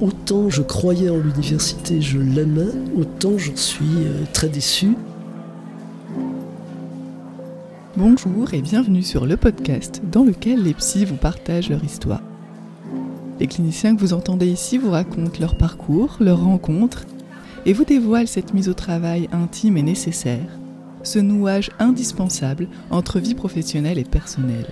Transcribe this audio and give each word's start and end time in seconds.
autant 0.00 0.48
je 0.48 0.62
croyais 0.62 1.10
en 1.10 1.16
l'université, 1.16 2.00
je 2.00 2.18
l'aimais, 2.18 2.72
autant 2.96 3.36
j'en 3.36 3.56
suis 3.56 3.84
euh, 4.04 4.24
très 4.32 4.48
déçu. 4.48 4.96
Bonjour 7.96 8.54
et 8.54 8.62
bienvenue 8.62 9.02
sur 9.02 9.26
le 9.26 9.36
podcast 9.36 10.00
dans 10.10 10.22
lequel 10.22 10.62
les 10.62 10.74
psys 10.74 11.04
vous 11.04 11.16
partagent 11.16 11.70
leur 11.70 11.82
histoire. 11.82 12.22
Les 13.40 13.48
cliniciens 13.48 13.96
que 13.96 14.00
vous 14.00 14.14
entendez 14.14 14.46
ici 14.46 14.78
vous 14.78 14.90
racontent 14.90 15.40
leur 15.40 15.56
parcours, 15.56 16.16
leurs 16.20 16.44
rencontres 16.44 17.04
et 17.66 17.72
vous 17.72 17.84
dévoilent 17.84 18.28
cette 18.28 18.54
mise 18.54 18.68
au 18.68 18.74
travail 18.74 19.28
intime 19.32 19.76
et 19.76 19.82
nécessaire, 19.82 20.46
ce 21.02 21.18
nouage 21.18 21.70
indispensable 21.78 22.68
entre 22.90 23.18
vie 23.18 23.34
professionnelle 23.34 23.98
et 23.98 24.04
personnelle 24.04 24.66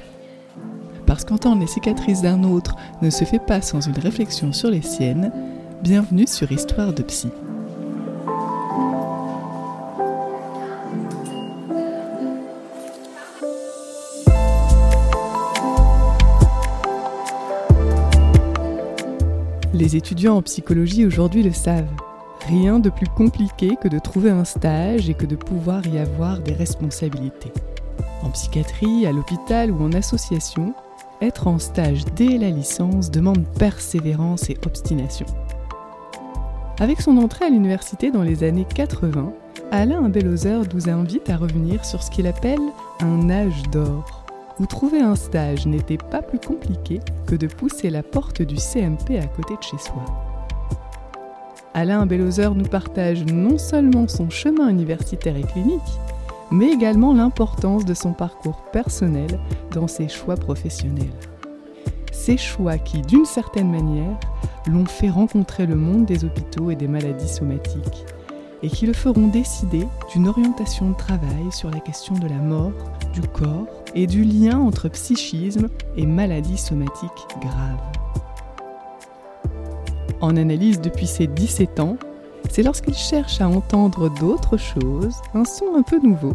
parce 1.16 1.24
qu'entendre 1.24 1.62
les 1.62 1.66
cicatrices 1.66 2.20
d'un 2.20 2.44
autre 2.44 2.76
ne 3.00 3.08
se 3.08 3.24
fait 3.24 3.38
pas 3.38 3.62
sans 3.62 3.80
une 3.80 3.98
réflexion 3.98 4.52
sur 4.52 4.70
les 4.70 4.82
siennes, 4.82 5.32
bienvenue 5.82 6.26
sur 6.26 6.52
Histoire 6.52 6.92
de 6.92 7.02
Psy. 7.02 7.30
Les 19.72 19.96
étudiants 19.96 20.36
en 20.36 20.42
psychologie 20.42 21.06
aujourd'hui 21.06 21.42
le 21.42 21.52
savent. 21.54 21.88
Rien 22.46 22.78
de 22.78 22.90
plus 22.90 23.08
compliqué 23.08 23.78
que 23.80 23.88
de 23.88 23.98
trouver 23.98 24.28
un 24.28 24.44
stage 24.44 25.08
et 25.08 25.14
que 25.14 25.24
de 25.24 25.36
pouvoir 25.36 25.86
y 25.86 25.98
avoir 25.98 26.40
des 26.40 26.52
responsabilités. 26.52 27.54
En 28.22 28.28
psychiatrie, 28.28 29.06
à 29.06 29.12
l'hôpital 29.12 29.70
ou 29.70 29.82
en 29.82 29.92
association, 29.92 30.74
être 31.20 31.46
en 31.46 31.58
stage 31.58 32.04
dès 32.14 32.38
la 32.38 32.50
licence 32.50 33.10
demande 33.10 33.44
persévérance 33.58 34.50
et 34.50 34.58
obstination. 34.66 35.26
Avec 36.78 37.00
son 37.00 37.16
entrée 37.16 37.46
à 37.46 37.48
l'université 37.48 38.10
dans 38.10 38.22
les 38.22 38.44
années 38.44 38.66
80, 38.74 39.32
Alain 39.70 40.08
Bellozer 40.08 40.62
nous 40.74 40.88
invite 40.88 41.30
à 41.30 41.36
revenir 41.36 41.84
sur 41.84 42.02
ce 42.02 42.10
qu'il 42.10 42.26
appelle 42.26 42.60
un 43.00 43.30
âge 43.30 43.62
d'or, 43.72 44.24
où 44.60 44.66
trouver 44.66 45.00
un 45.00 45.16
stage 45.16 45.66
n'était 45.66 45.96
pas 45.96 46.22
plus 46.22 46.38
compliqué 46.38 47.00
que 47.26 47.34
de 47.34 47.46
pousser 47.46 47.90
la 47.90 48.02
porte 48.02 48.42
du 48.42 48.56
CMP 48.56 49.18
à 49.18 49.26
côté 49.26 49.56
de 49.56 49.62
chez 49.62 49.78
soi. 49.78 50.04
Alain 51.74 52.06
Bellozer 52.06 52.54
nous 52.54 52.64
partage 52.64 53.24
non 53.24 53.58
seulement 53.58 54.08
son 54.08 54.30
chemin 54.30 54.68
universitaire 54.68 55.36
et 55.36 55.42
clinique, 55.42 55.80
mais 56.50 56.70
également 56.72 57.12
l'importance 57.12 57.84
de 57.84 57.94
son 57.94 58.12
parcours 58.12 58.62
personnel 58.72 59.38
dans 59.72 59.88
ses 59.88 60.08
choix 60.08 60.36
professionnels. 60.36 61.06
Ces 62.12 62.36
choix 62.36 62.78
qui, 62.78 63.02
d'une 63.02 63.24
certaine 63.24 63.70
manière, 63.70 64.18
l'ont 64.66 64.86
fait 64.86 65.10
rencontrer 65.10 65.66
le 65.66 65.76
monde 65.76 66.06
des 66.06 66.24
hôpitaux 66.24 66.70
et 66.70 66.76
des 66.76 66.88
maladies 66.88 67.28
somatiques, 67.28 68.04
et 68.62 68.68
qui 68.68 68.86
le 68.86 68.94
feront 68.94 69.28
décider 69.28 69.86
d'une 70.12 70.28
orientation 70.28 70.90
de 70.90 70.96
travail 70.96 71.52
sur 71.52 71.70
la 71.70 71.80
question 71.80 72.14
de 72.14 72.26
la 72.26 72.38
mort, 72.38 72.72
du 73.12 73.20
corps 73.20 73.66
et 73.94 74.06
du 74.06 74.24
lien 74.24 74.58
entre 74.58 74.88
psychisme 74.88 75.68
et 75.96 76.06
maladies 76.06 76.58
somatiques 76.58 77.26
graves. 77.40 77.92
En 80.20 80.36
analyse 80.36 80.80
depuis 80.80 81.06
ses 81.06 81.26
17 81.26 81.80
ans, 81.80 81.96
c'est 82.50 82.62
lorsqu'il 82.62 82.94
cherche 82.94 83.40
à 83.40 83.48
entendre 83.48 84.08
d'autres 84.08 84.56
choses, 84.56 85.16
un 85.34 85.44
son 85.44 85.76
un 85.76 85.82
peu 85.82 85.98
nouveau, 85.98 86.34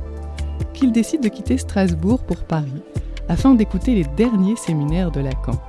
qu'il 0.74 0.92
décide 0.92 1.22
de 1.22 1.30
quitter 1.30 1.58
Strasbourg 1.58 2.20
pour 2.20 2.44
Paris 2.44 2.84
afin 3.30 3.54
d'écouter 3.54 3.96
les 3.96 4.04
derniers 4.04 4.56
séminaires 4.56 5.12
de 5.12 5.22
Lacan. 5.22 5.60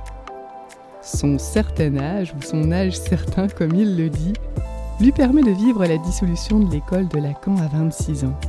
Son 1.01 1.37
certain 1.37 1.97
âge, 1.97 2.33
ou 2.37 2.41
son 2.41 2.71
âge 2.71 2.97
certain 2.97 3.47
comme 3.47 3.75
il 3.75 3.97
le 3.97 4.09
dit, 4.09 4.33
lui 4.99 5.11
permet 5.11 5.43
de 5.43 5.51
vivre 5.51 5.85
la 5.85 5.97
dissolution 5.97 6.59
de 6.59 6.71
l'école 6.71 7.07
de 7.07 7.19
Lacan 7.19 7.55
à 7.57 7.67
26 7.67 8.25
ans. 8.25 8.39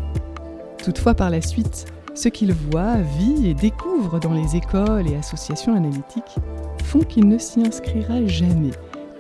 Toutefois, 0.79 1.15
par 1.15 1.31
la 1.31 1.41
suite, 1.41 1.87
ce 2.15 2.29
qu'il 2.29 2.53
voit, 2.53 2.97
vit 3.19 3.49
et 3.49 3.55
découvre 3.55 4.21
dans 4.21 4.33
les 4.33 4.57
écoles 4.57 5.11
et 5.11 5.17
associations 5.17 5.75
analytiques 5.75 6.37
font 6.85 7.01
qu'il 7.01 7.27
ne 7.27 7.39
s'y 7.39 7.61
inscrira 7.61 8.25
jamais 8.27 8.71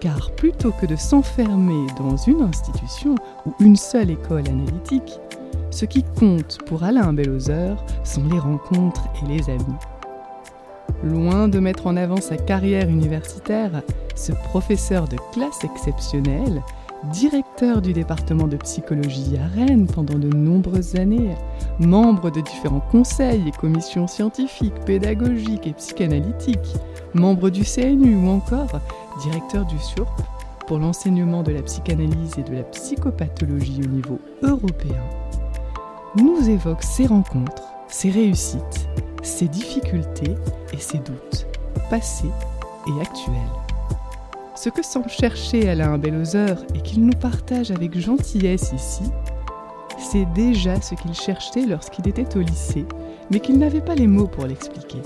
car 0.00 0.31
plutôt 0.32 0.72
que 0.72 0.87
de 0.87 0.97
s'enfermer 0.97 1.87
dans 1.99 2.16
une 2.16 2.43
institution 2.43 3.15
ou 3.47 3.55
une 3.60 3.77
seule 3.77 4.10
école 4.10 4.49
analytique, 4.49 5.21
ce 5.71 5.84
qui 5.84 6.05
compte 6.19 6.59
pour 6.66 6.84
Alain 6.84 7.12
Bellozer 7.12 7.77
sont 8.04 8.25
les 8.31 8.38
rencontres 8.38 9.04
et 9.22 9.27
les 9.27 9.50
amis. 9.50 9.78
Loin 11.03 11.49
de 11.49 11.59
mettre 11.59 11.87
en 11.87 11.97
avant 11.97 12.21
sa 12.21 12.37
carrière 12.37 12.88
universitaire, 12.88 13.83
ce 14.15 14.33
professeur 14.33 15.09
de 15.09 15.16
classe 15.33 15.65
exceptionnel, 15.65 16.62
directeur 17.12 17.83
du 17.83 17.93
département 17.93 18.47
de 18.47 18.56
psychologie 18.56 19.37
à 19.37 19.47
Rennes 19.47 19.87
pendant 19.87 20.19
de 20.19 20.28
nombreuses 20.28 20.97
années, 20.97 21.34
membre 21.78 22.31
de 22.31 22.41
différents 22.41 22.84
conseils 22.91 23.43
et 23.47 23.50
commissions 23.50 24.06
scientifiques, 24.06 24.78
pédagogiques 24.87 25.66
et 25.66 25.72
psychanalytiques, 25.72 26.75
membre 27.12 27.50
du 27.50 27.62
CNU 27.62 28.16
ou 28.16 28.28
encore 28.28 28.81
directeur 29.20 29.64
du 29.64 29.78
SURP 29.78 30.22
pour 30.66 30.78
l'enseignement 30.78 31.42
de 31.42 31.52
la 31.52 31.62
psychanalyse 31.62 32.38
et 32.38 32.42
de 32.42 32.54
la 32.54 32.62
psychopathologie 32.62 33.80
au 33.84 33.88
niveau 33.88 34.19
européen, 34.42 35.02
nous 36.16 36.48
évoque 36.48 36.82
ses 36.82 37.06
rencontres, 37.06 37.62
ses 37.88 38.10
réussites, 38.10 38.88
ses 39.22 39.48
difficultés 39.48 40.34
et 40.72 40.78
ses 40.78 40.98
doutes, 40.98 41.47
passés 41.91 42.30
et 42.86 43.00
actuels. 43.00 43.34
Ce 44.54 44.69
que 44.69 44.82
semble 44.82 45.08
chercher 45.08 45.69
Alain 45.69 45.98
Bellozer 45.98 46.56
et 46.74 46.80
qu'il 46.80 47.04
nous 47.04 47.19
partage 47.19 47.70
avec 47.70 47.98
gentillesse 47.98 48.72
ici, 48.72 49.03
c'est 49.98 50.26
déjà 50.32 50.80
ce 50.80 50.94
qu'il 50.94 51.14
cherchait 51.14 51.66
lorsqu'il 51.66 52.06
était 52.08 52.36
au 52.36 52.41
lycée, 52.41 52.86
mais 53.30 53.41
qu'il 53.41 53.58
n'avait 53.58 53.80
pas 53.80 53.94
les 53.94 54.06
mots 54.06 54.28
pour 54.28 54.47
l'expliquer. 54.47 55.03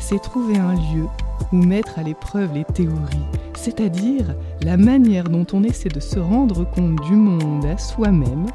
C'est 0.00 0.20
trouver 0.20 0.56
un 0.56 0.74
lieu 0.74 1.06
ou 1.52 1.56
mettre 1.56 1.98
à 1.98 2.02
l'épreuve 2.02 2.52
les 2.54 2.64
théories, 2.64 3.26
c'est-à-dire 3.54 4.34
la 4.62 4.76
manière 4.76 5.28
dont 5.28 5.46
on 5.52 5.62
essaie 5.62 5.88
de 5.88 6.00
se 6.00 6.18
rendre 6.18 6.64
compte 6.70 7.00
du 7.02 7.14
monde 7.14 7.64
à 7.66 7.78
soi-même 7.78 8.46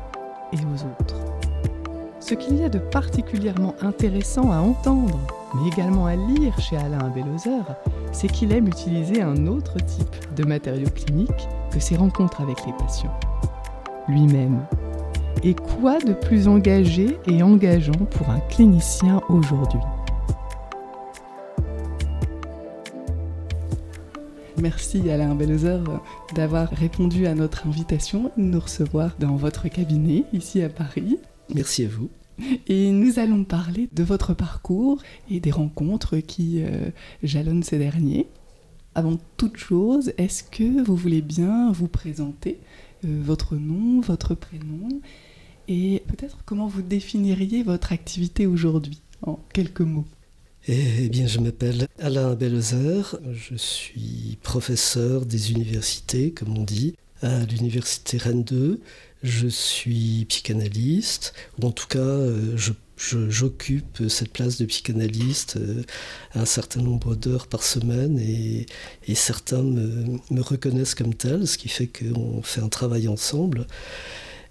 et 0.53 0.57
aux 0.57 0.85
autres. 0.85 1.23
Ce 2.19 2.33
qu'il 2.33 2.57
y 2.57 2.63
a 2.63 2.69
de 2.69 2.79
particulièrement 2.79 3.73
intéressant 3.81 4.51
à 4.51 4.57
entendre, 4.57 5.17
mais 5.55 5.67
également 5.69 6.07
à 6.07 6.15
lire 6.15 6.59
chez 6.59 6.75
Alain 6.75 7.09
Bellozer, 7.09 7.63
c'est 8.11 8.27
qu'il 8.27 8.51
aime 8.51 8.67
utiliser 8.67 9.21
un 9.21 9.47
autre 9.47 9.77
type 9.77 10.35
de 10.35 10.43
matériaux 10.43 10.89
cliniques 10.93 11.47
que 11.71 11.79
ses 11.79 11.95
rencontres 11.95 12.41
avec 12.41 12.65
les 12.65 12.73
patients. 12.73 13.17
Lui-même. 14.09 14.59
Et 15.43 15.53
quoi 15.53 15.99
de 15.99 16.13
plus 16.13 16.47
engagé 16.47 17.17
et 17.27 17.43
engageant 17.43 18.05
pour 18.11 18.29
un 18.29 18.39
clinicien 18.49 19.21
aujourd'hui? 19.29 19.79
Merci 24.59 25.07
Alain 25.11 25.35
Bellozer 25.35 25.83
d'avoir 26.33 26.69
répondu 26.71 27.27
à 27.27 27.35
notre 27.35 27.67
invitation 27.67 28.31
de 28.37 28.41
nous 28.41 28.59
recevoir 28.59 29.15
dans 29.19 29.35
votre 29.35 29.67
cabinet 29.67 30.23
ici 30.33 30.63
à 30.63 30.69
Paris. 30.69 31.19
Merci 31.53 31.85
à 31.85 31.87
vous. 31.87 32.09
Et 32.67 32.91
nous 32.91 33.19
allons 33.19 33.43
parler 33.43 33.87
de 33.93 34.03
votre 34.03 34.33
parcours 34.33 35.03
et 35.29 35.39
des 35.39 35.51
rencontres 35.51 36.17
qui 36.17 36.63
euh, 36.63 36.89
jalonnent 37.21 37.61
ces 37.61 37.77
derniers. 37.77 38.27
Avant 38.95 39.17
toute 39.37 39.57
chose, 39.57 40.11
est-ce 40.17 40.43
que 40.43 40.83
vous 40.83 40.95
voulez 40.95 41.21
bien 41.21 41.71
vous 41.71 41.87
présenter 41.87 42.59
euh, 43.05 43.21
votre 43.23 43.55
nom, 43.55 44.01
votre 44.01 44.33
prénom 44.33 44.89
et 45.67 46.01
peut-être 46.07 46.39
comment 46.45 46.67
vous 46.67 46.81
définiriez 46.81 47.61
votre 47.61 47.91
activité 47.91 48.47
aujourd'hui 48.47 49.01
en 49.21 49.39
quelques 49.53 49.81
mots? 49.81 50.05
Eh 50.69 51.07
bien, 51.09 51.27
je 51.27 51.39
m'appelle 51.39 51.87
Alain 51.97 52.35
Bellezer, 52.35 53.17
je 53.31 53.55
suis 53.55 54.37
professeur 54.43 55.25
des 55.25 55.51
universités, 55.51 56.31
comme 56.31 56.57
on 56.57 56.63
dit, 56.63 56.95
à 57.21 57.45
l'université 57.45 58.17
Rennes 58.17 58.43
2. 58.43 58.81
Je 59.23 59.47
suis 59.47 60.25
psychanalyste, 60.25 61.33
ou 61.57 61.67
en 61.67 61.71
tout 61.71 61.87
cas, 61.87 61.99
euh, 61.99 62.57
j'occupe 62.97 64.09
cette 64.09 64.33
place 64.33 64.57
de 64.57 64.65
psychanalyste 64.65 65.55
euh, 65.55 65.83
un 66.35 66.45
certain 66.45 66.81
nombre 66.81 67.15
d'heures 67.15 67.47
par 67.47 67.63
semaine 67.63 68.19
et, 68.19 68.65
certains 69.15 69.63
me, 69.63 70.19
me, 70.29 70.41
reconnaissent 70.41 70.95
comme 70.95 71.13
tel, 71.13 71.47
ce 71.47 71.57
qui 71.57 71.69
fait 71.69 71.87
qu'on 71.87 72.41
fait 72.43 72.61
un 72.61 72.69
travail 72.69 73.07
ensemble. 73.07 73.67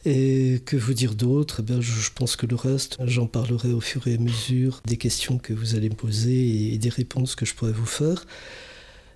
Et 0.09 0.63
que 0.65 0.77
vous 0.77 0.95
dire 0.95 1.17
d'autre? 1.17 1.63
Eh 1.69 1.83
je, 1.83 2.11
pense 2.15 2.37
que 2.37 2.47
le 2.47 2.55
reste, 2.55 2.97
j'en 3.05 3.27
parlerai 3.27 3.73
au 3.73 3.81
fur 3.81 4.07
et 4.07 4.15
à 4.15 4.19
mesure 4.19 4.81
des 4.87 4.97
questions 4.97 5.37
que 5.37 5.53
vous 5.53 5.75
allez 5.75 5.91
me 5.91 5.97
poser 5.97 6.73
et 6.73 6.79
des 6.79 6.91
réponses 6.91 7.35
que 7.35 7.45
je 7.45 7.55
pourrais 7.55 7.73
vous 7.73 7.87
faire. 7.87 8.25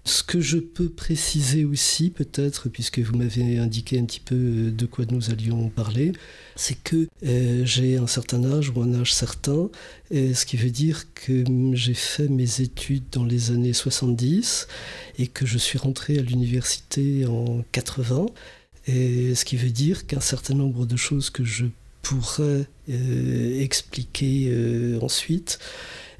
Ce 0.05 0.25
que 0.25 0.41
je 0.41 0.57
peux 0.57 0.89
préciser 0.89 1.65
aussi, 1.65 2.11
peut-être, 2.11 2.69
puisque 2.69 2.99
vous 2.99 3.17
m'avez 3.17 3.59
indiqué 3.59 4.01
un 4.01 4.05
petit 4.05 4.19
peu 4.19 4.35
euh, 4.35 4.71
de 4.73 4.87
quoi 4.87 5.05
nous 5.09 5.31
allions 5.31 5.69
parler, 5.69 6.11
c'est 6.57 6.83
que 6.83 7.07
euh, 7.25 7.65
j'ai 7.65 7.97
un 7.97 8.09
certain 8.09 8.43
âge 8.45 8.71
ou 8.71 8.83
un 8.83 8.93
âge 8.95 9.15
certain, 9.15 9.71
ce 10.11 10.45
qui 10.45 10.57
veut 10.57 10.71
dire 10.71 11.05
que 11.15 11.45
j'ai 11.75 11.95
fait 11.95 12.27
mes 12.27 12.63
études 12.63 13.05
dans 13.13 13.25
les 13.25 13.53
années 13.53 13.75
70 13.75 14.67
et 15.21 15.29
que 15.29 15.47
je 15.47 15.59
suis 15.59 15.79
rentré 15.79 16.19
à 16.19 16.23
l'université 16.23 17.27
en 17.27 17.63
80, 17.71 18.27
et 18.87 19.35
ce 19.35 19.45
qui 19.45 19.57
veut 19.57 19.71
dire 19.71 20.07
qu'un 20.07 20.21
certain 20.21 20.55
nombre 20.55 20.87
de 20.87 20.97
choses 20.97 21.31
que 21.31 21.45
je 21.45 21.67
pourrais 22.03 22.67
euh, 22.89 23.61
expliquer 23.61 24.99
ensuite, 25.03 25.59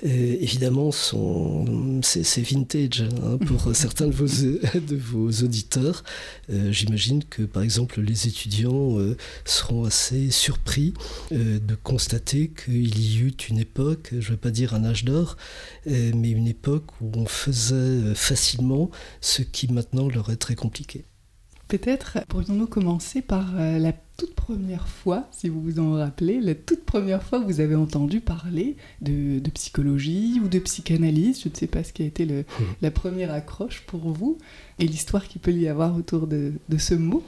euh, 0.05 0.37
évidemment, 0.41 0.91
c'est 0.93 2.43
vintage 2.43 3.03
hein, 3.03 3.39
pour 3.47 3.71
certains 3.75 4.07
de 4.07 4.13
vos, 4.13 4.27
de 4.27 4.97
vos 4.97 5.31
auditeurs. 5.31 6.05
Euh, 6.51 6.73
j'imagine 6.73 7.23
que, 7.25 7.43
par 7.43 7.63
exemple, 7.63 8.01
les 8.01 8.27
étudiants 8.27 8.99
euh, 8.99 9.17
seront 9.45 9.85
assez 9.85 10.31
surpris 10.31 10.95
de 11.31 11.75
constater 11.75 12.51
qu'il 12.51 12.99
y 12.99 13.19
eut 13.19 13.37
une 13.49 13.59
époque, 13.59 14.09
je 14.13 14.17
ne 14.17 14.33
veux 14.33 14.37
pas 14.37 14.51
dire 14.51 14.75
un 14.75 14.85
âge 14.85 15.05
d'or, 15.05 15.37
mais 15.87 16.31
une 16.31 16.49
époque 16.49 16.87
où 17.01 17.11
on 17.15 17.27
faisait 17.27 18.15
facilement 18.15 18.91
ce 19.21 19.43
qui 19.43 19.73
maintenant 19.73 20.09
leur 20.09 20.31
est 20.31 20.37
très 20.37 20.55
compliqué. 20.55 21.05
Peut-être 21.71 22.19
pourrions-nous 22.29 22.67
commencer 22.67 23.23
par 23.23 23.55
la 23.55 23.93
toute 24.21 24.35
première 24.35 24.87
fois, 24.87 25.29
si 25.31 25.49
vous 25.49 25.63
vous 25.63 25.79
en 25.79 25.93
rappelez, 25.93 26.41
la 26.41 26.55
toute 26.55 26.85
première 26.85 27.23
fois 27.23 27.41
que 27.41 27.47
vous 27.47 27.61
avez 27.61 27.75
entendu 27.75 28.21
parler 28.21 28.77
de, 29.01 29.41
psychologie 29.55 30.41
ou 30.45 30.49
de 30.49 30.59
psychanalyse, 30.59 31.41
je 31.43 31.49
ne 31.49 31.55
sais 31.55 31.67
pas 31.67 31.83
ce 31.85 31.93
qui 31.93 32.03
a 32.03 32.07
été 32.07 32.27
le, 32.27 32.41
hmm. 32.41 32.65
la 32.83 32.91
première 32.91 33.33
accroche 33.33 33.85
pour 33.87 34.11
vous, 34.13 34.37
et 34.79 34.87
l'histoire 34.87 35.27
qu'il 35.27 35.41
peut 35.41 35.53
y 35.53 35.69
avoir 35.69 35.97
autour 35.97 36.27
de, 36.27 36.53
ce 36.77 36.95
mot 36.95 37.23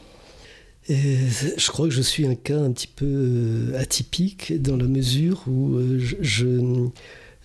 je 0.88 1.70
crois 1.70 1.86
que 1.86 1.94
je 1.94 2.02
suis 2.02 2.26
un 2.26 2.34
cas 2.34 2.58
un 2.58 2.72
petit 2.72 2.88
peu 2.88 3.06
euh, 3.06 3.78
atypique 3.78 4.60
dans 4.60 4.76
la 4.76 4.86
mesure 4.86 5.44
où 5.46 5.76
euh, 5.76 6.00
je, 6.20 6.88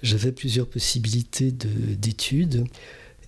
j'avais 0.01 0.31
plusieurs 0.31 0.65
possibilités 0.65 1.51
d'études, 1.51 2.65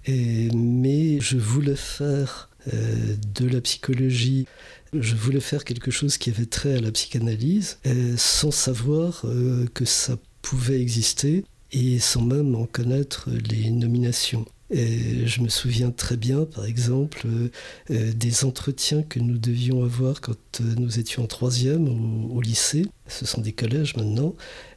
mais 0.07 1.22
je 1.22 1.38
voulais 1.38 1.75
faire 1.75 2.49
euh, 2.49 2.49
de 2.67 3.47
la 3.47 3.61
psychologie 3.61 4.45
je 4.94 5.15
voulais 5.15 5.39
faire 5.39 5.63
quelque 5.63 5.91
chose 5.91 6.17
qui 6.17 6.29
avait 6.29 6.45
trait 6.45 6.75
à 6.75 6.81
la 6.81 6.91
psychanalyse, 6.91 7.77
euh, 7.85 8.15
sans 8.17 8.51
savoir 8.51 9.21
euh, 9.25 9.65
que 9.73 9.85
ça 9.85 10.17
pouvait 10.41 10.81
exister 10.81 11.44
et 11.71 12.00
sans 12.00 12.21
même 12.21 12.56
en 12.56 12.65
connaître 12.65 13.29
les 13.29 13.69
nominations. 13.69 14.45
Et 14.71 15.25
je 15.25 15.41
me 15.41 15.50
souviens 15.50 15.89
très 15.89 16.15
bien, 16.15 16.45
par 16.45 16.65
exemple, 16.65 17.25
euh, 17.25 18.13
des 18.13 18.45
entretiens 18.45 19.01
que 19.01 19.19
nous 19.19 19.38
devions 19.38 19.83
avoir 19.83 20.21
quand 20.21 20.62
nous 20.62 21.00
étions 21.00 21.23
en 21.23 21.27
troisième 21.27 21.88
au, 22.31 22.39
lycée. 22.41 22.85
Ce 23.07 23.25
sont 23.25 23.41
des 23.41 23.51
collèges 23.51 23.95
maintenant 23.95 24.35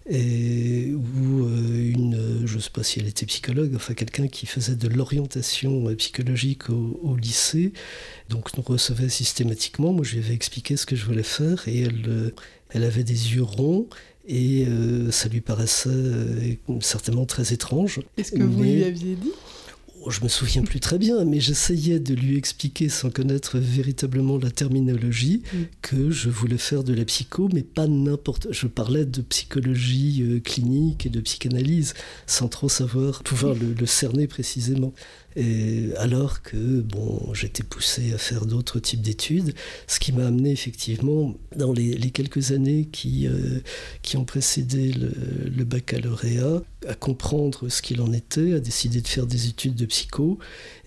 et 0.09 0.93
où 0.95 1.45
euh, 1.45 1.93
une, 1.93 2.43
je 2.45 2.57
ne 2.57 2.61
sais 2.61 2.71
pas 2.71 2.83
si 2.83 2.99
elle 3.01 3.07
était 3.07 3.27
psychologue, 3.27 3.73
enfin 3.77 3.95
quelqu'un 3.95 4.27
qui 4.29 4.47
faisait 4.47 4.75
de 4.75 4.89
l'orientation 4.89 5.89
euh, 5.89 5.95
psychologique 5.95 6.71
au, 6.71 7.17
lycée, 7.17 7.73
donc 8.29 8.57
nous 8.57 8.65
recevait 8.65 9.09
systématiquement. 9.09 9.93
Moi, 9.93 10.05
je 10.05 10.15
lui 10.15 10.25
avais 10.25 10.35
expliqué 10.35 10.77
ce 10.77 10.87
que 10.87 10.97
je 10.97 11.05
voulais 11.05 11.23
faire 11.23 11.69
et 11.69 11.83
elle, 11.83 12.05
euh, 12.09 12.31
elle 12.71 12.85
avait 12.85 13.05
des 13.05 13.35
yeux 13.35 13.43
ronds 13.43 13.87
et 14.27 14.69
ça 15.11 15.29
lui 15.29 15.41
paraissait 15.41 15.91
certainement 16.81 17.27
très 17.27 17.53
étrange. 17.53 18.01
Est-ce 18.17 18.31
que 18.31 18.43
vous 18.45 18.63
lui 18.63 18.85
aviez 18.85 19.17
dit? 19.17 19.33
Je 20.09 20.23
me 20.23 20.29
souviens 20.29 20.63
plus 20.63 20.81
très 20.81 20.99
bien, 20.99 21.25
mais 21.25 21.41
j'essayais 21.41 21.99
de 21.99 22.15
lui 22.15 22.37
expliquer 22.37 22.89
sans 22.89 23.11
connaître 23.11 23.59
véritablement 23.59 24.39
la 24.39 24.51
terminologie 24.51 25.43
mm. 25.53 25.59
que 25.83 26.11
je 26.11 26.31
voulais 26.31 26.59
faire 26.59 26.85
de 26.85 26.95
la 26.95 27.05
psycho, 27.05 27.49
mais 27.53 27.63
pas 27.63 27.87
n'importe. 27.87 28.49
Je 28.51 28.67
parlais 28.67 29.05
de 29.05 29.23
psychologie 29.23 30.23
euh, 30.23 30.41
clinique 30.41 31.07
et 31.07 31.11
de 31.11 31.21
psychanalyse 31.21 31.95
sans 32.27 32.49
trop 32.49 32.69
savoir 32.69 33.23
pouvoir 33.23 33.55
le 33.55 33.87
cerner 33.87 34.27
précisément. 34.27 34.93
Et 35.37 35.91
alors 35.97 36.43
que 36.43 36.81
bon, 36.81 37.33
j'étais 37.33 37.63
poussé 37.63 38.13
à 38.13 38.19
faire 38.19 38.45
d'autres 38.45 38.81
types 38.81 39.01
d'études, 39.01 39.55
ce 39.87 39.99
qui 39.99 40.13
m'a 40.13 40.27
amené 40.27 40.51
effectivement 40.51 41.35
dans 41.57 41.73
les, 41.73 41.97
quelques 42.11 42.53
années 42.53 42.89
qui, 42.93 43.27
euh, 43.27 43.61
qui 44.03 44.17
ont 44.17 44.25
précédé 44.25 44.93
le, 44.93 45.65
baccalauréat 45.65 46.63
à 46.87 46.95
comprendre 46.95 47.69
ce 47.69 47.83
qu'il 47.83 48.01
en 48.01 48.13
était, 48.13 48.55
à 48.55 48.61
décider 48.61 49.01
de 49.01 49.09
faire 49.09 49.27
des 49.27 49.49
études 49.49 49.75
de 49.75 49.87
psycho 49.87 50.39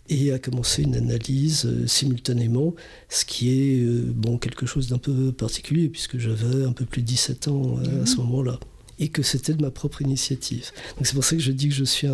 et 0.10 0.32
à 0.32 0.40
commencer 0.40 0.84
une 0.84 0.96
analyse 0.96 1.66
euh, 1.66 1.88
simultanément, 1.88 2.76
ce 3.10 3.26
qui 3.26 3.50
est 3.50 3.84
euh, 3.84 4.04
bon 4.16 4.38
quelque 4.38 4.66
chose 4.66 4.88
d'un 4.88 5.00
peu 5.00 5.32
particulier 5.32 5.90
puisque 5.90 6.20
j'avais 6.20 6.64
un 6.64 6.74
peu 6.74 6.86
plus 6.86 7.02
de 7.02 7.08
17 7.08 7.48
ans 7.48 7.78
à 7.78 8.06
ce 8.06 8.18
mhm. 8.18 8.26
moment-là 8.26 8.60
et 9.00 9.10
que 9.10 9.24
c'était 9.24 9.54
de 9.54 9.62
ma 9.62 9.72
propre 9.72 10.02
initiative. 10.02 10.72
Donc 10.98 11.06
c'est 11.06 11.14
pour 11.14 11.24
ça 11.24 11.36
que 11.36 11.42
je 11.42 11.52
dis 11.52 11.68
que 11.70 11.74
je 11.74 11.84
suis 11.84 12.08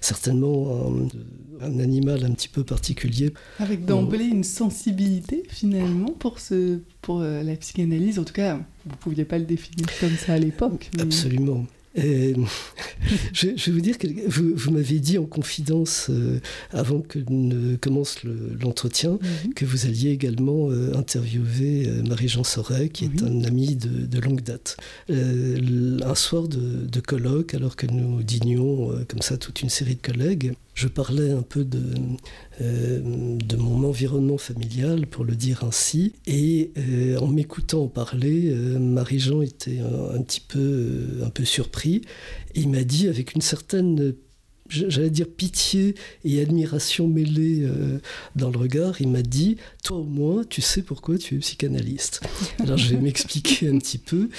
certainement 0.00 0.92
un, 1.60 1.78
animal 1.78 2.24
un 2.24 2.32
petit 2.32 2.48
peu 2.48 2.64
particulier. 2.64 3.32
Avec 3.58 3.84
d'emblée 3.84 4.24
une 4.24 4.44
sensibilité 4.44 5.44
finalement 5.48 6.10
pour, 6.10 6.40
ce, 6.40 6.80
pour 7.02 7.20
euh, 7.20 7.42
la 7.42 7.54
psychanalyse, 7.56 8.18
en 8.18 8.24
tout 8.24 8.34
cas 8.34 8.56
vous 8.84 8.90
ne 8.90 8.96
pouviez 8.96 9.24
pas 9.24 9.38
le 9.38 9.44
définir 9.44 9.86
comme 10.00 10.16
ça 10.16 10.34
à 10.34 10.38
l'époque. 10.38 10.90
Absolument. 10.98 11.66
Et, 12.02 12.34
je, 13.32 13.46
vais 13.48 13.70
vous 13.70 13.80
dire 13.80 13.98
que 13.98 14.08
vous, 14.26 14.70
m'avez 14.72 14.98
dit 14.98 15.16
en 15.16 15.26
confidence 15.26 16.08
euh, 16.10 16.40
avant 16.72 17.00
que 17.00 17.20
ne 17.28 17.76
commence 17.76 18.18
l'entretien 18.24 19.12
mhm. 19.12 19.54
que 19.54 19.64
vous 19.64 19.86
alliez 19.86 20.10
également 20.10 20.70
euh, 20.70 20.96
interviewer 20.96 21.86
euh, 21.86 22.02
Marie-Jean 22.02 22.42
Soret, 22.42 22.88
qui 22.88 23.04
est 23.04 23.22
un 23.22 23.44
ami 23.44 23.76
de, 23.76 24.18
longue 24.18 24.42
date. 24.42 24.76
un 25.08 26.14
soir 26.14 26.48
de, 26.48 26.86
de, 26.86 27.00
colloque, 27.00 27.54
alors 27.54 27.76
que 27.76 27.86
nous 27.86 28.22
dînions 28.22 28.90
comme 29.08 29.20
ça 29.22 29.36
toute 29.36 29.62
une 29.62 29.68
série 29.68 29.94
de 29.94 30.00
collègues, 30.00 30.54
je 30.74 30.88
parlais 30.88 31.30
un 31.30 31.42
peu 31.42 31.64
de, 31.64 31.94
euh, 32.60 33.00
de 33.38 33.56
mon 33.56 33.84
environnement 33.88 34.38
familial, 34.38 35.06
pour 35.06 35.24
le 35.24 35.36
dire 35.36 35.62
ainsi, 35.64 36.14
et 36.26 36.72
euh, 36.76 37.16
en 37.18 37.28
m'écoutant 37.28 37.86
parler, 37.86 38.50
euh, 38.50 38.78
Marie-Jean 38.78 39.42
était 39.42 39.78
un, 39.78 40.20
petit 40.22 40.40
peu, 40.40 41.20
un 41.24 41.30
peu 41.30 41.44
surpris. 41.44 42.02
il 42.54 42.68
m'a 42.68 42.82
dit 42.82 43.08
avec 43.08 43.34
une 43.34 43.40
certaine 43.40 44.14
j'allais 44.70 45.10
dire 45.10 45.28
pitié 45.28 45.94
et 46.24 46.40
admiration 46.40 47.06
mêlées 47.06 47.68
dans 48.34 48.50
le 48.50 48.56
regard, 48.56 48.98
il 48.98 49.08
m'a 49.08 49.20
dit 49.20 49.58
Toi 49.84 49.98
au 49.98 50.04
moins, 50.04 50.42
tu 50.42 50.62
sais 50.62 50.80
pourquoi 50.80 51.18
tu 51.18 51.36
es 51.36 51.38
psychanalyste. 51.38 52.22
Alors 52.60 52.78
je 52.78 52.94
vais 52.94 53.00
m'expliquer 53.00 53.68
un 53.68 53.76
petit 53.76 53.98
peu. 53.98 54.30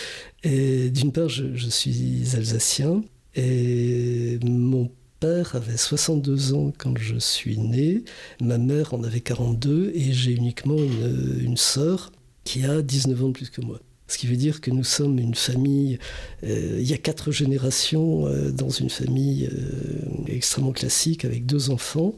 D'une 0.44 1.12
part, 1.12 1.30
je, 1.30 1.54
je, 1.54 1.70
suis 1.70 2.24
alsacien 2.36 3.04
et 3.36 4.40
mon 4.44 4.90
père 5.20 5.56
avait 5.56 5.78
62 5.78 6.54
ans 6.54 6.74
quand 6.78 6.98
je 6.98 7.18
suis 7.18 7.58
né, 7.58 8.04
ma 8.42 8.58
mère 8.58 8.94
en 8.94 9.04
avait 9.04 9.22
42 9.22 9.92
et 9.94 10.12
j'ai 10.12 10.32
uniquement 10.32 10.78
une, 10.78 11.58
sœur 11.58 12.12
qui 12.44 12.66
a 12.66 12.82
19 12.82 13.24
ans 13.24 13.28
de 13.28 13.34
plus 13.34 13.50
que 13.50 13.62
moi. 13.62 13.80
Ce 14.08 14.20
qui 14.20 14.28
veut 14.28 14.36
dire 14.36 14.62
que 14.62 14.70
nous 14.70 14.84
sommes 14.84 15.18
une 15.18 15.34
famille, 15.34 15.98
euh, 16.44 16.78
il 16.80 16.88
y 16.88 16.94
a 16.94 16.98
quatre 16.98 17.32
générations 17.32 18.28
euh, 18.28 18.52
dans 18.52 18.70
une 18.70 18.92
famille 18.92 19.50
euh, 19.52 20.28
extrêmement 20.28 20.74
classique 20.74 21.26
avec 21.26 21.48
deux 21.48 21.72
enfants, 21.72 22.14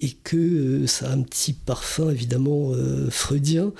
et 0.00 0.10
que 0.10 0.86
ça 0.86 1.10
a 1.10 1.12
un 1.12 1.22
petit 1.22 1.52
parfum 1.52 2.10
évidemment 2.10 2.72
freudien, 3.10 3.72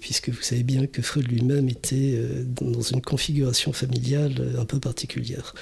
puisque 0.00 0.28
vous 0.28 0.42
savez 0.42 0.62
bien 0.62 0.86
que 0.86 1.02
Freud 1.02 1.26
lui-même 1.26 1.68
était 1.68 2.20
dans 2.44 2.82
une 2.82 3.00
configuration 3.00 3.72
familiale 3.72 4.54
un 4.58 4.64
peu 4.64 4.78
particulière. 4.78 5.54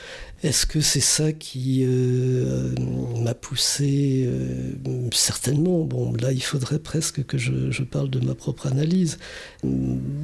Est-ce 0.44 0.66
que 0.66 0.82
c'est 0.82 1.00
ça 1.00 1.32
qui 1.32 1.84
euh, 1.86 2.74
m'a 3.22 3.32
poussé 3.32 4.24
euh, 4.26 4.72
Certainement. 5.10 5.84
Bon, 5.84 6.12
là, 6.12 6.32
il 6.32 6.42
faudrait 6.42 6.80
presque 6.80 7.24
que 7.24 7.38
je, 7.38 7.82
parle 7.82 8.10
de 8.10 8.20
ma 8.20 8.34
propre 8.34 8.66
analyse. 8.66 9.16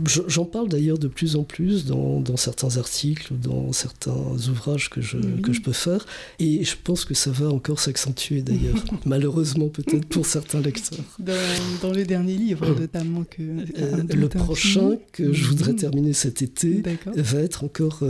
J'en 0.04 0.44
parle 0.44 0.68
d'ailleurs 0.68 0.98
de 0.98 1.08
plus 1.08 1.36
en 1.36 1.42
plus 1.42 1.86
dans, 1.86 2.36
certains 2.36 2.76
articles 2.76 3.32
ou 3.32 3.36
dans 3.38 3.72
certains 3.72 4.12
ouvrages 4.50 4.90
que 4.90 5.00
je, 5.00 5.16
que 5.16 5.54
je 5.54 5.62
peux 5.62 5.72
faire. 5.72 6.04
Et 6.38 6.64
je 6.64 6.76
pense 6.84 7.06
que 7.06 7.14
ça 7.14 7.30
va 7.30 7.48
encore 7.48 7.80
s'accentuer 7.80 8.42
d'ailleurs. 8.42 8.84
Malheureusement, 9.06 9.68
peut-être 9.68 10.06
pour 10.06 10.26
certains 10.26 10.60
lecteurs. 10.60 10.98
Dans, 11.80 11.92
les 11.92 12.04
derniers 12.04 12.36
livres, 12.36 12.78
notamment. 12.78 13.24
Que, 13.24 13.40
euh, 13.40 13.59
le 13.76 14.28
prochain 14.28 14.96
que 15.12 15.32
je 15.32 15.44
voudrais 15.46 15.74
terminer 15.74 16.12
cet 16.12 16.42
été 16.42 16.82
va 17.16 17.40
être 17.40 17.64
encore 17.64 18.02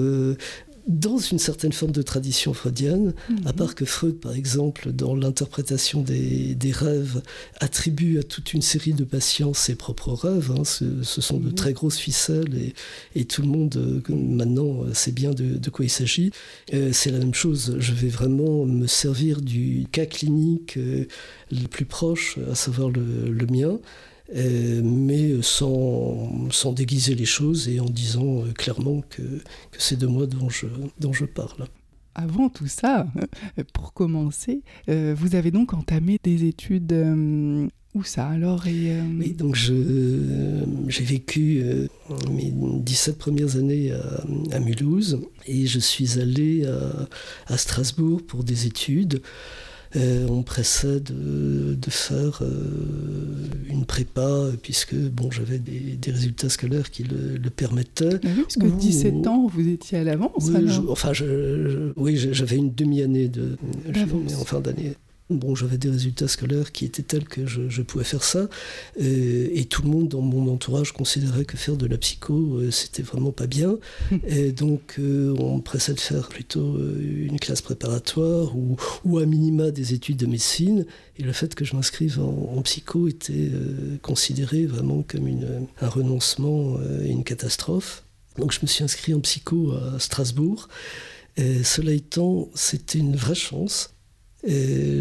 dans 0.91 1.19
une 1.19 1.39
certaine 1.39 1.73
forme 1.73 1.93
de 1.93 2.03
tradition 2.03 2.53
freudienne, 2.53 3.15
à 3.45 3.53
part 3.53 3.75
que 3.75 3.85
Freud, 3.85 4.19
par 4.19 4.33
exemple, 4.33 4.93
dans 4.93 5.15
l'interprétation 5.15 6.03
des, 6.03 6.57
rêves, 6.73 7.23
attribue 7.61 8.19
à 8.19 8.23
toute 8.23 8.53
une 8.55 8.63
série 8.63 8.93
de 8.93 9.05
patients 9.05 9.55
ses 9.55 9.75
propres 9.75 10.13
rêves. 10.13 10.53
Hein. 10.57 10.65
Ce, 10.65 11.21
sont 11.21 11.39
de 11.39 11.51
très 11.51 11.73
grosses 11.73 11.99
ficelles 11.99 12.73
et, 13.15 13.25
tout 13.25 13.43
le 13.43 13.49
monde 13.49 13.77
euh, 13.77 14.15
maintenant 14.15 14.83
sait 14.93 15.13
bien 15.13 15.31
de, 15.31 15.71
quoi 15.71 15.85
il 15.85 15.91
s'agit. 15.91 16.33
Euh, 16.75 16.91
c'est 16.93 17.11
la 17.11 17.19
même 17.19 17.35
chose. 17.35 17.77
Je 17.79 17.93
vais 17.93 18.09
vraiment 18.09 18.65
me 18.65 18.87
servir 18.87 19.41
du 19.41 19.87
cas 19.93 20.07
clinique 20.07 20.77
euh, 20.77 21.07
le 21.53 21.69
plus 21.69 21.85
proche, 21.85 22.39
à 22.51 22.55
savoir 22.55 22.89
le 22.91 23.47
mien. 23.47 23.79
Euh, 24.37 24.81
mais 24.85 25.43
sans, 25.43 26.49
sans, 26.51 26.73
déguiser 26.73 27.17
les 27.17 27.25
choses 27.25 27.69
et 27.69 27.81
en 27.81 27.87
disant 27.87 28.45
euh, 28.45 28.53
clairement 28.53 29.03
que, 29.11 29.23
que 29.23 29.79
c'est 29.79 29.99
de 29.99 30.07
moi 30.07 30.27
dont 30.27 30.49
je, 30.49 30.67
dont 31.01 31.13
je 31.13 31.25
parle. 31.25 31.67
Avant 32.15 32.49
tout 32.49 32.69
ça, 32.69 33.09
pour 33.75 33.93
commencer, 33.93 34.63
euh, 34.89 35.17
vous 35.19 35.35
avez 35.35 35.51
donc 35.51 35.75
entamé 35.75 36.19
des 36.23 36.45
études 36.45 36.93
où 37.95 38.05
ça 38.05 38.29
alors 38.29 38.69
et, 38.69 39.01
Oui, 39.19 39.33
donc 39.33 39.57
j'ai 39.57 41.05
vécu 41.05 41.65
mes 42.31 42.53
17 42.53 43.19
premières 43.19 43.57
années 43.57 43.91
à, 43.91 44.23
à, 44.53 44.61
Mulhouse 44.61 45.21
et 45.47 45.67
je 45.67 45.81
suis 45.81 46.21
allé 46.21 46.67
à, 46.67 47.09
à 47.53 47.57
Strasbourg 47.57 48.23
pour 48.25 48.45
des 48.45 48.67
études. 48.67 49.23
Euh, 49.97 50.29
on 50.29 50.43
pressait 50.43 51.01
de, 51.01 51.77
faire 51.89 52.43
euh, 52.43 53.49
une 53.69 53.85
prépa, 53.85 54.47
puisque 54.63 54.95
bon, 54.95 55.31
j'avais 55.33 55.59
des, 55.59 56.11
résultats 56.11 56.49
scolaires 56.49 56.91
qui 56.91 57.03
le, 57.03 57.51
permettaient. 57.51 58.21
Oui, 58.23 58.43
parce 58.43 58.57
que 58.57 58.67
17 58.67 59.27
ans, 59.27 59.49
vous 59.49 59.69
étiez 59.69 59.99
à 59.99 60.05
l'avance 60.05 60.49
oui, 60.55 60.71
Enfin, 60.89 61.13
oui, 61.97 62.17
j'avais 62.17 62.57
une 62.57 62.73
demi-année 62.73 63.29
de, 63.29 63.57
en 64.41 64.45
fin 64.45 64.61
d'année. 64.61 64.95
Bon, 65.31 65.55
j'avais 65.55 65.79
des 65.79 65.91
résultats 65.91 66.27
scolaires 66.27 66.73
qui 66.73 66.85
étaient 66.85 67.05
tels 67.05 67.29
que 67.29 67.47
je, 67.47 67.83
pouvais 67.83 68.03
faire 68.03 68.25
ça. 68.25 68.49
Euh, 69.01 69.49
et 69.53 69.65
tout 69.67 69.83
le 69.83 69.89
monde 69.89 70.09
dans 70.09 70.23
mon 70.23 70.53
entourage 70.53 70.91
considérait 70.91 71.45
que 71.45 71.57
faire 71.57 71.77
de 71.77 71.87
la 71.87 71.97
psycho, 71.99 72.57
euh, 72.57 72.73
c'était 72.73 73.03
vraiment 73.03 73.31
pas 73.31 73.47
bien. 73.47 73.79
et 74.27 74.51
donc, 74.51 74.97
euh, 74.99 75.33
on 75.39 75.59
me 75.59 75.63
pressait 75.63 75.95
de 75.95 76.01
faire 76.01 76.29
plutôt 76.29 76.79
une 76.81 77.39
classe 77.39 77.63
préparatoire 77.63 78.57
ou, 78.57 78.77
ou 79.05 79.19
à 79.19 79.25
minima 79.27 79.71
des 79.71 79.95
études 79.95 80.17
de 80.17 80.27
médecine. 80.27 80.85
Et 81.17 81.23
le 81.23 81.33
fait 81.33 81.55
que 81.55 81.65
je 81.65 81.77
m'inscrive 81.77 82.19
en, 82.19 82.61
psycho 82.63 83.07
était 83.07 83.53
considéré 84.03 84.67
vraiment 84.67 85.05
comme 85.07 85.29
une, 85.29 85.67
un 85.81 85.89
renoncement 85.89 86.77
et 87.05 87.09
une 87.09 87.25
catastrophe. 87.25 88.03
Donc, 88.37 88.53
je 88.53 88.59
me 88.63 88.67
suis 88.67 88.83
inscrit 88.83 89.15
en 89.15 89.21
psycho 89.21 89.73
à 89.73 90.01
Strasbourg. 90.01 90.69
Et 91.37 91.63
cela 91.63 91.93
étant, 91.93 92.49
c'était 92.55 92.99
une 92.99 93.15
vraie 93.15 93.37
chance 93.37 93.95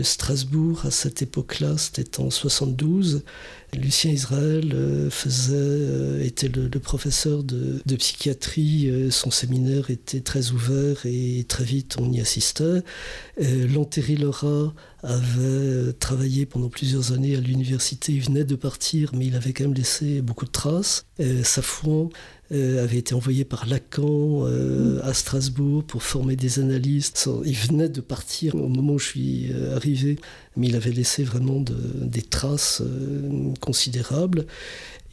Strasbourg, 0.03 0.86
à 0.86 0.91
cette 0.91 1.22
époque-là, 1.22 1.77
c'était 1.77 2.19
en 2.19 2.29
72. 2.29 3.24
Lucien 3.77 4.12
Israël 4.12 4.72
euh, 4.74 5.10
faisait, 5.10 5.53
euh, 5.55 6.24
était 6.24 6.48
le, 6.48 6.69
professeur 6.79 7.43
de, 7.43 7.79
psychiatrie. 7.98 8.89
Euh, 8.89 9.12
son 9.12 9.31
séminaire 9.31 9.89
était 9.89 10.22
très 10.22 10.51
ouvert 10.51 11.05
et 11.05 11.46
très 11.48 11.63
vite 11.63 11.98
on 12.00 12.12
y 12.12 12.19
assistait. 12.19 12.84
Lantéry 13.38 14.17
Laura 14.17 14.74
avait 15.03 15.93
travaillé 15.93 16.46
pendant 16.46 16.69
plusieurs 16.69 17.13
années 17.13 17.36
à 17.36 17.39
l'université. 17.39 18.13
Il 18.13 18.22
venait 18.22 18.43
de 18.43 18.55
partir, 18.55 19.12
mais 19.13 19.27
il 19.27 19.36
avait 19.36 19.53
quand 19.53 19.63
même 19.65 19.74
laissé 19.74 20.22
beaucoup 20.22 20.46
de 20.46 20.51
traces. 20.51 21.05
Safouan 21.43 22.10
avait 22.51 22.98
été 22.98 23.13
envoyé 23.13 23.46
par 23.46 23.68
Lacan 23.68 24.46
euh, 24.46 25.00
à 25.03 25.13
Strasbourg 25.13 25.84
pour 25.84 26.03
former 26.03 26.36
des 26.36 26.60
analystes. 26.60 27.29
Il 27.46 27.56
venait 27.56 27.89
de 27.89 28.01
partir 28.01 28.56
au 28.56 28.68
moment 28.68 28.94
où 28.94 29.00
je 29.00 29.06
suis 29.06 29.51
euh, 29.51 29.75
arrivé, 29.75 30.18
mais 30.58 30.68
il 30.68 30.75
avait 30.75 30.91
laissé 30.91 31.24
vraiment 31.24 31.63
des 31.63 32.22
traces 32.22 32.82
considérables. 33.62 34.46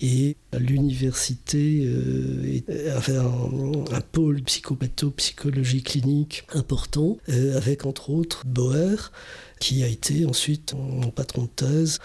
Et 0.00 0.36
l'université 0.58 1.90
avait 2.94 3.16
un, 3.16 4.00
pôle 4.12 4.42
psychopathopsychologie 4.42 5.82
clinique 5.82 6.44
important, 6.52 7.16
avec 7.54 7.86
entre 7.86 8.10
autres 8.10 8.44
Boer, 8.44 9.10
qui 9.58 9.82
a 9.84 9.88
été 9.88 10.26
ensuite 10.26 10.74
mon 10.74 11.10
patron 11.10 11.44
de 11.44 11.48
thèse 11.48 11.98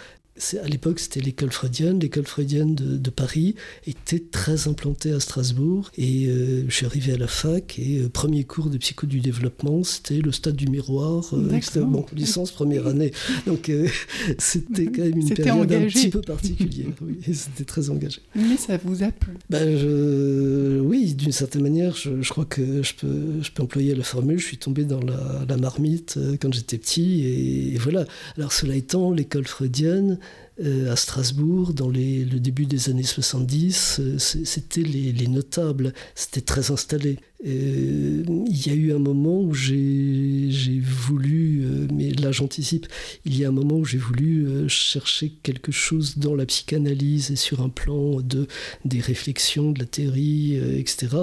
à 0.63 0.67
l'époque, 0.67 0.99
c'était 0.99 1.19
l'école 1.19 1.51
freudienne. 1.51 1.99
L'école 1.99 2.25
freudienne 2.25 2.73
de, 2.75 3.09
Paris 3.09 3.55
était 3.85 4.19
très 4.19 4.69
implantée 4.69 5.11
à 5.11 5.19
Strasbourg. 5.19 5.91
Et 5.97 6.27
euh, 6.27 6.63
je 6.67 6.73
suis 6.73 6.85
arrivé 6.85 7.13
à 7.13 7.17
la 7.17 7.27
fac 7.27 7.77
et 7.77 7.99
euh, 7.99 8.09
premier 8.09 8.45
cours 8.45 8.69
de 8.69 8.77
psycho 8.77 9.05
du 9.05 9.19
développement, 9.19 9.83
c'était 9.83 10.19
le 10.19 10.31
stade 10.31 10.55
du 10.55 10.67
miroir. 10.67 11.33
Euh, 11.33 11.59
bon, 11.81 12.05
licence 12.13 12.51
première 12.51 12.87
année. 12.87 13.11
Donc 13.45 13.69
c'était 14.37 14.85
quand 14.85 15.01
même 15.01 15.17
une 15.17 15.33
période 15.33 15.71
un 15.71 15.85
petit 15.87 16.09
peu 16.09 16.21
particulière. 16.21 16.87
oui, 17.01 17.19
c'était 17.33 17.65
très 17.65 17.89
engagé. 17.89 18.21
Mais 18.33 18.57
ça 18.57 18.77
vous 18.83 19.03
a 19.03 19.11
plu 19.11 19.33
ben, 19.49 20.79
Oui, 20.81 21.13
d'une 21.13 21.33
certaine 21.33 21.63
manière, 21.63 21.95
je, 21.95 22.29
crois 22.29 22.45
que 22.45 22.81
je 22.81 22.93
peux, 22.95 23.41
je 23.41 23.51
peux 23.51 23.63
employer 23.63 23.93
la 23.93 24.03
formule. 24.03 24.39
Je 24.39 24.45
suis 24.45 24.57
tombé 24.57 24.85
dans 24.85 25.01
la, 25.01 25.57
marmite 25.57 26.17
quand 26.41 26.51
j'étais 26.53 26.77
petit. 26.77 27.23
et 27.25 27.77
voilà. 27.77 28.05
Alors 28.37 28.53
cela 28.53 28.75
étant, 28.75 29.11
l'école 29.11 29.45
freudienne, 29.45 30.17
euh, 30.21 30.21
à 30.59 30.95
Strasbourg 30.95 31.73
dans 31.73 31.87
le 31.87 32.39
début 32.39 32.65
des 32.65 32.89
années 32.89 33.03
70, 33.03 33.99
euh, 33.99 34.17
c'était 34.19 34.81
les, 34.81 35.27
notables, 35.27 35.93
c'était 36.13 36.41
très 36.41 36.71
installé. 36.71 37.17
Euh, 37.47 38.23
il 38.27 38.67
y 38.67 38.69
a 38.69 38.73
eu 38.73 38.93
un 38.93 38.99
moment 38.99 39.41
où 39.41 39.53
j'ai 39.53 40.51
voulu, 40.83 41.65
mais 41.91 42.11
là 42.11 42.31
j'anticipe, 42.31 42.85
il 43.25 43.37
y 43.37 43.45
a 43.45 43.47
un 43.47 43.51
moment 43.51 43.77
où 43.77 43.85
j'ai 43.85 43.97
voulu 43.97 44.69
chercher 44.69 45.31
quelque 45.41 45.71
chose 45.71 46.19
dans 46.19 46.35
la 46.35 46.45
psychanalyse 46.45 47.31
et 47.31 47.35
sur 47.35 47.61
un 47.61 47.69
plan 47.69 48.21
de, 48.21 48.47
des 48.85 48.99
réflexions, 48.99 49.71
de 49.71 49.79
la 49.79 49.85
théorie, 49.85 50.55
etc. 50.77 51.17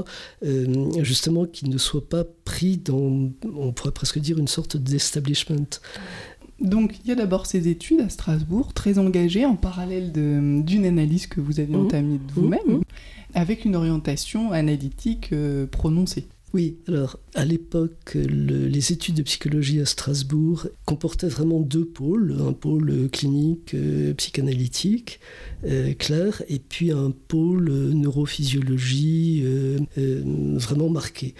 justement, 1.02 1.46
qui 1.46 1.68
ne 1.68 1.78
soit 1.78 2.08
pas 2.08 2.24
pris 2.44 2.78
dans, 2.78 3.30
on 3.54 3.72
pourrait 3.72 3.92
presque 3.92 4.18
dire, 4.18 4.38
une 4.38 4.48
sorte 4.48 4.76
d'establishment. 4.76 5.68
Donc 6.60 6.98
il 7.04 7.08
y 7.08 7.12
a 7.12 7.14
d'abord 7.14 7.46
ces 7.46 7.68
études 7.68 8.00
à 8.00 8.08
Strasbourg, 8.08 8.72
très 8.72 8.98
engagées 8.98 9.44
en 9.44 9.54
parallèle 9.54 10.12
d'une 10.12 10.84
analyse 10.84 11.26
que 11.26 11.40
vous 11.40 11.60
avez 11.60 11.72
mmh. 11.72 11.80
entamée 11.80 12.18
de 12.18 12.32
vous-même, 12.32 12.60
mmh. 12.66 12.82
avec 13.34 13.64
une 13.64 13.76
orientation 13.76 14.50
analytique 14.52 15.32
euh, 15.32 15.66
prononcée. 15.66 16.26
Oui, 16.54 16.78
alors 16.88 17.18
à 17.34 17.44
l'époque, 17.44 18.14
les 18.14 18.92
études 18.92 19.16
de 19.16 19.22
psychologie 19.22 19.80
à 19.80 19.84
Strasbourg 19.84 20.66
comportaient 20.86 21.28
vraiment 21.28 21.60
deux 21.60 21.84
pôles, 21.84 22.36
un 22.40 22.54
pôle 22.54 23.10
clinique 23.12 23.74
euh, 23.74 24.14
psychanalytique 24.14 25.20
euh, 25.64 25.92
clair, 25.92 26.42
et 26.48 26.58
puis 26.58 26.90
un 26.90 27.12
pôle 27.28 27.70
neurophysiologie 27.70 29.44
vraiment 29.96 30.88
marqué. 30.88 31.34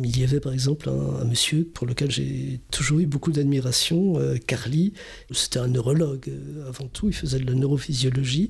Il 0.00 0.18
y 0.18 0.24
avait 0.24 0.40
par 0.40 0.54
exemple 0.54 0.88
un, 0.88 1.24
monsieur 1.24 1.64
pour 1.64 1.86
lequel 1.86 2.10
j'ai 2.10 2.60
toujours 2.70 3.00
eu 3.00 3.06
beaucoup 3.06 3.30
d'admiration, 3.30 4.18
euh, 4.18 4.36
Carly. 4.38 4.94
C'était 5.30 5.58
un 5.58 5.68
neurologue 5.68 6.28
euh, 6.28 6.66
avant 6.66 6.86
tout, 6.86 7.08
il 7.08 7.14
faisait 7.14 7.38
de 7.38 7.46
la 7.46 7.52
neurophysiologie. 7.52 8.48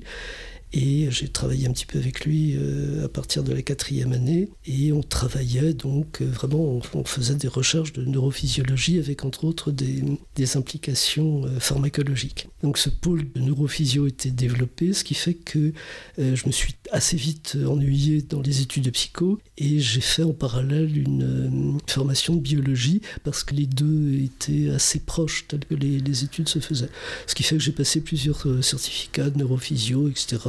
Et 0.73 1.07
j'ai 1.11 1.27
travaillé 1.27 1.67
un 1.67 1.71
petit 1.71 1.85
peu 1.85 1.99
avec 1.99 2.25
lui 2.25 2.55
euh, 2.55 3.05
à 3.05 3.07
partir 3.07 3.43
de 3.43 3.53
la 3.53 3.61
quatrième 3.61 4.11
année. 4.11 4.49
Et 4.65 4.91
on 4.91 5.03
travaillait 5.03 5.73
donc 5.73 6.21
euh, 6.21 6.25
vraiment, 6.25 6.81
on, 6.95 7.03
faisait 7.03 7.35
des 7.35 7.47
recherches 7.47 7.93
de 7.93 8.03
neurophysiologie 8.03 8.97
avec 8.97 9.23
entre 9.23 9.43
autres 9.43 9.71
des, 9.71 10.03
des 10.35 10.57
implications 10.57 11.45
euh, 11.45 11.59
pharmacologiques. 11.59 12.47
Donc 12.63 12.79
ce 12.79 12.89
pôle 12.89 13.31
de 13.33 13.41
neurophysio 13.41 14.07
était 14.07 14.31
développé, 14.31 14.93
ce 14.93 15.03
qui 15.03 15.13
fait 15.13 15.35
que 15.35 15.73
je 16.17 16.47
me 16.47 16.51
suis 16.51 16.75
assez 16.91 17.17
vite 17.17 17.57
ennuyé 17.67 18.21
dans 18.21 18.41
les 18.41 18.61
études 18.61 18.85
de 18.85 18.89
psycho 18.89 19.39
et 19.57 19.79
j'ai 19.79 20.01
fait 20.01 20.23
en 20.23 20.31
parallèle 20.31 20.97
une 20.97 21.77
formation 21.87 22.35
de 22.35 22.39
biologie 22.39 23.01
parce 23.23 23.43
que 23.43 23.53
les 23.53 23.65
deux 23.65 24.13
étaient 24.23 24.69
assez 24.69 24.99
proches 24.99 25.45
telles 25.47 25.65
que 25.65 25.75
les, 25.75 25.99
les 25.99 26.23
études 26.23 26.47
se 26.47 26.59
faisaient. 26.59 26.89
Ce 27.27 27.35
qui 27.35 27.43
fait 27.43 27.57
que 27.57 27.63
j'ai 27.63 27.73
passé 27.73 27.99
plusieurs 27.99 28.47
certificats 28.63 29.29
de 29.29 29.39
neurophysio, 29.39 30.07
etc. 30.07 30.39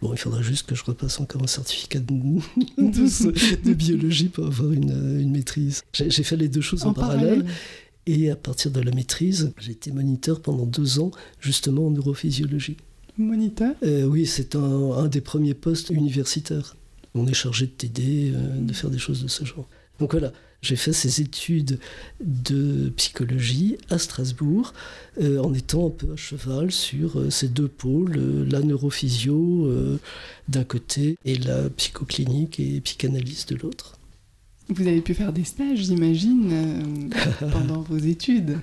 Bon, 0.00 0.12
il 0.12 0.18
faudrait 0.18 0.42
juste 0.42 0.66
que 0.66 0.74
je 0.74 0.84
repasse 0.84 1.20
encore 1.20 1.42
un 1.42 1.46
certificat 1.46 2.00
de, 2.00 3.72
biologie 3.74 4.28
pour 4.28 4.46
avoir 4.46 4.72
une, 4.72 5.30
maîtrise. 5.30 5.82
J'ai 5.92 6.22
fait 6.22 6.36
les 6.36 6.48
deux 6.48 6.60
choses 6.60 6.84
en, 6.84 6.92
parallèle. 6.92 7.44
Et 8.06 8.30
à 8.30 8.36
partir 8.36 8.70
de 8.70 8.80
la 8.80 8.92
maîtrise, 8.92 9.52
j'ai 9.58 9.72
été 9.72 9.90
moniteur 9.90 10.40
pendant 10.40 10.66
deux 10.66 10.98
ans, 10.98 11.10
justement 11.40 11.86
en 11.86 11.90
neurophysiologie. 11.90 12.76
Moniteur? 13.16 13.74
Euh, 13.82 14.04
Oui, 14.04 14.26
c'est 14.26 14.56
un, 14.56 15.06
des 15.06 15.20
premiers 15.20 15.54
postes 15.54 15.90
universitaires. 15.90 16.76
On 17.14 17.26
est 17.26 17.34
chargé 17.34 17.66
de 17.66 17.70
t'aider, 17.70 18.32
euh, 18.34 18.60
de 18.60 18.72
faire 18.72 18.90
des 18.90 18.98
choses 18.98 19.22
de 19.22 19.28
ce 19.28 19.44
genre. 19.44 19.68
Donc 20.00 20.12
voilà, 20.12 20.32
j'ai 20.64 20.76
fait 20.76 20.92
ces 20.92 21.20
études 21.20 21.78
de 22.20 22.88
psychologie 22.96 23.76
à 23.90 23.98
Strasbourg 23.98 24.72
euh, 25.20 25.38
en 25.38 25.52
étant 25.52 25.88
un 25.88 25.90
peu 25.90 26.12
à 26.12 26.16
cheval 26.16 26.72
sur 26.72 27.20
euh, 27.20 27.30
ces 27.30 27.48
deux 27.48 27.68
pôles, 27.68 28.16
euh, 28.16 28.46
la 28.50 28.60
neurophysio 28.60 29.70
d'un 30.48 30.64
côté 30.64 31.16
et 31.24 31.36
la 31.36 31.68
psychoclinique 31.70 32.58
et 32.60 32.80
psychanalyse 32.80 33.46
de 33.46 33.56
l'autre. 33.56 33.98
Vous 34.68 34.86
avez 34.88 35.02
pu 35.02 35.12
faire 35.12 35.32
des 35.32 35.44
stages, 35.44 35.80
j'imagine, 35.80 36.50
euh, 36.50 37.50
pendant 37.52 37.82
vos 37.82 37.98
études. 37.98 38.58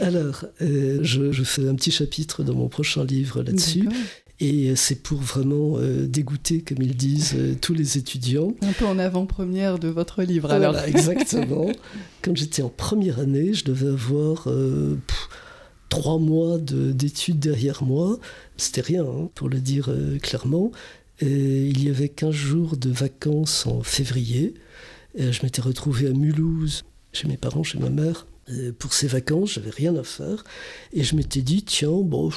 Alors, 0.00 0.46
euh, 0.62 1.00
je, 1.02 1.42
fais 1.42 1.68
un 1.68 1.74
petit 1.74 1.90
chapitre 1.90 2.42
dans 2.42 2.54
mon 2.54 2.68
prochain 2.68 3.04
livre 3.04 3.42
là-dessus. 3.42 3.86
Et 4.42 4.74
c'est 4.74 5.02
pour 5.02 5.18
vraiment 5.20 5.76
euh, 5.76 6.06
dégoûter, 6.06 6.62
comme 6.62 6.82
ils 6.82 6.96
disent, 6.96 7.36
tous 7.60 7.74
les 7.74 7.96
étudiants. 7.96 8.54
Un 8.62 8.72
peu 8.72 8.86
en 8.86 8.98
avant-première 8.98 9.78
de 9.78 9.88
votre 9.88 10.22
livre, 10.22 10.50
alors. 10.50 10.76
Exactement. 10.86 11.70
Quand 12.22 12.36
j'étais 12.36 12.62
en 12.62 12.68
première 12.68 13.20
année, 13.20 13.54
je 13.54 13.64
devais 13.64 13.88
avoir 13.88 14.48
trois 15.88 16.18
mois 16.18 16.58
d'études 16.58 17.38
derrière 17.38 17.84
moi. 17.84 18.18
C'était 18.56 18.80
rien, 18.80 19.04
hein, 19.04 19.30
pour 19.34 19.48
le 19.48 19.60
dire 19.60 19.90
clairement. 20.22 20.72
Et 21.20 21.66
il 21.68 21.84
y 21.84 21.88
avait 21.88 22.08
15 22.08 22.32
jours 22.32 22.76
de 22.76 22.90
vacances 22.90 23.66
en 23.66 23.82
février 23.82 24.54
je 25.18 25.42
m'étais 25.42 25.62
retrouvé 25.62 26.06
à 26.08 26.12
Mulhouse, 26.12 26.84
chez 27.12 27.28
mes 27.28 27.36
parents, 27.36 27.62
chez 27.62 27.78
ma 27.78 27.90
mère, 27.90 28.26
pour 28.78 28.92
ces 28.92 29.06
vacances, 29.06 29.52
j'avais 29.52 29.70
rien 29.70 29.94
à 29.96 30.04
faire. 30.04 30.44
Et 30.92 31.04
je 31.04 31.14
m'étais 31.16 31.42
dit, 31.42 31.62
tiens, 31.62 31.90
bon, 31.90 32.30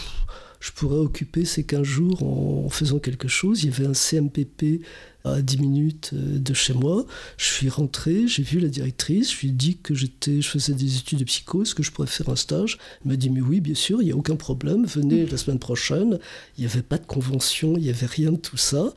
je 0.59 0.71
pourrais 0.71 0.97
occuper 0.97 1.45
ces 1.45 1.63
15 1.63 1.83
jours 1.83 2.23
en 2.23 2.69
faisant 2.69 2.99
quelque 2.99 3.27
chose. 3.27 3.63
Il 3.63 3.69
y 3.69 3.73
avait 3.73 3.85
un 3.85 3.93
CMPP 3.93 4.81
à 5.25 5.41
10 5.41 5.57
minutes 5.57 6.11
euh, 6.13 6.39
de 6.39 6.53
chez 6.53 6.73
moi. 6.73 7.05
Je 7.37 7.45
suis 7.45 7.69
rentré, 7.69 8.27
j'ai 8.27 8.43
vu 8.43 8.59
la 8.59 8.67
directrice, 8.67 9.33
je 9.33 9.41
lui 9.41 9.47
ai 9.49 9.51
dit 9.51 9.77
que 9.77 9.93
j'étais, 9.93 10.41
je 10.41 10.49
faisais 10.49 10.73
des 10.73 10.97
études 10.97 11.19
de 11.19 11.23
psycho, 11.23 11.63
est-ce 11.63 11.75
que 11.75 11.83
je 11.83 11.91
pourrais 11.91 12.07
faire 12.07 12.29
un 12.29 12.35
stage? 12.35 12.77
Elle 13.03 13.11
m'a 13.11 13.17
dit, 13.17 13.29
mais 13.29 13.41
oui, 13.41 13.59
bien 13.59 13.75
sûr, 13.75 14.01
il 14.01 14.05
n'y 14.05 14.11
a 14.11 14.15
aucun 14.15 14.35
problème, 14.35 14.85
venez 14.85 15.25
la 15.25 15.37
semaine 15.37 15.59
prochaine. 15.59 16.19
Il 16.57 16.61
n'y 16.61 16.71
avait 16.71 16.83
pas 16.83 16.97
de 16.97 17.05
convention, 17.05 17.75
il 17.75 17.83
n'y 17.83 17.89
avait 17.89 18.05
rien 18.05 18.31
de 18.31 18.37
tout 18.37 18.57
ça. 18.57 18.93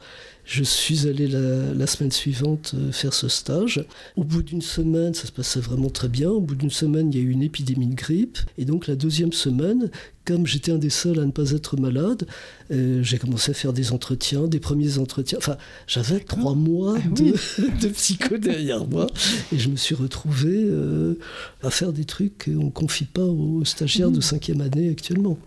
Je 0.49 0.65
suis 0.65 1.07
allé 1.07 1.29
la, 1.29 1.87
semaine 1.87 2.11
suivante 2.11 2.73
euh, 2.75 2.91
faire 2.91 3.13
ce 3.13 3.29
stage. 3.29 3.85
Au 4.17 4.25
bout 4.25 4.43
d'une 4.43 4.63
semaine, 4.63 5.13
ça 5.13 5.27
se 5.27 5.33
passait 5.33 5.61
vraiment 5.61 5.91
très 5.91 6.09
bien. 6.09 6.31
Au 6.31 6.41
bout 6.41 6.55
d'une 6.55 6.71
semaine, 6.71 7.13
il 7.13 7.19
y 7.19 7.21
a 7.21 7.23
eu 7.23 7.29
une 7.29 7.43
épidémie 7.43 7.87
de 7.87 7.95
grippe. 7.95 8.39
Et 8.57 8.65
donc 8.65 8.87
la 8.87 8.97
deuxième 8.97 9.35
semaine, 9.35 9.91
comme 10.25 10.47
j'étais 10.47 10.73
un 10.73 10.79
des 10.79 10.89
seuls 10.89 11.21
à 11.21 11.27
ne 11.27 11.33
pas 11.33 11.51
être 11.51 11.77
malade, 11.77 12.27
euh, 12.71 13.03
j'ai 13.03 13.19
commencé 13.19 13.51
à 13.51 13.55
faire 13.55 13.75
des 13.75 13.93
entretiens, 13.93 14.49
des 14.49 14.59
premiers 14.59 14.97
entretiens. 14.97 15.37
Enfin, 15.37 15.59
j'avais 15.87 16.21
trois 16.21 16.55
mois 16.55 16.97
ah 16.97 17.09
de, 17.83 17.89
psycho 17.89 18.39
derrière 18.39 18.87
moi. 18.87 19.07
Et 19.53 19.59
je 19.59 19.69
me 19.69 19.77
suis 19.77 19.95
retrouvé 19.95 20.65
euh, 20.65 21.19
à 21.63 21.69
faire 21.69 21.93
des 21.93 22.07
trucs 22.07 22.47
qu'on 22.47 22.65
ne 22.65 22.71
confie 22.71 23.05
pas 23.05 23.21
aux 23.25 23.67
stagiaires 23.67 24.11
de 24.11 24.19
mmh. 24.19 24.23
cinquième 24.23 24.63
année 24.63 24.89
actuellement 24.89 25.39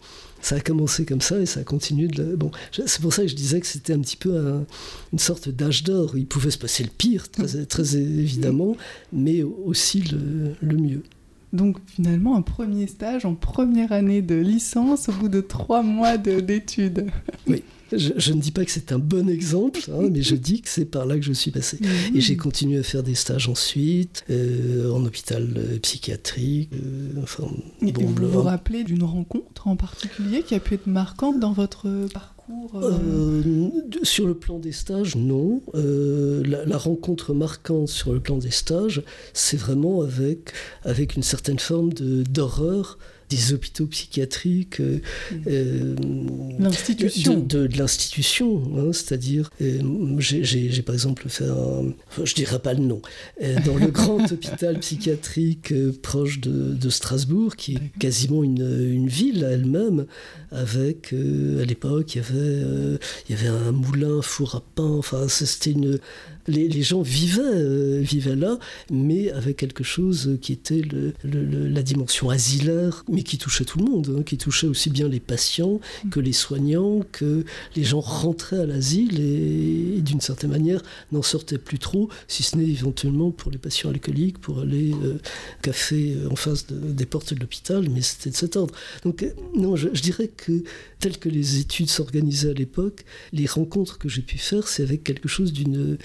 ça 0.42 0.56
a 0.56 0.60
commencé 0.60 1.06
comme 1.06 1.22
ça 1.22 1.40
et 1.40 1.46
ça 1.46 1.62
a 1.62 1.64
continué 1.64 2.08
de 2.08 2.36
bon 2.36 2.52
c'est 2.72 3.02
pour 3.02 3.14
ça 3.14 3.24
que 3.24 3.28
je 3.28 3.36
disais 3.36 3.60
que 3.60 3.68
c'était 3.68 3.94
un 3.94 4.00
petit 4.00 4.18
peu 4.18 4.64
une 5.14 5.20
sorte 5.20 5.50
d'âge 5.50 5.84
d'or. 5.84 6.18
Il 6.18 6.26
pouvait 6.26 6.52
se 6.52 6.58
passer 6.58 6.84
le 6.84 6.90
pire 6.90 7.30
très, 7.30 7.66
très 7.66 7.96
évidemment 7.96 8.76
mais 9.14 9.44
aussi 9.44 10.02
le, 10.02 10.56
le, 10.62 10.78
mieux. 10.78 11.04
Donc 11.54 11.78
finalement 11.88 12.36
un 12.36 12.42
premier 12.42 12.88
stage 12.88 13.26
en 13.26 13.36
première 13.36 13.92
année 13.92 14.22
de 14.22 14.36
licence 14.36 15.10
au 15.10 15.14
bout 15.14 15.30
de 15.30 15.42
trois 15.42 15.84
mois 15.84 16.18
d'études. 16.18 17.08
Oui 17.48 17.64
je, 17.98 18.34
ne 18.34 18.40
dis 18.40 18.52
pas 18.52 18.66
que 18.66 18.72
c'est 18.72 18.92
un 18.92 19.00
bon 19.00 19.30
exemple, 19.30 19.82
hein, 19.90 20.10
mais 20.12 20.22
je 20.22 20.36
dis 20.36 20.62
que 20.62 20.70
c'est 20.70 20.86
par 20.86 21.06
là 21.06 21.16
que 21.18 21.24
je 21.24 21.34
suis 21.34 21.52
passé. 21.52 21.78
Mhm. 21.82 22.16
Et 22.16 22.22
j'ai 22.22 22.38
continué 22.38 22.80
à 22.80 22.84
faire 22.84 23.04
des 23.04 23.16
stages 23.16 23.50
ensuite, 23.50 24.24
euh, 24.30 24.92
en 24.92 25.06
hôpital 25.06 25.48
euh, 25.56 25.80
psychiatrique. 25.80 26.70
Euh, 26.74 27.22
enfin, 27.22 27.44
Et 27.86 27.92
vous 27.92 28.14
vous 28.16 28.42
rappelez 28.42 28.84
d'une 28.84 29.04
rencontre 29.04 29.68
en 29.68 29.76
particulier 29.76 30.44
qui 30.44 30.56
a 30.56 30.60
pu 30.60 30.76
être 30.76 30.88
marquante 30.88 31.40
dans 31.40 31.54
votre 31.54 31.88
parcours 32.14 32.32
sur 34.04 34.28
le 34.28 34.34
plan 34.34 34.60
des 34.60 34.74
stages, 34.74 35.16
non. 35.16 35.62
La, 35.74 36.66
la, 36.66 36.78
rencontre 36.78 37.34
marquante 37.34 37.88
sur 37.88 38.14
le 38.14 38.20
plan 38.20 38.38
des 38.38 38.52
stages, 38.52 39.04
c'est 39.34 39.56
vraiment 39.56 40.02
avec, 40.02 40.52
avec 40.84 41.16
une 41.16 41.24
certaine 41.24 41.60
forme 41.60 41.94
d'horreur 41.94 42.98
des 43.32 43.54
hôpitaux 43.54 43.88
psychiatriques, 43.88 44.82
euh, 44.82 45.00
euh, 45.48 45.96
l'institution. 46.60 47.40
De, 47.40 47.70
l'institution, 47.78 48.62
hein, 48.78 48.92
c'est-à-dire, 48.92 49.50
euh, 49.62 49.80
j'ai 50.20 50.82
par 50.82 50.94
exemple 50.94 51.30
fait 51.30 51.46
un, 51.46 51.94
je 52.24 52.36
dirais 52.36 52.60
pas 52.60 52.74
le 52.74 52.82
nom, 52.82 53.02
dans 53.66 53.78
le 53.78 53.88
grand 53.88 54.20
hôpital 54.32 54.80
psychiatrique 54.80 55.74
proche 56.02 56.42
de, 56.42 56.90
Strasbourg, 56.90 57.56
qui 57.56 57.76
est 57.76 58.00
quasiment 58.00 58.44
une, 58.44 58.92
une 58.92 59.08
ville 59.08 59.48
elle-même, 59.50 60.06
avec, 60.52 61.14
à 61.14 61.64
l'époque, 61.64 62.16
il, 62.16 62.18
y 62.18 62.22
avait, 62.22 63.00
il 63.30 63.36
y 63.36 63.40
avait 63.40 63.48
un 63.48 63.72
moulin, 63.72 64.22
four 64.22 64.56
à 64.56 64.64
pain, 64.76 64.98
enfin, 64.98 65.30
c'était 65.30 65.72
une, 65.72 66.00
les, 66.48 66.82
gens 66.82 67.02
vivaient, 67.02 67.42
euh, 67.44 68.00
vivaient 68.02 68.36
là, 68.36 68.58
mais 68.90 69.32
avec 69.32 69.58
quelque 69.58 69.84
chose 69.84 70.38
qui 70.42 70.54
était 70.54 70.82
la 71.24 71.84
dimension 71.84 72.30
asilaire, 72.30 73.04
mais 73.10 73.24
qui 73.24 73.38
touchait 73.38 73.66
tout 73.66 73.80
le 73.80 73.86
monde, 73.86 74.16
hein, 74.18 74.24
qui 74.24 74.38
touchait 74.38 74.68
aussi 74.68 74.90
bien 74.90 75.08
les 75.08 75.20
patients 75.20 75.80
que 76.10 76.20
les 76.20 76.34
soignants, 76.34 77.02
que 77.12 77.46
les 77.76 77.84
gens 77.84 78.00
rentraient 78.00 78.60
à 78.60 78.66
l'asile 78.66 79.20
et, 79.20 80.02
d'une 80.02 80.22
certaine 80.22 80.52
manière 80.52 80.82
n'en 81.12 81.22
sortaient 81.22 81.58
plus 81.58 81.80
trop, 81.80 82.10
si 82.28 82.44
ce 82.44 82.58
n'est 82.58 82.68
éventuellement 82.68 83.32
pour 83.32 83.52
les 83.52 83.58
patients 83.58 83.90
alcooliques, 83.90 84.40
pour 84.40 84.60
aller 84.60 84.94
euh, 85.04 85.18
café 85.62 86.16
euh, 86.16 86.30
en 86.30 86.36
face 86.36 86.66
des 86.68 87.06
portes 87.06 87.34
de 87.34 87.40
l'hôpital, 87.40 87.88
mais 87.90 88.02
c'était 88.02 88.32
de 88.32 88.36
cet 88.36 88.56
ordre. 88.56 88.74
Donc 89.04 89.26
non, 89.56 89.76
je 89.76 89.90
dirais 89.90 90.30
que 90.36 90.64
tel 91.02 91.18
que 91.18 91.28
les 91.28 91.60
études 91.60 91.90
s'organisaient 91.90 92.52
à 92.52 92.54
l'époque, 92.54 93.04
les 93.34 93.48
rencontres 93.48 93.98
que 93.98 94.08
j'ai 94.08 94.22
pu 94.22 94.38
faire, 94.38 94.68
c'est 94.68 94.84
avec 94.84 95.04
quelque 95.04 95.28
chose 95.28 95.52
d'une 95.52 95.98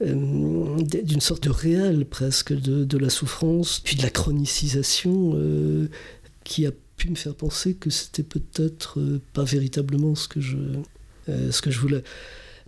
euh, 0.00 1.20
sorte 1.20 1.42
de 1.42 1.50
réel 1.50 2.06
presque 2.06 2.52
de, 2.52 2.98
la 2.98 3.10
souffrance, 3.10 3.80
puis 3.80 3.96
de 3.96 4.02
la 4.02 4.10
chronicisation 4.10 5.32
euh, 5.34 5.88
qui 6.44 6.66
a 6.66 6.70
pu 6.96 7.10
me 7.10 7.16
faire 7.16 7.34
penser 7.34 7.74
que 7.74 7.90
c'était 7.90 8.22
peut-être 8.22 9.00
euh, 9.00 9.20
pas 9.34 9.44
véritablement 9.44 10.14
ce 10.14 10.28
que 10.28 10.40
je 10.40 11.78
voulais. 11.78 12.02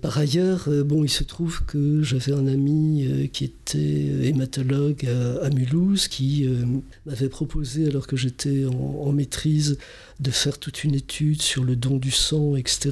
Par 0.00 0.16
ailleurs, 0.16 0.64
euh, 0.68 0.82
bon, 0.82 1.04
il 1.04 1.10
se 1.10 1.24
trouve 1.24 1.64
que 1.64 2.02
j'avais 2.02 2.32
un 2.32 2.46
ami 2.46 3.06
euh, 3.06 3.26
qui 3.26 3.44
était 3.44 4.28
hématologue 4.28 5.06
à, 5.06 5.50
Mulhouse 5.50 6.08
qui 6.08 6.46
euh, 6.46 6.64
m'avait 7.04 7.28
proposé, 7.28 7.86
alors 7.86 8.06
que 8.06 8.16
j'étais 8.16 8.64
en, 8.64 9.12
maîtrise, 9.12 9.78
de 10.20 10.30
faire 10.30 10.58
toute 10.58 10.84
une 10.84 10.94
étude 10.94 11.42
sur 11.42 11.64
le 11.64 11.76
don 11.76 11.96
du 11.96 12.10
sang, 12.10 12.56
etc. 12.56 12.90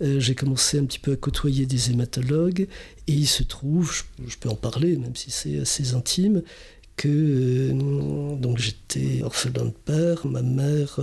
J'ai 0.00 0.34
commencé 0.34 0.78
un 0.78 0.84
petit 0.84 0.98
peu 0.98 1.12
à 1.12 1.16
côtoyer 1.16 1.66
des 1.66 1.90
hématologues 1.90 2.68
et 3.06 3.12
il 3.12 3.26
se 3.26 3.42
trouve, 3.42 3.92
je, 4.26 4.36
peux 4.38 4.48
en 4.48 4.54
parler 4.54 4.96
même 4.96 5.16
si 5.16 5.30
c'est 5.30 5.58
assez 5.58 5.94
intime, 5.94 6.42
que 6.96 7.70
donc 8.36 8.58
j'étais 8.58 9.22
orphelin 9.22 9.66
de 9.66 9.74
père, 9.84 10.26
ma 10.26 10.42
mère 10.42 11.00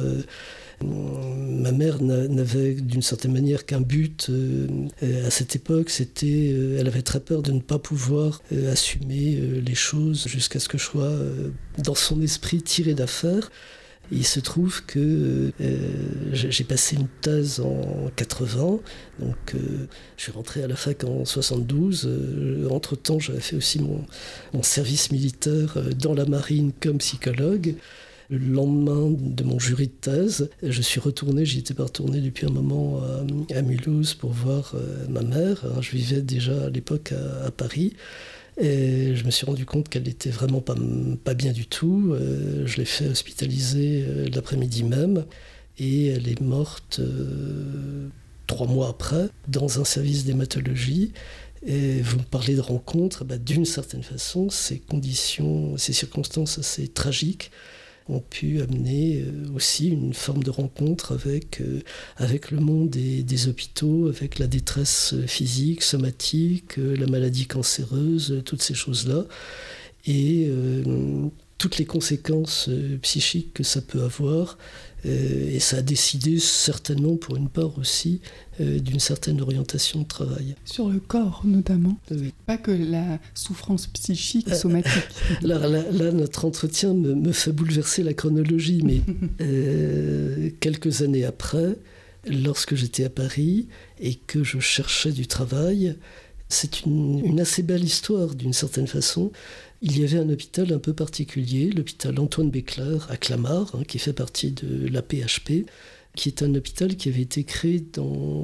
Ma 0.84 1.72
mère 1.72 2.02
n'avait 2.02 2.74
d'une 2.74 3.02
certaine 3.02 3.34
manière 3.34 3.65
qu'un 3.65 3.82
but 3.82 4.30
euh, 4.30 5.28
à 5.28 5.30
cette 5.30 5.56
époque, 5.56 5.89
c'était, 5.89 6.52
euh, 6.54 6.78
elle 6.80 6.88
avait 6.88 7.02
très 7.02 7.20
peur 7.20 7.41
de 7.41 7.52
ne 7.52 7.60
pas 7.60 7.80
pouvoir 7.80 8.41
euh, 8.52 8.72
assumer 8.72 9.36
les 9.36 9.76
choses 9.76 10.28
jusqu'à 10.28 10.60
ce 10.60 10.67
que 10.67 10.78
je 10.78 10.84
sois 10.84 11.12
dans 11.78 11.96
son 11.96 12.22
esprit 12.22 12.62
tiré 12.62 12.94
d'affaires. 12.94 13.52
Il 14.12 14.26
se 14.26 14.41
trouve 14.41 14.84
que 14.86 15.54
j'ai 16.34 16.63
passé 16.65 16.98
une 16.98 17.08
thèse 17.22 17.62
en 17.62 18.10
80, 18.17 18.80
donc 19.20 19.56
je 20.17 20.22
suis 20.22 20.34
rentré 20.34 20.62
à 20.63 20.67
la 20.67 20.76
fac 20.76 21.06
en 21.06 21.24
72. 21.24 22.10
Entre-temps, 22.70 23.20
j'avais 23.20 23.39
fait 23.39 23.56
aussi 23.56 23.80
mon, 23.80 24.63
service 24.63 25.12
militaire 25.12 25.78
dans 25.98 26.13
la 26.13 26.26
marine 26.26 26.74
comme 26.82 26.98
psychologue. 26.98 27.76
Le 28.32 28.38
lendemain 28.38 29.13
de 29.20 29.44
mon 29.44 29.60
jury 29.60 29.88
de 29.88 29.91
thèse, 29.91 30.50
je 30.63 30.82
suis 30.82 31.02
retourné, 31.02 31.46
j'y 31.46 31.60
étais 31.60 31.74
pas 31.74 31.84
retourné 31.84 32.22
depuis 32.22 32.46
un 32.46 32.50
moment 32.50 33.02
à, 33.54 33.62
Mulhouse 33.62 34.13
pour 34.13 34.32
voir 34.32 34.72
euh, 34.74 35.06
ma 35.10 35.22
mère. 35.22 35.65
Hein, 35.65 35.82
je 35.82 35.91
vivais 35.91 36.22
déjà 36.22 36.67
à 36.67 36.70
l'époque 36.70 37.12
à, 37.46 37.52
Paris. 37.52 37.91
Et 38.58 39.17
je 39.17 39.26
me 39.26 39.32
suis 39.32 39.46
rendu 39.46 39.65
compte 39.65 39.89
qu'elle 39.89 40.04
n'était 40.04 40.30
vraiment 40.30 40.62
pas, 40.62 41.34
bien 41.34 41.52
du 41.52 41.65
tout. 41.65 42.13
Euh, 42.13 42.65
je 42.65 42.78
l'ai 42.78 42.86
fait 42.86 43.10
hospitaliser 43.10 44.06
euh, 44.08 44.30
l'après-midi 44.34 44.86
même. 44.86 45.26
Et 45.78 46.08
elle 46.08 46.30
est 46.30 46.39
morte 46.39 47.02
trois 48.48 48.67
mois 48.67 48.88
après 48.88 49.28
dans 49.50 49.82
un 49.82 49.84
service 49.84 50.24
d'hématologie. 50.24 51.12
Et 51.67 52.00
vous 52.00 52.20
me 52.20 52.24
parlez 52.24 52.56
de 52.56 52.62
rencontres, 52.62 53.26
bah, 53.26 53.38
d'une 53.38 53.65
certaine 53.65 54.04
façon, 54.04 54.50
ces 54.50 54.80
conditions, 54.80 55.78
ces 55.78 55.91
circonstances 55.91 56.60
assez 56.60 56.88
tragiques 56.88 57.52
ont 58.12 58.19
pu 58.19 58.62
amener 58.62 59.21
euh, 59.21 59.56
aussi 59.56 59.89
une 59.89 60.13
forme 60.13 60.43
de 60.43 60.50
rencontre 60.50 61.13
avec, 61.13 61.62
euh, 61.62 61.82
le 62.19 62.60
monde 62.60 62.89
des, 62.89 63.47
hôpitaux, 63.47 64.08
avec 64.08 64.39
la 64.39 64.47
détresse 64.47 65.15
physique, 65.28 65.82
somatique, 65.82 66.78
euh, 66.78 66.95
la 66.95 67.08
maladie 67.08 67.45
cancéreuse, 67.45 68.41
toutes 68.45 68.62
ces 68.62 68.74
choses-là. 68.74 69.26
Et 70.08 70.50
toutes 71.60 71.78
les 71.78 71.86
conséquences 71.86 72.71
psychiques 73.04 73.54
que 73.54 73.62
ça 73.62 73.82
peut 73.82 74.02
avoir 74.02 74.58
et 75.03 75.59
ça 75.59 75.77
a 75.77 75.81
décidé 75.81 76.39
certainement 76.39 77.15
pour 77.15 77.35
une 77.35 77.49
part 77.49 77.77
aussi 77.79 78.21
d'une 78.59 78.99
certaine 78.99 79.41
orientation 79.41 80.01
de 80.01 80.07
travail. 80.07 80.55
Sur 80.65 80.89
le 80.89 80.99
corps 80.99 81.41
notamment, 81.43 81.97
pas 82.45 82.57
que 82.57 82.71
la 82.71 83.19
souffrance 83.33 83.87
psychique, 83.87 84.53
somatique. 84.53 84.91
là, 85.41 85.67
là, 85.67 86.11
notre 86.11 86.45
entretien 86.45 86.93
me, 86.93 87.15
me, 87.15 87.31
fait 87.31 87.51
bouleverser 87.51 88.03
la 88.03 88.13
chronologie, 88.13 88.83
mais 88.83 89.01
quelques 90.59 91.01
années 91.01 91.25
après, 91.25 91.77
lorsque 92.25 92.75
j'étais 92.75 93.05
à 93.05 93.09
Paris 93.09 93.67
et 93.99 94.15
que 94.15 94.43
je 94.43 94.59
cherchais 94.59 95.11
du 95.11 95.27
travail, 95.27 95.95
c'est 96.49 96.85
une, 96.85 97.39
assez 97.39 97.63
belle 97.63 97.83
histoire 97.83 98.35
d'une 98.35 98.53
certaine 98.53 98.87
façon. 98.87 99.31
Il 99.84 100.00
y 100.00 100.04
avait 100.04 100.20
un 100.20 100.30
hôpital 100.30 100.72
un 100.74 100.78
peu 100.78 100.94
particulier, 100.94 101.72
l'hôpital 101.72 102.20
Antoine 102.20 102.52
Bécler 102.52 103.00
à 103.10 103.17
Clamart, 103.17 103.74
hein, 103.74 103.84
qui 103.88 103.98
fait 103.98 104.13
partie 104.13 104.52
de 104.52 104.88
la 104.88 105.02
PHP, 105.02 105.65
qui 106.15 106.30
est 106.30 106.44
un 106.44 106.54
hôpital 106.54 106.96
qui 106.96 107.10
avait 107.10 107.22
été 107.22 107.44
créé 107.46 107.84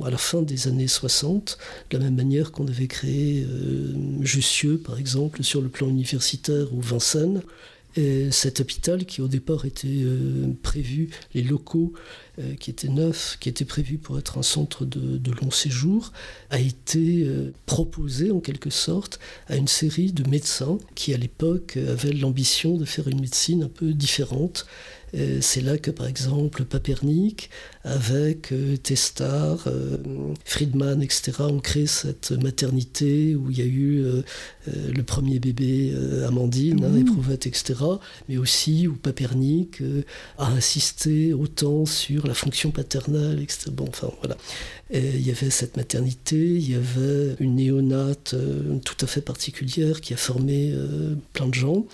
à 0.03 0.09
la 0.09 0.17
fin 0.17 0.41
des 0.41 0.67
années 0.67 0.87
60, 0.87 1.59
de 1.91 1.97
la 1.97 2.05
même 2.05 2.15
manière 2.15 2.51
qu'on 2.51 2.67
avait 2.67 2.87
créé 2.87 3.43
euh, 3.43 3.93
Jussieu, 4.21 4.79
par 4.79 4.97
exemple, 4.97 5.43
sur 5.43 5.61
le 5.61 5.69
plan 5.69 5.87
universitaire, 5.87 6.73
ou 6.73 6.81
Vincennes. 6.81 7.43
Et 7.97 8.29
cet 8.29 8.59
hôpital 8.59 9.05
qui 9.05 9.21
au 9.21 9.27
départ 9.27 9.65
était 9.65 9.87
euh, 9.87 10.53
prévu, 10.61 11.09
les 11.33 11.41
locaux 11.41 11.93
euh, 12.37 12.53
qui 12.53 12.69
étaient 12.69 12.89
neufs, 12.89 13.37
qui 13.39 13.49
étaient 13.49 13.65
prévus 13.65 13.97
pour 13.97 14.19
être 14.19 14.37
un 14.37 14.43
centre 14.43 14.85
de, 14.85 15.31
long 15.41 15.49
séjour, 15.49 16.13
a 16.51 16.59
été 16.59 17.23
euh, 17.25 17.51
proposé 17.65 18.29
en 18.29 18.39
quelque 18.39 18.69
sorte 18.69 19.19
à 19.47 19.55
une 19.55 19.67
série 19.67 20.13
de 20.13 20.29
médecins 20.29 20.77
qui 20.93 21.11
à 21.15 21.17
l'époque 21.17 21.77
avaient 21.77 22.13
l'ambition 22.13 22.77
de 22.77 22.85
faire 22.85 23.07
une 23.07 23.19
médecine 23.19 23.63
un 23.63 23.69
peu 23.69 23.93
différente 23.93 24.67
c'est 25.41 25.61
là 25.61 25.77
que, 25.77 25.91
par 25.91 26.07
exemple, 26.07 26.65
Papernik, 26.65 27.49
avec 27.87 28.51
euh, 28.51 28.75
Testar, 28.75 29.63
euh, 29.67 29.97
Friedman, 30.43 31.01
etc., 31.01 31.31
ont 31.39 31.59
créé 31.59 31.87
cette 31.87 32.31
maternité 32.31 33.35
où 33.35 33.49
il 33.49 33.57
y 33.57 33.61
a 33.61 33.65
eu 33.65 34.03
euh, 34.03 34.21
le 34.67 35.01
premier 35.03 35.39
bébé 35.39 35.93
Amandine, 36.27 36.83
hein, 36.83 36.95
éprouvette, 36.97 37.47
etc., 37.47 37.75
mais 38.27 38.37
aussi 38.37 38.87
où 38.87 38.95
Papernik 38.95 39.81
a 40.37 40.47
insisté 40.47 41.33
autant 41.33 41.85
sur 41.85 42.27
la 42.27 42.33
fonction 42.33 42.71
paternelle, 42.71 43.41
etc. 43.41 43.71
Bon, 43.71 43.85
enfin, 43.87 44.09
voilà. 44.19 44.35
il 44.93 45.25
y 45.25 45.31
avait 45.31 45.49
cette 45.49 45.77
maternité, 45.77 46.37
il 46.37 46.71
y 46.71 46.75
avait 46.75 47.35
une 47.39 47.55
néonate 47.55 48.35
tout 48.83 48.97
à 49.01 49.07
fait 49.07 49.21
particulière 49.21 50.01
qui 50.01 50.13
a 50.13 50.17
formé 50.17 50.73
plein 51.33 51.47
de 51.47 51.53
gens. 51.53 51.85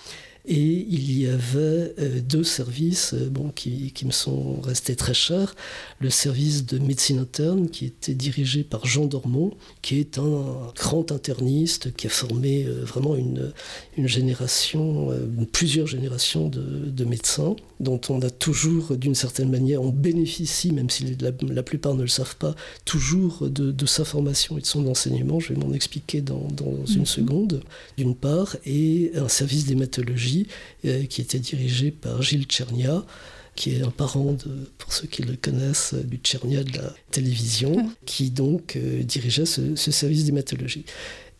Et 0.46 0.86
il 0.90 1.18
y 1.18 1.26
avait 1.26 1.94
euh, 1.98 2.20
deux 2.20 2.44
services 2.44 3.14
euh, 3.14 3.30
bon, 3.30 3.48
qui, 3.48 3.92
qui, 3.92 4.04
me 4.04 4.10
sont 4.10 4.60
restés 4.60 4.94
très 4.94 5.14
chers. 5.14 5.54
Le 6.00 6.10
service 6.10 6.66
de 6.66 6.78
médecine 6.78 7.18
interne 7.18 7.70
qui 7.70 7.86
était 7.86 8.12
dirigé 8.12 8.62
par 8.62 8.84
Jean 8.84 9.06
Dormont, 9.06 9.52
qui 9.80 9.98
est 9.98 10.18
un 10.18 10.70
grand 10.76 11.12
interniste 11.12 11.96
qui 11.96 12.08
a 12.08 12.10
formé 12.10 12.66
euh, 12.66 12.84
vraiment 12.84 13.16
une, 13.16 13.54
une 13.96 14.06
génération, 14.06 15.08
plusieurs 15.52 15.86
générations 15.86 16.50
de, 16.50 16.60
de, 16.60 17.04
médecins, 17.06 17.56
dont 17.80 18.00
on 18.10 18.20
a 18.20 18.28
toujours, 18.28 18.98
d'une 18.98 19.14
certaine 19.14 19.50
manière, 19.50 19.80
on 19.80 19.88
bénéficie, 19.88 20.72
même 20.72 20.90
si 20.90 21.16
la, 21.20 21.30
la 21.40 21.62
plupart 21.62 21.94
ne 21.94 22.02
le 22.02 22.08
savent 22.08 22.36
pas, 22.36 22.54
toujours 22.84 23.48
de, 23.48 23.72
de, 23.72 23.86
sa 23.86 24.04
formation 24.04 24.58
et 24.58 24.60
de 24.60 24.66
son 24.66 24.86
enseignement. 24.88 25.40
Je 25.40 25.54
vais 25.54 25.60
m'en 25.60 25.72
expliquer 25.72 26.20
dans, 26.20 26.48
dans 26.54 26.84
une 26.84 27.00
mhm. 27.00 27.06
seconde, 27.06 27.62
d'une 27.96 28.14
part, 28.14 28.56
et 28.66 29.12
un 29.14 29.28
service 29.28 29.64
d'hématologie 29.64 30.33
euh, 30.84 31.04
qui 31.06 31.20
était 31.20 31.38
dirigé 31.38 31.90
par 31.90 32.22
Gilles 32.22 32.44
Tchernia, 32.44 33.04
qui 33.54 33.74
est 33.74 33.82
un 33.82 33.90
parent, 33.90 34.32
de, 34.32 34.70
pour 34.78 34.92
ceux 34.92 35.06
qui 35.06 35.22
le 35.22 35.36
connaissent, 35.36 35.94
du 35.94 36.16
Tchernia 36.16 36.64
de 36.64 36.76
la 36.76 36.92
télévision, 37.10 37.90
qui 38.04 38.30
donc 38.30 38.76
euh, 38.76 39.02
dirigeait 39.02 39.46
ce, 39.46 39.74
service 39.76 40.24
d'hématologie. 40.24 40.84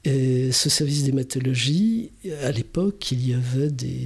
Et 0.05 0.53
ce 0.53 0.69
service 0.69 1.05
d'hématologie, 1.05 2.11
à 2.43 2.53
l'époque, 2.53 3.11
il 3.11 3.29
y 3.29 3.35
avait 3.35 3.71
des... 3.71 4.05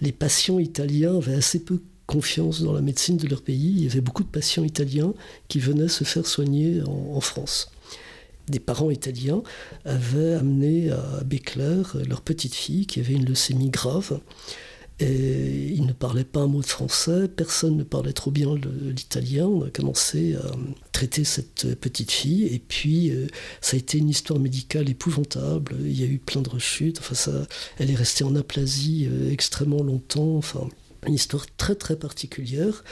Les 0.00 0.12
patients 0.12 0.58
italiens 0.58 1.16
avaient 1.16 1.34
assez 1.34 1.60
peu 1.60 1.80
confiance 2.06 2.62
dans 2.62 2.74
la 2.74 2.82
médecine 2.82 3.16
de 3.16 3.26
leur 3.26 3.40
pays. 3.40 3.72
Il 3.76 3.84
y 3.84 3.86
avait 3.86 4.02
beaucoup 4.02 4.24
de 4.24 4.28
patients 4.28 4.64
italiens 4.64 5.14
qui 5.48 5.58
venaient 5.58 5.88
se 5.88 6.04
faire 6.04 6.26
soigner 6.26 6.82
en 6.86 7.20
France 7.20 7.73
des 8.48 8.60
parents 8.60 8.90
italiens 8.90 9.42
avaient 9.84 10.34
amené 10.34 10.90
à 10.90 11.22
Bécler 11.24 11.82
leur 12.08 12.20
petite 12.20 12.54
fille 12.54 12.86
qui 12.86 13.00
avait 13.00 13.14
une 13.14 13.26
leucémie 13.26 13.70
grave. 13.70 14.20
Et 15.00 15.72
ils 15.74 15.84
ne 15.84 15.92
parlaient 15.92 16.22
pas 16.22 16.40
un 16.40 16.46
mot 16.46 16.60
de 16.60 16.66
français, 16.66 17.26
personne 17.26 17.76
ne 17.76 17.82
parlait 17.82 18.12
trop 18.12 18.30
bien 18.30 18.54
l'italien. 18.54 19.46
On 19.46 19.64
a 19.64 19.70
commencé 19.70 20.36
à 20.36 20.52
traiter 20.92 21.24
cette 21.24 21.74
petite 21.80 22.12
fille, 22.12 22.44
et 22.44 22.60
puis 22.60 23.10
euh, 23.10 23.26
ça 23.60 23.74
a 23.74 23.78
été 23.78 23.98
une 23.98 24.08
histoire 24.08 24.38
médicale 24.38 24.88
épouvantable. 24.88 25.74
Il 25.80 26.00
y 26.00 26.04
a 26.04 26.06
eu 26.06 26.18
plein 26.18 26.42
de 26.42 26.48
rechutes. 26.48 27.00
Enfin, 27.00 27.16
ça, 27.16 27.46
elle 27.78 27.90
est 27.90 27.96
restée 27.96 28.22
en 28.22 28.36
aplasie 28.36 29.08
euh, 29.10 29.32
extrêmement 29.32 29.82
longtemps. 29.82 30.36
Enfin, 30.36 30.68
une 31.06 31.14
histoire 31.14 31.46
très 31.56 31.74
très 31.74 31.96
particulière. 31.96 32.84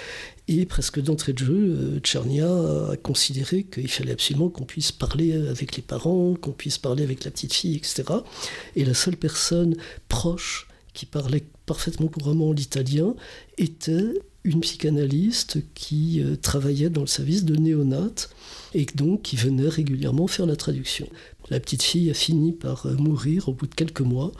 Et 0.49 0.67
presque 0.67 1.01
d'entrée 1.01 1.33
de 1.33 1.39
jeu, 1.39 1.77
euh, 1.79 2.01
Tchernia 2.01 2.49
a 2.91 2.97
considéré 2.97 3.65
qu'il 3.65 3.89
fallait 3.89 4.13
absolument 4.13 4.49
qu'on 4.49 4.65
puisse 4.65 4.93
parler 4.93 5.35
avec 5.49 5.77
les 5.77 5.83
parents, 5.83 6.35
qu'on 6.35 6.53
puisse 6.53 6.79
parler 6.79 7.05
avec 7.05 7.25
la 7.25 7.31
petite 7.31 7.55
fille, 7.55 7.77
etc. 7.77 8.05
Et 8.77 8.85
la 8.85 8.95
seule 8.95 9.17
personne 9.17 9.77
proche 10.09 10.67
qui 10.95 11.07
parlait 11.07 11.45
parfaitement 11.67 12.09
couramment 12.09 12.53
l'italien 12.53 13.15
était 13.57 14.13
une 14.45 14.61
psychanalyste 14.61 15.59
qui 15.75 16.21
euh, 16.21 16.37
travaillait 16.37 16.91
dans 16.91 17.03
le 17.03 17.07
service 17.07 17.45
de 17.45 17.55
néonat 17.55 18.29
et 18.75 18.87
donc 18.95 19.23
qui 19.23 19.37
venait 19.37 19.69
régulièrement 19.69 20.27
faire 20.27 20.47
la 20.47 20.57
traduction. 20.57 21.09
La 21.51 21.61
petite 21.61 21.83
fille 21.83 22.11
a 22.11 22.15
fini 22.15 22.53
par 22.53 22.87
euh, 22.87 22.95
mourir 22.95 23.49
au 23.49 23.53
bout 23.53 23.67
de 23.67 23.75
quelques 23.75 24.01
mois. 24.01 24.33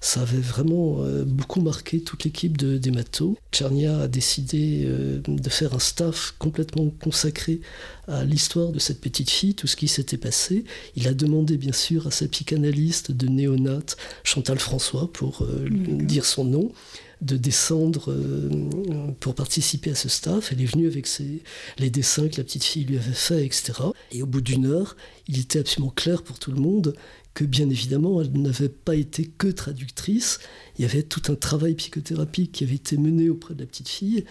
Ça 0.00 0.22
avait 0.22 0.38
vraiment 0.38 1.02
euh, 1.02 1.24
beaucoup 1.24 1.60
marqué 1.60 2.00
toute 2.00 2.24
l'équipe 2.24 2.56
de, 2.56 2.78
d'Emato. 2.78 3.36
Tchernia 3.52 4.00
a 4.00 4.08
décidé 4.08 4.86
de 5.26 5.50
faire 5.50 5.74
un 5.74 5.78
staff 5.78 6.34
complètement 6.38 6.90
consacré 7.02 7.60
à 8.08 8.24
l'histoire 8.24 8.72
de 8.72 8.78
cette 8.78 9.00
petite 9.00 9.30
fille, 9.30 9.54
tout 9.54 9.66
ce 9.66 9.76
qui 9.76 9.88
s'était 9.88 10.16
passé. 10.16 10.64
Il 10.96 11.06
a 11.08 11.14
demandé 11.14 11.56
bien 11.56 11.72
sûr 11.72 12.06
à 12.06 12.10
sa 12.10 12.26
psychanalyste 12.28 13.12
de 13.12 13.28
néonat, 13.28 13.96
Chantal 14.24 14.58
François, 14.58 15.12
pour 15.12 15.46
dire 15.68 16.24
son 16.24 16.44
nom 16.44 16.72
de 17.20 17.36
descendre 17.36 18.10
euh, 18.10 19.12
pour 19.20 19.34
participer 19.34 19.90
à 19.90 19.94
ce 19.94 20.08
staff. 20.08 20.52
Elle 20.52 20.62
est 20.62 20.66
venue 20.66 20.86
avec 20.86 21.06
ses, 21.06 21.42
les 21.78 21.90
dessins 21.90 22.28
que 22.28 22.36
la 22.36 22.44
petite 22.44 22.64
fille 22.64 22.84
lui 22.84 22.96
avait 22.96 23.12
fait, 23.12 23.44
etc. 23.44 23.72
Et 24.12 24.22
au 24.22 24.26
bout 24.26 24.40
d'une 24.40 24.66
heure, 24.66 24.96
il 25.28 25.38
était 25.38 25.58
absolument 25.58 25.92
clair 25.94 26.22
pour 26.22 26.38
tout 26.38 26.50
le 26.50 26.60
monde 26.60 26.94
que 27.34 27.44
bien 27.44 27.68
évidemment, 27.70 28.20
elle 28.20 28.32
n'avait 28.32 28.68
pas 28.68 28.96
été 28.96 29.26
que 29.26 29.48
traductrice. 29.48 30.40
Il 30.78 30.82
y 30.82 30.84
avait 30.84 31.02
tout 31.02 31.32
un 31.32 31.34
travail 31.34 31.74
psychothérapique 31.74 32.52
qui 32.52 32.64
avait 32.64 32.76
été 32.76 32.96
mené 32.96 33.28
auprès 33.28 33.54
de 33.54 33.60
la 33.60 33.66
petite 33.66 33.88
fille. 33.88 34.24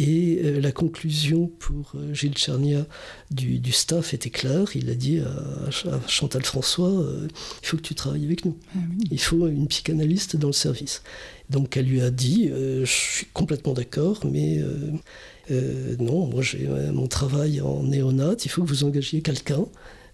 Et 0.00 0.40
euh, 0.44 0.60
la 0.60 0.70
conclusion 0.70 1.48
pour 1.58 1.94
euh, 1.96 2.14
Gilles 2.14 2.34
Tchernia 2.34 2.86
du, 3.32 3.72
staff 3.72 4.14
était 4.14 4.30
claire. 4.30 4.76
Il 4.76 4.88
a 4.90 4.94
dit 4.94 5.18
à, 5.18 6.00
Chantal 6.06 6.44
François, 6.44 7.04
il 7.62 7.66
faut 7.66 7.76
que 7.76 7.82
tu 7.82 7.96
travailles 7.96 8.24
avec 8.24 8.44
nous. 8.44 8.56
Ah 8.76 8.78
il 9.10 9.20
faut 9.20 9.48
une 9.48 9.66
psychanalyste 9.66 10.36
dans 10.36 10.48
le 10.48 10.52
service. 10.52 11.02
Donc 11.50 11.76
elle 11.76 11.86
lui 11.86 12.02
a 12.02 12.10
dit, 12.10 12.50
euh, 12.50 12.84
je 12.84 12.92
suis 12.92 13.26
complètement 13.32 13.72
d'accord, 13.72 14.20
mais 14.30 14.58
euh, 14.58 14.92
euh, 15.50 15.96
non, 15.98 16.26
moi 16.26 16.42
j'ai 16.42 16.68
mon 16.92 17.06
travail 17.06 17.60
en 17.60 17.84
néonat, 17.84 18.34
il 18.44 18.50
faut 18.50 18.62
que 18.62 18.68
vous 18.68 18.84
engagiez 18.84 19.22
quelqu'un. 19.22 19.64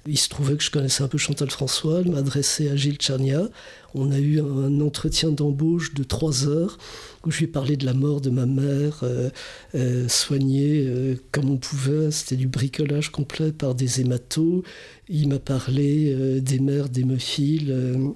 Il 0.07 0.19
se 0.19 0.29
trouvait 0.29 0.57
que 0.57 0.63
je 0.63 0.71
connaissais 0.71 1.03
un 1.03 1.09
peu 1.09 1.17
Chantal 1.17 1.51
François, 1.51 2.01
elle 2.01 2.11
m'a 2.11 2.19
adressé 2.19 2.69
à 2.69 2.77
Gilles 2.77 2.97
Tchernia. 2.97 3.49
On 3.95 4.11
a 4.11 4.19
eu 4.19 4.41
un 4.41 4.81
entretien 4.81 5.31
d'embauche 5.31 5.95
de 5.95 6.03
trois 6.03 6.49
heures 6.49 6.79
où 7.27 7.31
je 7.31 7.39
lui 7.39 7.45
ai 7.45 7.49
parlé 7.49 7.77
de 7.77 7.87
la 7.87 7.95
mort 7.95 8.21
de 8.21 8.31
ma 8.31 8.47
mère, 8.47 9.01
euh, 9.03 9.31
euh, 9.75 10.09
soignée 10.09 10.85
euh, 10.87 11.17
comme 11.33 11.51
on 11.51 11.57
pouvait. 11.57 12.11
C'était 12.11 12.37
du 12.37 12.47
bricolage 12.47 13.11
complet 13.11 13.53
par 13.53 13.75
des 13.75 14.01
hématos. 14.01 14.63
Il 15.09 15.29
m'a 15.29 15.39
parlé 15.39 16.41
des 16.41 16.59
mères 16.61 16.89
d'hémophiles 16.89 18.15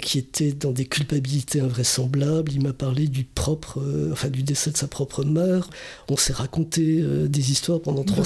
qui 0.00 0.18
étaient 0.18 0.52
dans 0.52 0.72
des 0.72 0.86
culpabilités 0.86 1.60
invraisemblables. 1.60 2.50
Il 2.50 2.62
m'a 2.62 2.72
parlé 2.72 3.08
du 3.08 3.24
propre, 3.24 3.84
enfin 4.10 4.30
du 4.30 4.42
décès 4.42 4.70
de 4.70 4.76
sa 4.78 4.88
propre 4.88 5.22
mère. 5.22 5.68
On 6.08 6.16
s'est 6.16 6.32
raconté 6.32 7.04
des 7.28 7.50
histoires 7.50 7.82
pendant 7.82 8.04
trois, 8.04 8.24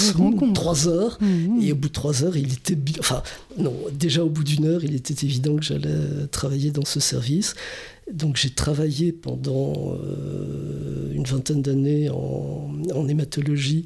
trois 0.55 0.87
heures. 0.87 1.18
Mmh. 1.20 1.61
Et 1.61 1.72
au 1.72 1.74
bout 1.74 1.88
de 1.88 1.92
trois 1.92 2.22
heures, 2.22 2.37
il 2.37 2.53
était, 2.53 2.79
enfin 3.01 3.24
non, 3.59 3.75
déjà 3.92 4.25
au 4.25 4.29
bout 4.29 4.44
d'une 4.44 4.66
heure, 4.66 4.85
il 4.85 4.94
était 4.94 5.27
évident 5.27 5.57
que 5.57 5.64
j'allais 5.64 6.27
travailler 6.31 6.71
dans 6.71 6.85
ce 6.85 7.01
service. 7.01 7.55
Donc 8.12 8.37
j'ai 8.37 8.51
travaillé 8.51 9.12
pendant 9.12 9.97
euh, 10.03 11.12
une 11.12 11.25
vingtaine 11.25 11.62
d'années 11.62 12.09
en, 12.09 13.09
hématologie 13.09 13.85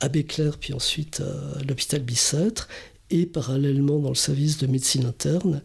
à 0.00 0.08
Bécler, 0.08 0.50
puis 0.58 0.74
ensuite 0.74 1.20
à 1.20 1.62
l'hôpital 1.62 2.02
Bicêtre, 2.02 2.68
et 3.10 3.26
parallèlement 3.26 3.98
dans 3.98 4.08
le 4.08 4.14
service 4.14 4.58
de 4.58 4.66
médecine 4.66 5.04
interne. 5.04 5.62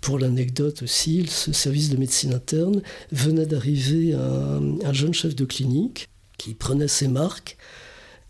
Pour 0.00 0.18
l'anecdote 0.18 0.82
aussi, 0.82 1.26
ce 1.26 1.52
service 1.52 1.90
de 1.90 1.96
médecine 1.96 2.32
interne 2.32 2.82
venait 3.12 3.46
d'arriver 3.46 4.14
un 4.14 4.92
jeune 4.92 5.14
chef 5.14 5.34
de 5.34 5.44
clinique 5.44 6.08
qui 6.38 6.54
prenait 6.54 6.88
ses 6.88 7.08
marques 7.08 7.56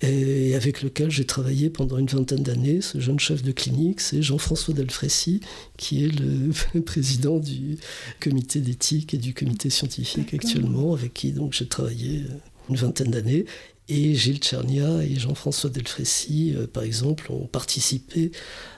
et 0.01 0.55
avec 0.55 0.83
lequel 0.83 1.11
j'ai 1.11 1.25
travaillé 1.25 1.71
pendant 1.71 1.99
une 1.99 2.07
vingtaine 2.07 2.43
d'années. 2.43 2.81
Ce 2.81 3.01
jeune 3.01 3.19
chef 3.19 3.43
de 3.43 3.53
clinique, 3.53 4.01
c'est 4.01 4.23
Jean-François 4.23 4.75
Delfrécy, 4.75 5.41
qui 5.77 6.05
est 6.05 6.09
le 6.09 6.81
président 6.81 7.39
du 7.39 7.79
comité 8.21 8.61
d'éthique 8.61 9.15
et 9.15 9.19
du 9.19 9.35
comité 9.35 9.71
scientifique 9.71 10.35
actuellement, 10.35 10.95
avec 10.95 11.15
qui 11.15 11.33
donc 11.33 11.53
j'ai 11.53 11.67
travaillé 11.67 12.25
euh, 12.29 12.35
une 12.71 12.77
vingtaine 12.77 13.11
d'années. 13.11 13.47
Et 13.89 14.15
Gilles 14.15 14.39
Tchernia 14.39 15.03
et 15.03 15.17
Jean-François 15.17 15.69
Delfrécy, 15.71 16.55
euh, 16.57 16.67
par 16.67 16.83
exemple, 16.83 17.31
ont 17.31 17.47
participé 17.47 18.33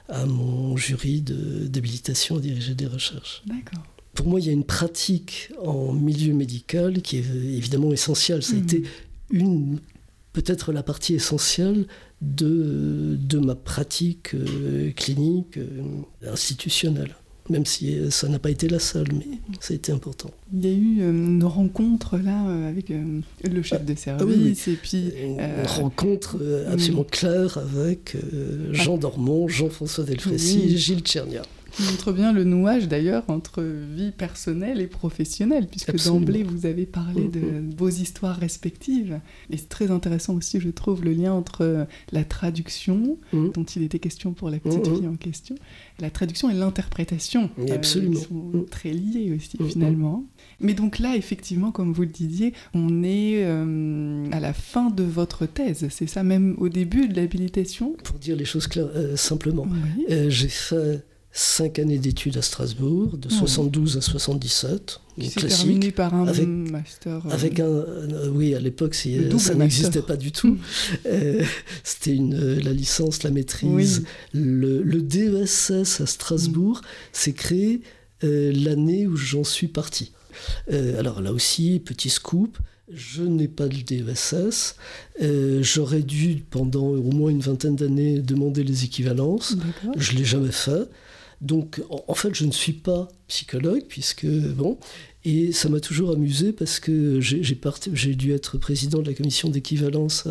à 0.09 0.27
mon 0.27 0.77
jury 0.77 1.23
d'habilitation 1.23 2.37
à 2.37 2.41
diriger 2.41 2.75
des 2.75 2.87
recherches. 2.87 3.43
D'accord. 3.47 3.85
Pour 4.15 4.29
moi, 4.29 4.41
il 4.41 4.47
y 4.47 4.49
a 4.49 4.53
une 4.53 4.65
pratique 4.65 5.51
en 5.63 5.93
milieu 5.93 6.33
médical 6.33 7.03
qui 7.03 7.19
est 7.19 7.21
évidemment 7.21 7.93
essentielle. 7.93 8.43
Ça 8.43 8.55
a 8.55 8.57
hmm. 8.57 8.63
été 8.63 8.83
une 9.31 9.81
peut-être 10.37 10.71
la 10.71 10.83
partie 10.83 11.15
essentielle 11.15 11.87
de, 12.21 13.17
de 13.19 13.39
ma 13.39 13.55
pratique 13.55 14.35
euh, 14.35 14.91
clinique 14.95 15.57
euh, 15.57 16.03
institutionnelle 16.31 17.17
même 17.49 17.65
si 17.65 17.97
euh, 17.97 18.11
ça 18.11 18.29
n'a 18.29 18.41
pas 18.41 18.51
été 18.51 18.69
la 18.69 18.81
seule, 18.81 19.07
mais 19.13 19.39
ça 19.61 19.73
a 19.73 19.77
été 19.77 19.93
important. 19.93 20.33
Il 20.53 20.67
y 20.67 20.69
a 20.69 20.73
eu 20.73 21.09
une 21.09 21.45
rencontre 21.45 22.19
là 22.19 22.41
avec 22.67 22.89
le 22.89 23.63
chef 23.63 23.85
de 23.85 23.93
ah 23.93 23.97
service 23.97 24.67
et 24.67 24.75
puis 24.75 25.13
une 25.23 25.65
rencontre 25.65 26.39
absolument 26.69 27.05
claire 27.05 27.57
avec 27.57 28.17
Jean 28.73 28.97
ah. 28.97 28.99
Dormont, 28.99 29.47
Jean-François 29.47 30.03
Delfrécy 30.03 30.75
et 30.75 30.77
Gilles 30.77 31.03
Tchernia 31.03 31.43
montre 31.81 32.13
bien 32.13 32.33
le 32.33 32.45
nouage 32.45 32.89
d'ailleurs 32.89 33.25
entre 33.29 33.63
vie 33.63 34.13
personnelle 34.13 34.81
et 34.81 34.87
professionnelle, 34.87 35.67
puisque 35.67 36.05
d'emblée 36.05 36.43
vous 36.43 36.67
avez 36.67 36.87
parlé 36.87 37.29
de 37.29 37.41
mm-hmm. 37.41 37.77
vos 37.77 37.89
histoires 37.89 38.37
respectives. 38.37 39.21
Et 39.51 39.57
c'est 39.57 39.69
très 39.69 39.91
intéressant 39.91 40.35
aussi, 40.35 40.61
je 40.61 40.71
trouve, 40.71 41.05
le 41.05 41.13
lien 41.13 41.33
entre 41.33 41.87
la 42.13 42.25
traduction, 42.25 43.19
mm-hmm. 43.33 43.53
dont 43.53 43.65
il 43.65 43.83
était 43.83 43.99
question 43.99 44.33
pour 44.33 44.51
la 44.51 44.59
petite 44.59 44.87
fille 44.87 45.09
en 45.09 45.17
question, 45.17 45.55
la 46.01 46.11
traduction 46.11 46.51
et 46.51 46.55
l'interprétation. 46.55 47.51
Absolument. 47.71 48.21
sont 48.21 48.65
très 48.71 48.93
liés 48.93 49.33
aussi 49.37 49.59
finalement. 49.69 50.25
Mais 50.61 50.75
donc 50.75 50.99
là, 50.99 51.17
effectivement, 51.17 51.71
comme 51.71 51.93
vous 51.93 52.03
le 52.03 52.09
disiez, 52.09 52.53
on 52.75 53.03
est 53.03 53.45
euh, 53.45 54.27
à 54.33 54.41
la 54.41 54.53
fin 54.53 54.91
de 54.91 55.03
votre 55.03 55.47
thèse. 55.47 55.87
C'est 55.91 56.07
ça 56.07 56.23
même 56.23 56.55
au 56.59 56.69
début 56.69 57.09
de 57.09 57.17
l'habilitation? 57.17 57.97
Pour 58.05 58.19
dire 58.19 58.37
les 58.37 58.45
choses 58.45 58.67
claires, 58.67 58.89
euh, 58.95 59.17
simplement, 59.17 59.67
euh, 60.11 60.31
j'ai 60.31 60.49
fait 60.49 61.05
cinq 61.37 61.79
années 61.79 61.99
d'études 61.99 62.39
à 62.39 62.43
Strasbourg, 62.43 63.19
de 63.19 63.29
72 63.29 63.99
à 63.99 64.01
77. 64.01 65.01
Qui 65.21 65.29
s'est 65.29 65.47
terminé 65.47 65.91
par 65.91 66.15
un 66.15 66.27
avec, 66.27 66.49
master. 66.49 67.27
Euh, 67.27 67.31
avec 67.31 67.61
un, 67.61 67.67
euh, 67.67 68.31
oui, 68.31 68.55
à 68.55 68.61
l'époque, 68.61 68.95
ça 68.95 69.55
n'existait 69.55 70.03
pas 70.03 70.17
du 70.17 70.33
tout. 70.33 70.57
Euh, 71.07 71.45
c'était 71.85 72.15
une, 72.15 72.59
la 72.59 72.73
licence, 72.73 73.23
la 73.23 73.31
maîtrise. 73.31 74.05
Le, 74.33 74.83
le, 74.83 75.03
DESS 75.03 76.01
à 76.01 76.07
Strasbourg 76.07 76.81
s'est 77.13 77.33
créé 77.33 77.83
l'année 78.23 79.07
où 79.07 79.17
j'en 79.17 79.45
suis 79.45 79.69
parti. 79.69 80.13
alors 80.71 81.21
là 81.21 81.33
aussi, 81.33 81.81
petit 81.85 82.11
scoop, 82.11 82.59
je 82.93 83.23
n'ai 83.23 83.49
pas 83.49 83.67
le 83.67 83.83
DESS. 83.83 84.77
J'aurais 85.61 86.03
dû, 86.03 86.45
pendant 86.51 86.87
au 86.87 87.13
moins 87.13 87.31
une 87.31 87.41
vingtaine 87.41 87.77
d'années, 87.77 88.21
demander 88.21 88.65
les 88.65 88.85
équivalences. 88.85 89.57
Je 89.97 90.13
ne 90.13 90.19
l'ai 90.19 90.25
jamais 90.25 90.53
fait. 90.53 90.89
Donc, 91.41 91.83
en 91.91 92.15
fait, 92.15 92.35
je 92.35 92.47
ne 92.47 92.53
suis 92.53 92.73
pas 92.73 93.09
psychologue, 93.29 93.85
puisque, 93.89 94.27
bon, 94.27 94.79
et 95.25 95.51
ça 95.51 95.69
m'a 95.69 95.81
toujours 95.81 96.13
amusé 96.13 96.53
parce 96.53 96.79
que 96.79 97.21
j'ai 97.21 98.15
dû 98.15 98.33
être 98.33 98.59
président 98.59 99.03
de 99.03 99.09
la 99.09 99.13
commission 99.13 99.49
d'équivalence 99.49 100.29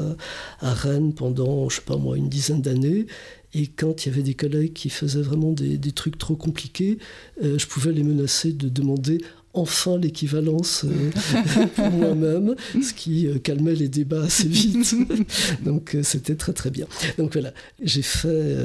à, 0.61 0.73
Rennes 0.73 1.13
pendant, 1.13 1.67
je 1.67 1.75
sais 1.75 1.81
pas 1.81 1.97
moi, 1.97 2.15
une 2.17 2.29
dizaine 2.29 2.61
d'années. 2.61 3.05
Et 3.53 3.67
quand 3.67 4.05
il 4.05 4.09
y 4.09 4.11
avait 4.13 4.23
des 4.23 4.35
collègues 4.35 4.71
qui 4.71 4.89
faisaient 4.89 5.21
vraiment 5.21 5.51
des, 5.51 5.91
trucs 5.91 6.17
trop 6.17 6.37
compliqués, 6.37 6.97
euh, 7.43 7.57
je 7.57 7.67
pouvais 7.67 7.91
les 7.91 8.03
menacer 8.03 8.53
de 8.53 8.69
demander 8.69 9.17
enfin 9.55 9.97
l'équivalence 9.97 10.85
euh, 10.85 11.67
pour 11.75 11.89
moi-même, 11.91 12.55
ce 12.81 12.93
qui 12.93 13.27
euh, 13.27 13.39
calmait 13.39 13.75
les 13.75 13.87
débats 13.87 14.23
assez 14.23 14.47
vite. 14.47 14.95
Donc 15.63 15.95
euh, 15.95 16.03
c'était 16.03 16.35
très 16.35 16.53
très 16.53 16.69
bien. 16.69 16.87
Donc 17.17 17.33
voilà, 17.33 17.53
j'ai 17.81 18.01
fait 18.01 18.55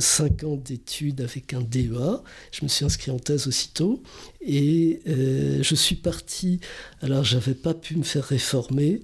5 0.00 0.44
ans 0.44 0.56
d'études 0.56 1.20
avec 1.20 1.54
un 1.54 1.60
DEA. 1.60 2.22
Je 2.50 2.64
me 2.64 2.68
suis 2.68 2.84
inscrit 2.84 3.10
en 3.10 3.18
thèse 3.18 3.46
aussitôt 3.46 4.02
et 4.40 5.00
je 5.06 5.74
suis 5.74 5.96
parti. 5.96 6.60
Alors 7.02 7.24
j'avais 7.24 7.54
pas 7.54 7.74
pu 7.74 7.96
me 7.96 8.02
faire 8.02 8.24
réformer. 8.24 9.02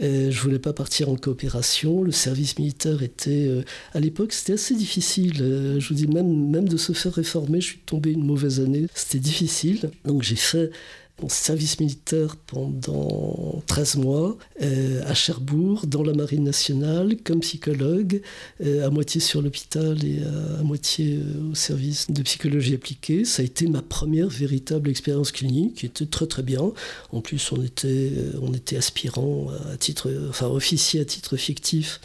Je 0.00 0.30
je 0.30 0.40
voulais 0.40 0.58
pas 0.58 0.72
partir 0.72 1.08
en 1.08 1.16
coopération. 1.16 2.02
Le 2.02 2.10
service 2.12 2.58
militaire 2.58 3.02
était, 3.02 3.46
euh, 3.48 3.62
à 3.92 4.00
l'époque, 4.00 4.32
c'était 4.32 4.54
assez 4.54 4.74
difficile. 4.74 5.40
Euh, 5.40 5.80
je 5.80 5.88
vous 5.88 5.94
dis, 5.94 6.06
même, 6.06 6.50
même 6.50 6.68
de 6.68 6.76
se 6.76 6.92
faire 6.92 7.14
réformer, 7.14 7.60
je 7.60 7.66
suis 7.68 7.78
tombé 7.78 8.10
une 8.12 8.24
mauvaise 8.26 8.60
année. 8.60 8.86
C'était 8.94 9.20
difficile. 9.20 9.90
Donc 10.04 10.22
j'ai 10.22 10.36
fait 10.36 10.70
mon 11.22 11.28
service 11.28 11.78
militaire 11.78 12.36
pendant 12.36 13.62
13 13.68 13.96
mois 13.96 14.36
euh, 14.62 15.02
à 15.06 15.14
Cherbourg, 15.14 15.86
dans 15.86 16.02
la 16.02 16.12
Marine 16.12 16.42
nationale, 16.42 17.16
comme 17.22 17.40
psychologue, 17.40 18.20
euh, 18.64 18.84
à 18.84 18.90
moitié 18.90 19.20
sur 19.20 19.40
l'hôpital 19.40 20.04
et 20.04 20.22
à, 20.58 20.62
moitié 20.64 21.18
euh, 21.18 21.52
au 21.52 21.54
service 21.54 22.10
de 22.10 22.20
psychologie 22.22 22.74
appliquée. 22.74 23.24
Ça 23.24 23.42
a 23.42 23.44
été 23.44 23.68
ma 23.68 23.80
première 23.80 24.28
véritable 24.28 24.90
expérience 24.90 25.30
clinique, 25.30 25.76
qui 25.76 25.86
était 25.86 26.06
très 26.06 26.26
très 26.26 26.42
bien. 26.42 26.72
En 27.12 27.20
plus, 27.20 27.52
on 27.52 27.62
était, 27.62 28.10
on 28.42 28.52
était 28.52 28.76
aspirant 28.76 29.48
à 29.72 29.76
titre, 29.76 30.10
enfin 30.28 30.48
officier 30.48 31.00
à 31.00 31.04
titre 31.04 31.36
fictif, 31.36 32.00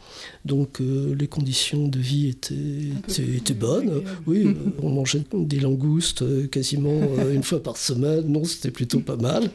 donc 0.45 0.79
les 0.79 1.27
conditions 1.27 1.87
de 1.87 1.99
vie 1.99 2.29
étaient, 2.29 3.35
étaient, 3.35 3.53
bonnes. 3.53 4.03
Oui, 4.25 4.55
on 4.81 4.89
mangeait 4.89 5.23
des 5.33 5.59
langoustes 5.59 6.49
quasiment 6.49 7.01
une 7.31 7.43
fois 7.43 7.61
par 7.61 7.77
semaine. 7.77 8.25
Non, 8.27 8.43
c'était 8.43 8.71
plutôt 8.71 8.99
pas 8.99 9.17
mal. 9.17 9.49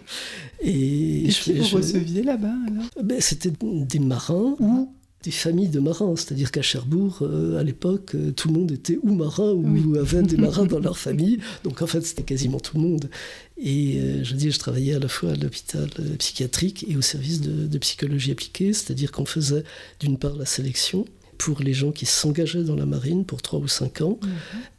Et, 0.62 1.30
je, 1.30 1.42
qui 1.42 1.58
vous 1.58 1.76
receviez 1.76 2.22
là-bas 2.22 2.54
ben, 3.02 3.20
C'était 3.20 3.52
des 3.60 3.98
marins 3.98 4.56
ou 4.58 4.92
des 5.24 5.30
familles 5.30 5.68
de 5.68 5.80
marins. 5.80 6.14
C'est-à-dire 6.16 6.52
qu'à 6.52 6.62
Cherbourg, 6.62 7.18
euh, 7.22 7.58
à 7.58 7.62
l'époque, 7.62 8.14
euh, 8.14 8.30
tout 8.30 8.48
le 8.48 8.54
monde 8.54 8.70
était 8.70 8.98
ou 9.02 9.14
marin 9.14 9.52
ou 9.52 9.96
avait 9.98 10.22
des 10.22 10.36
marins 10.36 10.66
dans 10.66 10.78
leur 10.78 10.98
famille. 11.06 11.38
Donc 11.64 11.82
en 11.82 11.86
fait, 11.86 12.02
c'était 12.02 12.22
quasiment 12.22 12.60
tout 12.60 12.76
le 12.76 12.82
monde. 12.82 13.10
Et 13.56 13.98
euh, 13.98 14.24
je 14.24 14.34
dis, 14.34 14.50
je 14.50 14.58
travaillais 14.58 14.94
à 14.94 14.98
la 14.98 15.08
fois 15.08 15.30
à 15.30 15.34
l'hôpital 15.34 15.88
psychiatrique 16.18 16.84
et 16.88 16.96
au 16.96 17.02
service 17.02 17.40
de, 17.40 17.66
de 17.66 17.78
psychologie 17.78 18.30
appliquée. 18.30 18.72
C'est-à-dire 18.72 19.10
qu'on 19.10 19.26
faisait 19.26 19.64
d'une 20.00 20.18
part 20.18 20.36
la 20.36 20.46
sélection 20.46 21.06
pour 21.38 21.60
les 21.60 21.74
gens 21.74 21.92
qui 21.92 22.06
s'engageaient 22.06 22.64
dans 22.64 22.76
la 22.76 22.86
marine 22.86 23.24
pour 23.24 23.42
3 23.42 23.60
ou 23.60 23.68
5 23.68 24.00
ans, 24.02 24.18
mhm. 24.22 24.30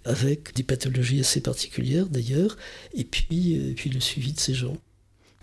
avec 0.05 0.55
des 0.55 0.63
pathologies 0.63 1.19
assez 1.19 1.41
particulières 1.41 2.07
d'ailleurs, 2.07 2.57
et 2.93 3.03
puis, 3.03 3.57
euh, 3.57 3.73
puis 3.75 3.89
le 3.89 3.99
suivi 3.99 4.33
de 4.33 4.39
ces 4.39 4.53
gens. 4.53 4.77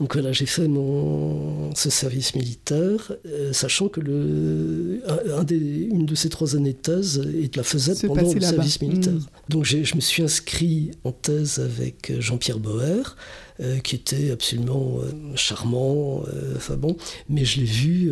Donc 0.02 0.14
voilà, 0.14 0.32
j'ai 0.32 0.46
fait 0.46 0.66
mon, 0.66 1.72
ce 1.76 1.88
service 1.88 2.34
militaire, 2.34 3.12
euh, 3.24 3.52
sachant 3.52 3.86
que 3.86 4.00
le, 4.00 5.00
un, 5.32 5.44
des, 5.44 5.54
une 5.54 6.06
de 6.06 6.16
ces 6.16 6.28
trois 6.28 6.56
années 6.56 6.72
de 6.72 6.78
thèse, 6.78 7.22
il 7.24 7.50
la 7.54 7.62
faisait 7.62 8.08
pendant 8.08 8.34
le 8.34 8.40
service 8.40 8.80
militaire. 8.82 9.12
Mhm. 9.12 9.26
Donc 9.48 9.64
je 9.64 9.94
me 9.94 10.00
suis 10.00 10.24
inscrit 10.24 10.90
en 11.04 11.12
thèse 11.12 11.60
avec 11.60 12.14
Jean-Pierre 12.18 12.58
Boer, 12.58 13.14
euh, 13.62 13.78
qui 13.78 13.94
était 13.94 14.30
absolument 14.32 14.98
euh, 14.98 15.12
charmant. 15.36 16.24
Euh, 16.26 16.54
enfin 16.56 16.76
bon, 16.76 16.96
mais 17.28 17.44
je 17.44 17.60
l'ai 17.60 17.66
vu, 17.66 18.10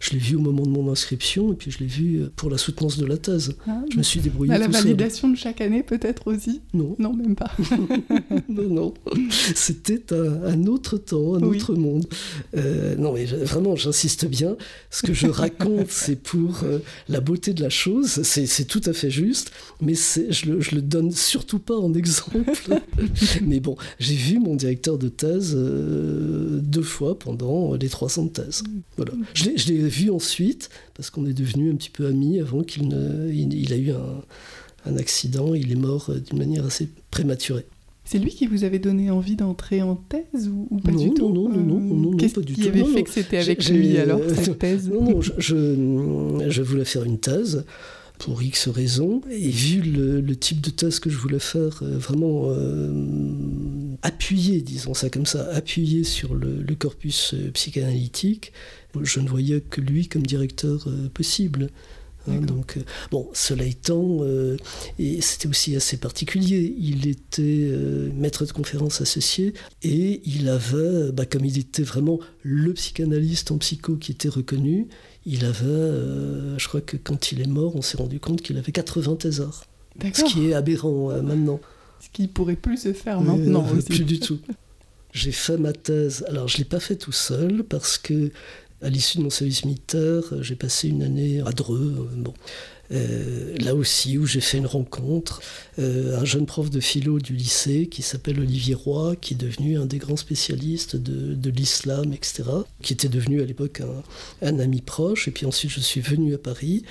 je 0.00 0.10
l'ai 0.10 0.18
vu 0.18 0.36
au 0.36 0.40
moment 0.40 0.62
de 0.62 0.70
mon 0.70 0.90
inscription 0.90 1.52
et 1.52 1.56
puis 1.56 1.70
je 1.70 1.78
l'ai 1.78 1.86
vu 1.86 2.22
pour 2.34 2.50
la 2.50 2.58
soutenance 2.58 2.98
de 2.98 3.06
la 3.06 3.16
thèse. 3.16 3.54
Ah, 3.68 3.82
je 3.92 3.96
me 3.96 4.02
suis 4.02 4.20
débrouillé. 4.20 4.52
À 4.52 4.58
la 4.58 4.68
validation 4.68 5.28
de 5.28 5.36
chaque 5.36 5.60
année 5.60 5.82
peut-être 5.82 6.26
aussi. 6.26 6.62
Non. 6.74 6.96
Non 6.98 7.12
même 7.12 7.36
pas. 7.36 7.52
non 8.48 8.68
non. 8.68 8.94
C'était 9.30 10.02
un, 10.12 10.66
autre 10.66 10.98
temps, 10.98 11.34
un 11.34 11.42
autre 11.42 11.74
monde. 11.74 12.06
non 12.98 13.12
mais 13.12 13.24
vraiment, 13.24 13.76
j'insiste 13.76 14.26
bien. 14.26 14.56
Ce 14.90 15.02
que 15.02 15.12
je 15.12 15.26
raconte, 15.28 15.90
c'est 15.90 16.16
pour 16.16 16.64
la 17.08 17.20
beauté 17.20 17.52
de 17.52 17.62
la 17.62 17.70
chose. 17.70 18.22
C'est 18.22 18.66
tout 18.66 18.82
à 18.86 18.92
fait 18.92 19.10
juste, 19.10 19.52
mais 19.80 19.94
je 19.94 20.50
le, 20.50 20.60
je 20.60 20.74
le 20.74 20.82
donne 20.82 21.12
surtout 21.12 21.58
pas 21.58 21.76
en 21.76 21.94
exemple. 21.94 22.38
mais 23.42 23.60
bon, 23.60 23.76
j'ai 23.98 24.14
vu 24.14 24.38
mon 24.38 24.54
directeur 24.56 24.71
de 24.74 25.08
thèse 25.08 25.54
euh, 25.56 26.60
deux 26.62 26.82
fois 26.82 27.18
pendant 27.18 27.74
les 27.74 27.88
trois 27.88 28.18
ans 28.18 28.24
de 28.24 28.30
thèse. 28.30 28.62
Voilà. 28.96 29.12
Je 29.34 29.44
l'ai 29.44 29.88
vu 29.88 30.10
ensuite, 30.10 30.70
parce 30.94 31.10
qu'on 31.10 31.26
est 31.26 31.32
devenus 31.32 31.72
un 31.72 31.76
petit 31.76 31.90
peu 31.90 32.06
amis 32.06 32.40
avant 32.40 32.62
qu'il 32.62 32.88
ne. 32.88 33.30
Il, 33.32 33.72
a 33.72 33.76
eu 33.76 33.90
un, 33.90 34.96
accident, 34.96 35.54
il 35.54 35.72
est 35.72 35.76
mort 35.76 36.10
euh, 36.10 36.18
d'une 36.18 36.38
manière 36.38 36.66
assez 36.66 36.88
prématurée. 37.10 37.66
C'est 38.04 38.18
lui 38.18 38.30
qui 38.30 38.46
vous 38.46 38.64
avait 38.64 38.80
donné 38.80 39.10
envie 39.10 39.36
d'entrer 39.36 39.80
en 39.80 39.94
thèse 39.94 40.48
ou, 40.48 40.76
pas 40.78 40.90
du 40.90 41.14
tout 41.14 41.32
Non, 41.32 41.48
non, 41.48 41.60
non, 41.60 41.80
non, 41.80 42.10
non, 42.10 42.16
pas 42.16 42.26
du 42.40 42.54
tout. 42.54 42.60
Qui 42.60 42.68
avait 42.68 42.84
fait 42.84 43.04
que 43.04 43.10
c'était 43.10 43.38
avec 43.38 43.68
lui 43.68 43.96
alors, 43.96 44.20
cette 44.28 44.58
thèse 44.58 44.88
Non, 44.92 45.02
non, 45.02 45.20
je, 45.20 45.30
je, 45.38 46.62
voulais 46.62 46.84
faire 46.84 47.04
une 47.04 47.18
thèse 47.18 47.64
pour 48.22 48.42
X 48.42 48.68
raisons. 48.68 49.20
Et 49.30 49.50
vu 49.50 49.82
le, 49.82 50.36
type 50.36 50.60
de 50.60 50.70
thèse 50.70 50.98
que 51.00 51.10
je 51.10 51.18
voulais 51.18 51.38
faire, 51.38 51.80
euh, 51.82 51.98
vraiment 51.98 52.50
appuyé, 54.02 54.60
disons 54.60 54.94
ça 54.94 55.10
comme 55.10 55.26
ça, 55.26 55.48
appuyé 55.52 56.04
sur 56.04 56.34
le, 56.34 56.74
corpus 56.74 57.34
psychanalytique. 57.54 58.52
Je 59.00 59.20
ne 59.20 59.28
voyais 59.28 59.60
que 59.60 59.80
lui 59.80 60.08
comme 60.08 60.26
directeur 60.26 60.86
possible. 61.14 61.68
Hein, 62.28 62.40
donc, 62.40 62.76
euh, 62.76 62.82
bon, 63.10 63.28
cela 63.32 63.64
étant, 63.64 64.18
euh, 64.20 64.56
et 64.98 65.20
c'était 65.20 65.48
aussi 65.48 65.74
assez 65.74 65.96
particulier, 65.96 66.74
il 66.78 67.08
était 67.08 67.42
euh, 67.42 68.10
maître 68.14 68.46
de 68.46 68.52
conférence 68.52 69.00
associé 69.00 69.54
et 69.82 70.22
il 70.24 70.48
avait, 70.48 71.10
bah, 71.12 71.26
comme 71.26 71.44
il 71.44 71.58
était 71.58 71.82
vraiment 71.82 72.20
le 72.42 72.72
psychanalyste 72.74 73.50
en 73.50 73.58
psycho 73.58 73.96
qui 73.96 74.12
était 74.12 74.28
reconnu, 74.28 74.86
il 75.26 75.44
avait, 75.44 76.58
je 76.58 76.68
crois 76.68 76.80
que 76.80 76.96
quand 76.96 77.32
il 77.32 77.40
est 77.40 77.46
mort, 77.46 77.76
on 77.76 77.82
s'est 77.82 77.96
rendu 77.96 78.20
compte 78.20 78.42
qu'il 78.42 78.58
avait 78.58 78.72
80 78.72 79.16
thésards. 79.16 79.64
Ce 80.14 80.24
qui 80.24 80.48
est 80.48 80.54
aberrant 80.54 81.22
maintenant. 81.22 81.60
Ce 82.00 82.08
qui 82.12 82.26
pourrait 82.26 82.56
plus 82.56 82.78
se 82.78 82.92
faire 82.92 83.20
maintenant 83.20 83.64
aussi. 83.76 83.86
Plus 83.86 84.04
du 84.04 84.18
tout. 84.18 84.40
J'ai 85.12 85.30
fait 85.30 85.58
ma 85.58 85.72
thèse. 85.72 86.24
Alors, 86.28 86.48
je 86.48 86.56
ne 86.56 86.58
l'ai 86.58 86.64
pas 86.64 86.80
fait 86.80 86.96
tout 86.96 87.12
seul 87.12 87.62
parce 87.64 87.98
que 87.98 88.32
à 88.82 88.88
l'issue 88.88 89.18
de 89.18 89.22
mon 89.22 89.30
service 89.30 89.64
militaire, 89.64 90.22
euh, 90.32 90.42
j'ai 90.42 90.56
passé 90.56 90.88
une 90.88 91.02
année 91.02 91.40
à 91.46 91.52
Dreux. 91.52 92.08
Euh, 92.12 92.16
bon. 92.16 92.34
Euh, 92.92 93.56
là 93.58 93.74
aussi 93.74 94.18
où 94.18 94.26
j'ai 94.26 94.40
fait 94.40 94.58
une 94.58 94.66
rencontre, 94.66 95.40
un 95.78 96.24
jeune 96.24 96.46
prof 96.46 96.68
de 96.70 96.80
philo 96.80 97.18
du 97.18 97.34
lycée 97.34 97.86
qui 97.86 98.02
s'appelle 98.02 98.38
Olivier 98.40 98.74
Roy, 98.74 99.16
qui 99.16 99.34
est 99.34 99.36
devenu 99.36 99.78
un 99.78 99.86
des 99.86 99.98
grands 99.98 100.16
spécialistes 100.16 100.96
de, 100.96 101.50
l'islam, 101.50 102.12
etc., 102.12 102.44
qui 102.82 102.92
était 102.92 103.08
devenu 103.08 103.40
à 103.40 103.44
l'époque 103.44 103.82
un, 104.42 104.58
ami 104.58 104.80
proche. 104.80 105.28
Et 105.28 105.30
puis 105.30 105.46
ensuite 105.46 105.70
je 105.70 105.80
suis 105.80 106.00
venu 106.00 106.34
à 106.34 106.38
Paris 106.38 106.84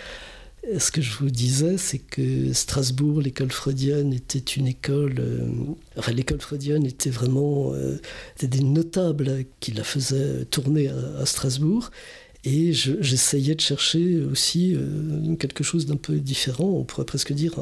ce 0.77 0.91
que 0.91 1.01
je 1.01 1.17
vous 1.17 1.29
disais, 1.29 1.77
c'est 1.77 1.97
que 1.97 2.53
Strasbourg, 2.53 3.21
l'école 3.21 3.51
freudienne, 3.51 4.13
était 4.13 4.39
une 4.39 4.67
école. 4.67 5.15
Euh, 5.19 5.47
enfin, 5.97 6.11
l'école 6.11 6.39
freudienne 6.39 6.85
était 6.85 7.09
vraiment. 7.09 7.73
Euh, 7.73 7.99
des 8.41 8.63
notables 8.63 9.45
qui 9.59 9.71
la 9.71 9.83
faisaient 9.83 10.45
tourner 10.45 10.89
à, 10.89 11.25
Strasbourg. 11.25 11.91
Et 12.43 12.73
j'essayais 12.73 13.53
de 13.53 13.61
chercher 13.61 14.19
aussi 14.23 14.73
euh, 14.73 15.35
quelque 15.35 15.63
chose 15.63 15.85
d'un 15.85 15.95
peu 15.95 16.15
différent, 16.15 16.65
on 16.65 16.83
pourrait 16.83 17.05
presque 17.05 17.33
dire 17.33 17.53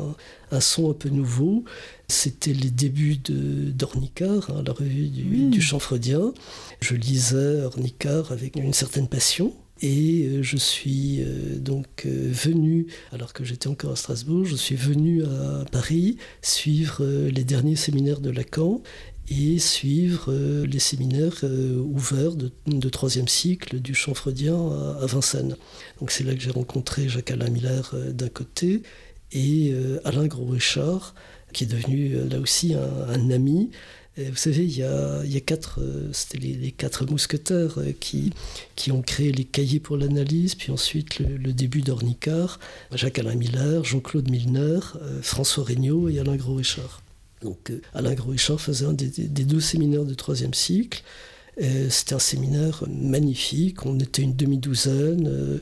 un, 0.51 0.61
son 0.61 0.89
un 0.89 0.93
peu 0.93 1.09
nouveau. 1.09 1.65
C'était 2.07 2.53
les 2.53 2.69
débuts 2.69 3.17
d'Ornicard, 3.17 4.49
hein, 4.49 4.63
la 4.65 4.71
revue 4.71 5.09
du, 5.09 5.49
du 5.49 5.61
chant 5.61 5.79
freudien. 5.79 6.33
Je 6.79 6.95
lisais 6.95 7.61
Ornicard 7.63 8.31
avec 8.31 8.55
une 8.55 8.73
certaine 8.73 9.09
passion. 9.09 9.53
Et 9.81 10.25
euh, 10.25 10.43
je 10.43 10.57
suis 10.57 11.21
euh, 11.21 11.57
donc 11.57 12.05
venu, 12.05 12.87
alors 13.11 13.33
que 13.33 13.43
j'étais 13.43 13.67
encore 13.67 13.91
à 13.91 13.95
Strasbourg, 13.97 14.45
je 14.45 14.55
suis 14.55 14.75
venu 14.75 15.23
à 15.23 15.65
Paris 15.71 16.17
suivre 16.41 17.05
les 17.05 17.43
derniers 17.43 17.77
séminaires 17.77 18.19
de 18.21 18.29
Lacan 18.29 18.81
et 19.29 19.59
suivre 19.59 20.33
les 20.65 20.79
séminaires 20.79 21.43
ouverts 21.43 22.35
de, 22.35 22.89
troisième 22.89 23.27
cycle 23.27 23.79
du 23.79 23.93
chant 23.93 24.13
freudien 24.13 24.55
à, 24.99 25.05
Vincennes. 25.05 25.55
Donc 25.99 26.11
c'est 26.11 26.23
là 26.23 26.33
que 26.33 26.41
j'ai 26.41 26.51
rencontré 26.51 27.09
Jacques-Alain 27.09 27.49
Miller 27.49 27.93
d'un 28.11 28.29
côté 28.29 28.81
et 29.31 29.73
Alain 30.03 30.25
Gros-Richard, 30.25 31.13
qui 31.53 31.65
est 31.65 31.67
devenu 31.67 32.15
là 32.29 32.39
aussi 32.39 32.73
un 32.73 33.29
ami 33.29 33.69
vous 34.27 34.35
savez, 34.35 34.63
il 34.63 34.77
y 34.77 34.83
a, 34.83 35.39
quatre, 35.45 35.79
euh, 35.81 36.09
c'était 36.11 36.39
les, 36.39 36.71
quatre 36.71 37.05
mousquetaires 37.05 37.79
euh, 37.79 37.91
qui, 37.99 38.33
qui 38.75 38.91
ont 38.91 39.01
créé 39.01 39.31
les 39.31 39.45
cahiers 39.45 39.79
pour 39.79 39.97
l'analyse, 39.97 40.55
puis 40.55 40.71
ensuite 40.71 41.19
le, 41.19 41.53
début 41.53 41.81
d'Ornicard, 41.81 42.59
Jacques-Alain 42.93 43.35
Miller, 43.35 43.83
Jean-Claude 43.83 44.29
Milner, 44.29 44.79
euh, 45.01 45.21
François 45.21 45.63
Regnault 45.63 46.09
et 46.09 46.19
Alain 46.19 46.35
Gros-Richard. 46.35 47.01
Donc 47.41 47.71
Alain 47.93 48.13
Gros-Richard 48.13 48.59
faisait 48.59 48.85
un 48.85 48.93
des, 48.93 49.27
deux 49.27 49.61
séminaires 49.61 50.05
de 50.05 50.13
troisième 50.13 50.53
cycle. 50.53 51.03
C'était 51.89 52.15
un 52.15 52.19
séminaire 52.19 52.85
magnifique, 52.87 53.85
on 53.85 53.99
était 53.99 54.21
une 54.21 54.35
demi-douzaine. 54.35 55.59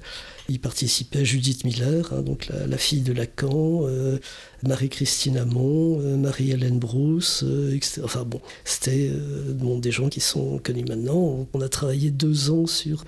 Y 0.50 0.60
participait 0.60 1.26
Judith 1.26 1.66
Miller, 1.66 2.14
hein, 2.14 2.22
donc 2.22 2.48
la, 2.48 2.78
fille 2.78 3.02
de 3.02 3.12
Lacan, 3.12 3.82
euh, 3.86 4.18
Marie-Christine 4.64 5.38
euh, 5.38 6.16
Marie-Hélène 6.16 6.80
Brousse, 6.80 7.44
euh, 7.44 7.76
etc. 7.76 8.02
Enfin 8.06 8.24
bon, 8.24 8.40
c'était 8.64 9.12
des 9.80 9.92
gens 9.92 10.08
qui 10.08 10.22
sont 10.22 10.58
connus 10.60 10.86
maintenant. 10.88 11.48
On 11.54 11.60
a 11.60 11.68
travaillé 11.68 12.12
deux 12.12 12.50
ans 12.50 12.66
sur, 12.66 13.04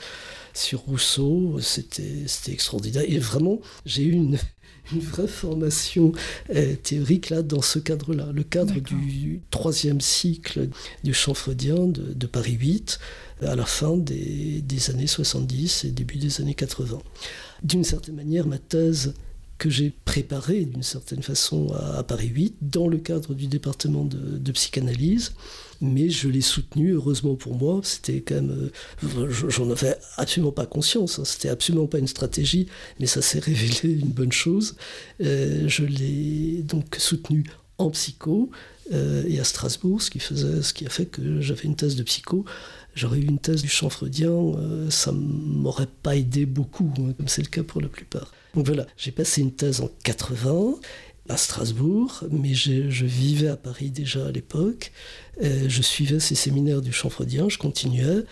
sur 0.54 0.82
Rousseau, 0.82 1.60
c'était 1.62 2.26
extraordinaire. 2.52 3.04
Et 3.08 3.20
vraiment, 3.20 3.62
j'ai 3.86 4.04
eu 4.04 4.12
une, 4.12 4.38
une 4.94 5.02
vraie 5.02 5.28
formation 5.28 6.12
théorique 6.84 7.30
là 7.30 7.42
dans 7.42 7.62
ce 7.62 7.80
cadre-là, 7.80 8.28
le 8.34 8.44
cadre 8.44 8.80
du 8.80 9.42
troisième 9.52 10.02
cycle 10.02 10.70
du 11.04 11.14
champ 11.14 11.34
freudien 11.34 11.88
de, 11.88 12.14
de 12.14 12.28
Paris 12.28 12.58
8 12.60 13.00
à 13.46 13.56
la 13.56 13.66
fin 13.66 13.98
des, 13.98 14.90
années 14.90 15.08
70 15.08 15.86
et 15.86 15.92
début 15.92 16.18
des 16.18 16.42
années 16.42 16.54
80. 16.54 17.00
D'une 17.64 17.84
certaine 17.84 18.16
manière, 18.16 18.48
ma 18.48 18.58
thèse 18.58 19.14
que 19.60 19.70
j'ai 19.70 19.94
préparée 20.06 20.66
d'une 20.66 20.84
certaine 20.84 21.22
façon 21.22 21.72
à, 21.74 22.02
Paris 22.04 22.30
8 22.30 22.56
dans 22.62 22.88
le 22.88 22.98
cadre 22.98 23.36
du 23.36 23.46
département 23.48 24.06
de, 24.06 24.52
psychanalyse, 24.52 25.34
mais 25.82 26.10
je 26.10 26.28
l'ai 26.28 26.42
soutenue, 26.42 26.94
heureusement 26.94 27.36
pour 27.36 27.56
moi, 27.56 27.82
c'était 27.84 28.22
quand 28.22 28.36
même, 28.36 28.72
euh, 29.04 29.30
j'en 29.30 29.70
avais 29.70 29.96
absolument 30.18 30.52
pas 30.52 30.66
conscience, 30.66 31.20
hein, 31.20 31.26
c'était 31.26 31.50
absolument 31.50 31.88
pas 31.88 32.00
une 32.00 32.08
stratégie, 32.08 32.68
mais 33.00 33.06
ça 33.06 33.22
s'est 33.22 33.40
révélé 33.52 33.94
une 34.00 34.10
bonne 34.10 34.32
chose. 34.32 34.76
Euh, 35.22 35.68
je 35.68 35.84
l'ai 35.84 36.64
donc 36.64 36.96
soutenue 36.98 37.46
en 37.78 37.90
psycho 37.92 38.50
euh, 38.92 39.24
et 39.28 39.40
à 39.40 39.44
Strasbourg, 39.44 40.02
ce 40.02 40.10
qui, 40.10 40.20
faisait, 40.20 40.64
ce 40.64 40.74
qui 40.74 40.86
a 40.86 40.90
fait 40.90 41.06
que 41.06 41.42
j'avais 41.42 41.64
une 41.64 41.76
thèse 41.76 41.96
de 41.96 42.04
psycho 42.04 42.46
j'aurais 42.96 43.20
eu 43.20 43.26
une 43.26 43.40
thèse 43.40 43.62
du 43.62 43.70
chant 43.70 43.90
freudien, 43.90 44.32
euh, 44.32 44.90
ça 44.90 45.12
m'aurait 45.12 45.88
pas 46.04 46.16
aidé 46.16 46.46
beaucoup, 46.46 46.92
hein, 47.00 47.14
comme 47.18 47.28
c'est 47.28 47.42
le 47.42 47.48
cas 47.48 47.64
pour 47.64 47.82
la 47.82 47.88
plupart. 47.88 48.32
Donc 48.56 48.66
voilà, 48.66 48.86
j'ai 48.98 49.12
passé 49.12 49.42
une 49.42 49.52
thèse 49.52 49.82
en 49.82 49.90
80 50.04 50.76
à 51.30 51.38
Strasbourg, 51.38 52.24
mais 52.32 52.56
je, 52.56 53.06
vivais 53.06 53.50
à 53.50 53.56
Paris 53.56 53.92
déjà 53.92 54.26
à 54.26 54.32
l'époque. 54.32 54.92
Euh, 55.44 55.66
je 55.68 55.82
suivais 55.82 56.20
ces 56.20 56.36
séminaires 56.36 56.82
du 56.82 56.92
chant 56.92 57.10
freudien, 57.10 57.48
je 57.50 57.58
continuais. 57.58 58.24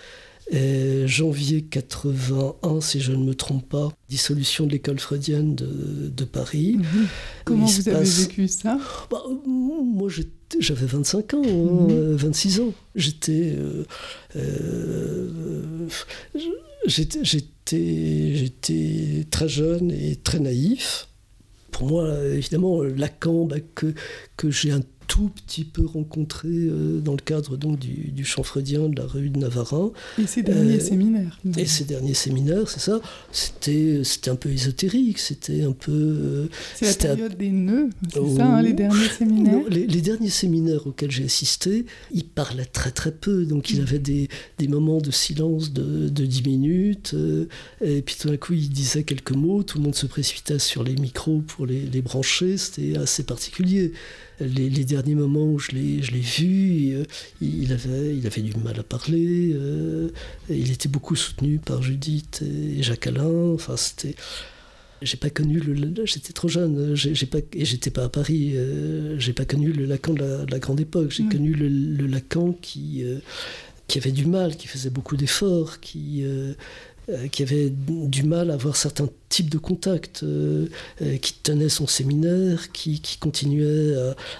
Euh, 0.53 1.07
janvier 1.07 1.63
81, 1.63 2.79
si 2.79 3.01
je 3.01 3.11
ne 3.11 3.23
me 3.23 3.35
trompe 3.35 3.67
pas, 3.67 3.89
dissolution 4.07 4.65
de 4.65 4.71
l'école 4.71 4.99
freudienne 4.99 5.55
de, 5.55 6.23
Paris. 6.23 6.77
Mhm. 6.77 7.07
Comment 7.43 7.65
vous 7.65 7.89
avez 7.89 8.09
vécu 8.09 8.47
ça? 8.47 8.77
Bah, 9.11 9.23
Moi, 9.45 10.09
j'avais 10.59 10.85
25 10.85 11.33
ans, 11.33 11.41
26 11.43 12.59
hein, 12.59 12.63
mhm. 12.63 12.69
ans. 12.69 12.73
J'étais, 12.95 13.55
euh, 13.57 13.83
euh, 14.37 15.87
j'étais, 16.85 17.25
j'étais 18.35 19.25
très 19.29 19.49
jeune 19.49 19.91
et 19.91 20.15
très 20.15 20.39
naïf. 20.39 21.09
Pour 21.71 21.87
moi, 21.87 22.09
évidemment, 22.33 22.83
Lacan, 22.83 23.45
bah, 23.45 23.57
que, 23.75 23.93
que 24.37 24.49
j'ai 24.49 24.71
un 24.71 24.81
tout 25.07 25.29
petit 25.29 25.63
peu 25.63 25.85
rencontré 25.85 26.49
euh, 26.49 26.99
dans 26.99 27.13
le 27.13 27.19
cadre 27.19 27.57
donc 27.57 27.79
du, 27.79 28.11
du 28.11 28.25
chant 28.25 28.43
freudien 28.43 28.89
de 28.89 28.95
la 28.97 29.07
rue 29.07 29.29
de 29.29 29.39
Navarin. 29.39 29.91
Et 30.21 30.27
ces 30.27 30.43
derniers 30.43 30.75
euh, 30.75 30.79
séminaires. 30.79 31.39
Et 31.57 31.65
ces 31.65 31.85
derniers 31.85 32.13
séminaires, 32.13 32.69
c'est 32.69 32.79
ça. 32.79 32.99
C'était 33.31 34.01
c'était 34.03 34.29
un 34.29 34.35
peu 34.35 34.49
ésotérique, 34.49 35.19
c'était 35.19 35.63
un 35.63 35.71
peu. 35.71 35.91
Euh, 35.91 36.47
c'est 36.75 36.85
la 37.03 37.15
période 37.15 37.37
des 37.37 37.51
nœuds, 37.51 37.89
c'est 38.13 38.35
ça, 38.35 38.45
hein, 38.45 38.61
les 38.61 38.73
derniers 38.73 39.07
séminaires. 39.17 39.63
les, 39.69 40.01
derniers 40.01 40.29
séminaires 40.29 40.85
auxquels 40.85 41.11
j'ai 41.11 41.25
assisté, 41.25 41.85
il 42.11 42.25
parlait 42.25 42.65
très 42.65 42.91
très 42.91 43.11
peu, 43.11 43.45
donc 43.45 43.71
il 43.71 43.81
avait 43.81 43.99
des, 43.99 44.27
des 44.57 44.67
moments 44.67 44.99
de 44.99 45.11
silence 45.11 45.73
de, 45.73 46.09
de 46.09 46.25
10 46.25 46.43
minutes, 46.43 47.15
et 47.81 48.01
puis 48.01 48.15
tout 48.19 48.29
d'un 48.29 48.37
coup 48.37 48.53
il 48.53 48.69
disait 48.69 49.03
quelques 49.03 49.31
mots, 49.31 49.63
tout 49.63 49.77
le 49.77 49.83
monde 49.83 49.95
se 49.95 50.05
précipitait 50.05 50.59
sur 50.59 50.83
les 50.83 50.95
micros 50.95 51.41
pour 51.47 51.65
les, 51.65 51.81
les 51.81 52.01
brancher, 52.01 52.57
c'était 52.57 52.97
assez 52.97 53.23
particulier 53.23 53.91
les, 54.39 54.85
derniers 54.85 55.15
moments 55.15 55.45
où 55.45 55.59
je 55.59 55.71
l'ai, 55.71 55.99
vu, 56.19 56.95
euh, 56.95 57.03
il, 57.41 57.73
avait, 57.73 58.15
il 58.15 58.25
avait 58.27 58.41
du 58.41 58.55
mal 58.57 58.79
à 58.79 58.83
parler. 58.83 59.51
Euh, 59.53 60.09
il 60.49 60.71
était 60.71 60.89
beaucoup 60.89 61.15
soutenu 61.15 61.59
par 61.59 61.81
Judith 61.81 62.43
et 62.43 62.83
Jacques 62.83 63.07
Alain. 63.07 63.53
Enfin, 63.53 63.77
c'était. 63.77 64.15
J'ai 65.01 65.17
pas 65.17 65.29
connu 65.29 65.59
le. 65.59 66.05
J'étais 66.05 66.33
trop 66.33 66.47
jeune. 66.47 66.95
J'ai, 66.95 67.25
pas, 67.27 67.39
et 67.53 67.65
j'étais 67.65 67.91
pas 67.91 68.05
à 68.05 68.09
Paris. 68.09 68.53
Euh, 68.55 69.17
j'ai 69.19 69.33
pas 69.33 69.45
connu 69.45 69.71
le 69.71 69.85
Lacan 69.85 70.13
de 70.13 70.45
la, 70.49 70.59
grande 70.59 70.79
époque. 70.79 71.11
J'ai 71.11 71.25
connu 71.25 71.53
le, 71.53 72.07
Lacan 72.07 72.53
qui 72.61 73.03
qui 73.87 73.97
avait 73.97 74.11
du 74.11 74.25
mal, 74.25 74.55
qui 74.55 74.67
faisait 74.67 74.89
beaucoup 74.89 75.15
d'efforts, 75.15 75.79
qui, 75.79 76.21
euh, 76.23 76.53
qui 77.31 77.43
avait 77.43 77.71
du 77.71 78.23
mal 78.23 78.51
à 78.51 78.55
avoir 78.55 78.75
certains 78.75 79.09
types 79.29 79.49
de 79.49 79.57
contacts, 79.57 80.23
euh, 80.23 80.67
euh, 81.01 81.17
qui 81.17 81.33
tenait 81.33 81.69
son 81.69 81.87
séminaire, 81.87 82.71
qui, 82.71 83.01
qui 83.01 83.17
continuait 83.17 83.95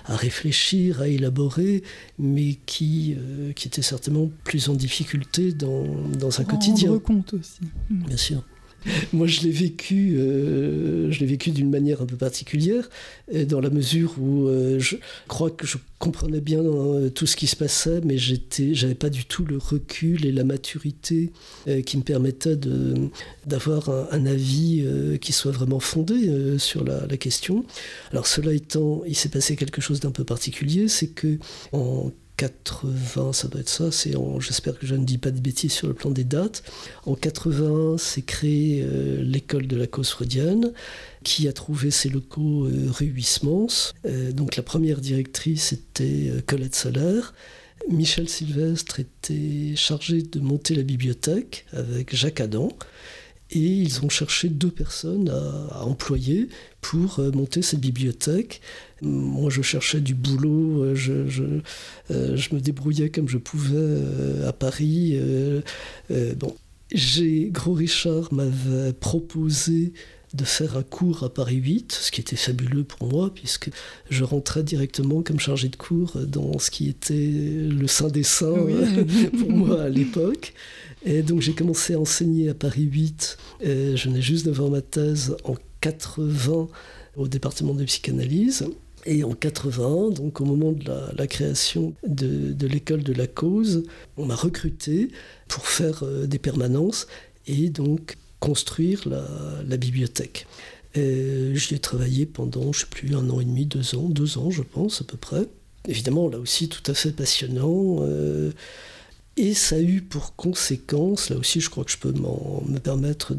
à, 0.06 0.16
réfléchir, 0.16 1.02
à 1.02 1.08
élaborer, 1.08 1.84
mais 2.20 2.58
qui, 2.66 3.16
qui 3.56 3.68
était 3.68 3.82
certainement 3.82 4.30
plus 4.44 4.70
en 4.70 4.74
difficulté 4.74 5.52
dans, 5.52 5.86
dans 6.20 6.42
un 6.42 6.44
quotidien. 6.44 6.90
Rendre 6.90 7.02
compte 7.02 7.34
aussi. 7.34 7.62
Bien 7.90 8.18
sûr. 8.18 8.44
Moi, 9.14 9.28
je 9.28 9.42
l'ai 9.42 9.52
vécu, 9.52 10.18
euh, 10.18 11.12
je 11.12 11.20
l'ai 11.20 11.26
vécu 11.26 11.52
d'une 11.52 11.70
manière 11.70 12.02
un 12.02 12.06
peu 12.06 12.16
particulière, 12.16 12.90
dans 13.48 13.60
la 13.60 13.70
mesure 13.70 14.16
où 14.20 14.48
euh, 14.48 14.80
je 14.80 14.96
crois 15.28 15.50
que 15.50 15.68
je 15.68 15.78
comprenais 16.00 16.42
bien 16.42 16.62
euh, 16.62 17.10
tout 17.10 17.26
ce 17.26 17.36
qui 17.36 17.48
se 17.48 17.56
passait, 17.56 18.02
mais 18.04 18.18
j'étais, 18.18 18.74
j'avais 18.74 18.96
pas 18.96 19.10
du 19.10 19.26
tout 19.26 19.46
le 19.46 19.58
recul 19.58 20.26
et 20.26 20.32
la 20.32 20.44
maturité 20.44 21.32
qui 21.86 21.98
me 21.98 22.04
permettaient 22.04 22.56
de, 22.56 23.10
d'avoir 23.46 23.90
un, 23.90 24.26
avis 24.26 24.86
qui 25.22 25.34
soit 25.34 25.52
vraiment 25.52 25.80
fondé 25.80 26.58
sur 26.58 26.84
la, 26.84 27.06
la, 27.08 27.18
question. 27.18 27.66
Alors, 28.12 28.28
cela 28.28 28.54
étant, 28.54 29.04
il 29.08 29.16
s'est 29.16 29.30
passé 29.30 29.56
quelque 29.56 29.82
chose 29.82 30.00
d'un 30.00 30.12
peu 30.12 30.24
particulier, 30.24 30.88
c'est 30.88 31.08
que 31.08 31.38
en 31.72 32.12
80, 32.38 33.34
ça 33.34 33.48
doit 33.48 33.62
être 33.62 33.70
ça, 33.70 33.90
j'espère 34.40 34.78
que 34.78 34.86
je 34.86 34.94
ne 34.96 35.04
dis 35.04 35.18
pas 35.18 35.32
de 35.32 35.40
bêtises 35.40 35.74
sur 35.74 35.88
le 35.88 35.96
plan 35.96 36.12
des 36.12 36.24
dates. 36.24 36.64
En 37.06 37.16
80, 37.16 37.98
c'est 37.98 38.22
créé 38.22 38.84
euh, 38.84 39.22
l'école 39.24 39.66
de 39.66 39.76
la 39.76 39.88
cause 39.88 40.10
freudienne, 40.10 40.72
qui 41.24 41.48
a 41.48 41.54
trouvé 41.54 41.90
ses 41.90 42.10
locaux 42.10 42.66
euh, 42.66 42.92
rue 42.92 43.08
Huysmans. 43.08 43.94
Euh, 44.06 44.32
donc 44.32 44.56
la 44.56 44.64
première 44.64 45.02
directrice 45.02 45.74
était 45.74 46.32
Colette 46.46 46.76
Solaire. 46.76 47.34
Michel 47.90 48.30
Sylvestre 48.30 49.00
était 49.00 49.76
chargé 49.76 50.22
de 50.22 50.40
monter 50.40 50.76
la 50.76 50.84
bibliothèque 50.84 51.66
avec 51.74 52.16
Jacques 52.16 52.42
Adam 52.42 52.70
et 53.52 53.60
ils 53.60 54.04
ont 54.04 54.10
cherché 54.10 54.50
deux 54.50 54.72
personnes 54.72 55.30
à, 55.30 55.84
employer 55.84 56.50
pour 56.82 57.20
euh, 57.20 57.32
monter 57.32 57.62
cette 57.62 57.80
bibliothèque. 57.80 58.62
Moi, 59.02 59.50
je 59.50 59.62
cherchais 59.62 60.02
du 60.02 60.16
boulot, 60.16 60.84
euh, 60.84 60.96
je, 60.96 61.28
je, 61.28 61.44
euh, 62.12 62.36
je 62.36 62.56
me 62.56 62.60
débrouillais 62.60 63.10
comme 63.10 63.30
je 63.30 63.38
pouvais 63.38 64.46
à 64.46 64.54
Paris. 64.54 65.20
bon. 66.10 66.56
J'ai, 66.94 67.50
Gros 67.52 67.74
Richard 67.74 68.32
m'avait 68.32 68.94
proposé 68.94 69.92
de 70.34 70.44
faire 70.46 70.78
un 70.78 70.84
cours 70.84 71.24
à 71.24 71.34
Paris 71.34 71.56
8, 71.58 71.92
ce 71.92 72.12
qui 72.12 72.22
était 72.22 72.36
fabuleux 72.36 72.84
pour 72.84 73.08
moi, 73.10 73.34
puisque 73.34 73.70
je 74.10 74.24
rentrais 74.24 74.64
directement 74.64 75.22
comme 75.22 75.40
chargé 75.40 75.70
de 75.70 75.76
cours 75.76 76.18
dans 76.26 76.60
ce 76.60 76.72
qui 76.72 76.90
était 76.90 77.14
le 77.16 77.88
Saint 77.88 78.10
des 78.10 78.24
Saints 78.24 78.68
pour 79.40 79.52
moi 79.52 79.84
à 79.84 79.90
l'époque. 79.90 80.54
Et 81.06 81.22
donc 81.22 81.42
j'ai 81.42 81.54
commencé 81.54 81.94
à 81.94 82.00
enseigner 82.00 82.50
à 82.50 82.54
Paris 82.54 82.84
8. 82.84 83.38
Et 83.62 83.98
je 83.98 84.10
venais 84.10 84.22
juste 84.22 84.46
devant 84.46 84.70
ma 84.70 84.82
thèse 84.82 85.36
en 85.44 85.56
80 85.82 86.68
au 87.16 87.28
département 87.28 87.74
de 87.74 87.84
psychanalyse. 87.86 88.68
Et 89.06 89.24
en 89.24 89.32
80, 89.32 90.10
donc 90.12 90.42
au 90.42 90.46
moment 90.46 90.74
de 90.74 90.84
la, 91.16 91.28
création 91.28 91.94
de, 92.06 92.68
l'école 92.68 93.04
de 93.04 93.14
la 93.14 93.26
cause, 93.26 93.84
on 94.18 94.26
m'a 94.26 94.36
recruté 94.36 95.10
pour 95.48 95.66
faire 95.66 96.04
euh, 96.04 96.26
des 96.28 96.40
permanences 96.40 97.08
et 97.48 97.70
donc 97.70 98.18
construire 98.40 99.08
la, 99.08 99.78
bibliothèque. 99.78 100.46
J'y 100.94 101.76
ai 101.76 101.80
travaillé 101.80 102.26
pendant, 102.26 102.64
je 102.64 102.68
ne 102.68 102.74
sais 102.74 102.86
plus, 102.90 103.16
un 103.16 103.30
an 103.30 103.40
et 103.40 103.46
demi, 103.46 103.66
deux 103.66 103.96
ans, 103.96 104.10
deux 104.10 104.38
ans 104.40 104.50
je 104.50 104.64
pense 104.64 105.02
à 105.02 105.06
peu 105.06 105.16
près. 105.16 105.48
Évidemment, 105.88 106.28
là 106.28 106.38
aussi, 106.38 106.68
tout 106.68 106.84
à 106.92 106.94
fait 106.94 107.12
passionnant. 107.12 107.98
Euh, 108.02 108.52
et 109.38 109.54
ça 109.54 109.76
a 109.76 109.80
eu 109.80 110.02
pour 110.02 110.36
conséquence, 110.36 111.30
là 111.30 111.38
aussi 111.38 111.62
je 111.62 111.70
crois 111.70 111.84
que 111.84 111.92
je 111.92 111.98
peux 111.98 112.12
me 112.12 112.80
permettre 112.80 113.36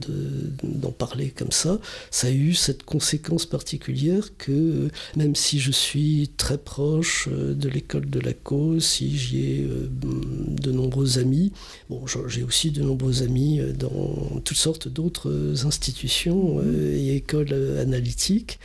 d'en 0.62 0.92
parler 0.92 1.30
comme 1.30 1.50
ça, 1.50 1.80
ça 2.12 2.28
a 2.28 2.30
eu 2.30 2.54
cette 2.54 2.84
conséquence 2.84 3.46
particulière 3.46 4.30
que 4.38 4.90
même 5.16 5.34
si 5.34 5.58
je 5.58 5.72
suis 5.72 6.30
très 6.36 6.56
proche 6.56 7.28
euh, 7.32 7.52
de 7.52 7.68
l'école 7.68 8.08
de 8.08 8.20
la 8.20 8.32
cause, 8.32 8.84
si 8.84 9.18
j'y 9.18 9.38
ai 9.38 9.64
euh, 9.64 9.90
de 9.90 10.70
nombreux 10.70 11.18
amis, 11.18 11.52
bon 11.90 12.06
j'ai 12.28 12.44
aussi 12.44 12.70
de 12.70 12.82
nombreux 12.82 13.24
amis 13.24 13.58
euh, 13.60 13.72
dans 13.72 14.40
toutes 14.44 14.56
sortes 14.56 14.86
d'autres 14.86 15.66
institutions 15.66 16.62
et 16.62 17.16
écoles 17.16 17.52
analytiques, 17.80 18.60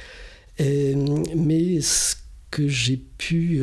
mais 0.59 1.81
ce 1.81 2.15
que 2.51 2.67
j'ai 2.67 2.97
pu 2.97 3.61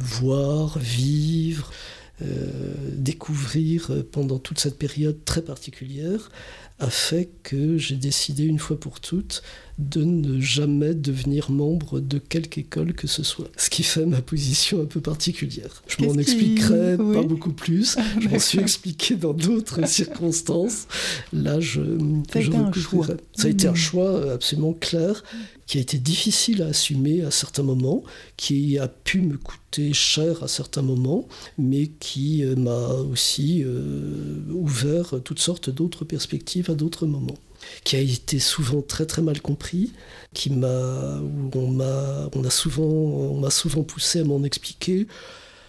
voir, 0.00 0.78
vivre, 0.78 1.70
découvrir 2.20 3.90
euh, 3.90 4.02
pendant 4.10 4.38
toute 4.38 4.58
cette 4.58 4.78
période 4.78 5.24
très 5.24 5.42
particulière 5.42 6.30
a 6.80 6.90
fait 6.90 7.30
que 7.42 7.78
j'ai 7.78 7.96
décidé 7.96 8.44
une 8.44 8.58
fois 8.58 8.78
pour 8.78 9.00
toutes 9.00 9.42
de 9.78 10.02
ne 10.02 10.40
jamais 10.40 10.92
devenir 10.92 11.50
membre 11.50 12.00
de 12.00 12.18
quelque 12.18 12.58
école 12.58 12.92
que 12.94 13.06
ce 13.06 13.22
soit. 13.22 13.48
Ce 13.56 13.70
qui 13.70 13.84
fait 13.84 14.06
ma 14.06 14.20
position 14.20 14.82
un 14.82 14.86
peu 14.86 15.00
particulière. 15.00 15.82
Je 15.86 16.04
m'en 16.04 16.14
expliquerai 16.14 16.96
pas 16.96 17.22
beaucoup 17.22 17.52
plus. 17.52 17.96
je 18.20 18.28
m'en 18.28 18.40
suis 18.40 18.58
expliqué 18.58 19.14
dans 19.14 19.32
d'autres 19.32 19.86
circonstances. 19.88 20.88
Là, 21.32 21.60
je, 21.60 21.80
ça 22.32 22.40
a 22.40 22.42
été 22.42 22.56
un 22.56 22.72
choix. 22.72 23.06
Ça 23.34 23.46
a 23.46 23.50
été 23.50 23.68
un 23.68 23.74
choix 23.74 24.32
absolument 24.32 24.72
clair 24.72 25.22
qui 25.66 25.78
a 25.78 25.80
été 25.82 25.98
difficile 25.98 26.62
à 26.62 26.68
assumer 26.68 27.22
à 27.22 27.30
certains 27.30 27.62
moments, 27.62 28.02
qui 28.38 28.78
a 28.78 28.88
pu 28.88 29.20
me 29.20 29.36
coûter 29.36 29.92
cher 29.92 30.42
à 30.42 30.48
certains 30.48 30.80
moments, 30.82 31.28
mais 31.58 31.88
qui 32.00 32.42
euh, 32.42 32.56
m'a 32.56 32.88
aussi 32.88 33.62
euh, 33.62 34.40
ouvert 34.50 35.16
toutes 35.22 35.40
sortes 35.40 35.68
d'autres 35.68 36.06
perspectives 36.06 36.70
à 36.70 36.74
d'autres 36.74 37.06
moments 37.06 37.36
qui 37.84 37.96
a 37.96 38.00
été 38.00 38.38
souvent 38.38 38.82
très 38.82 39.06
très 39.06 39.22
mal 39.22 39.40
compris, 39.40 39.92
qui 40.34 40.50
m'a, 40.50 41.20
on 41.54 41.70
m'a, 41.70 42.28
on 42.34 42.44
a 42.44 42.50
souvent, 42.50 42.84
on 42.84 43.40
m'a 43.40 43.50
souvent 43.50 43.82
poussé 43.82 44.20
à 44.20 44.24
m'en 44.24 44.42
expliquer 44.44 45.06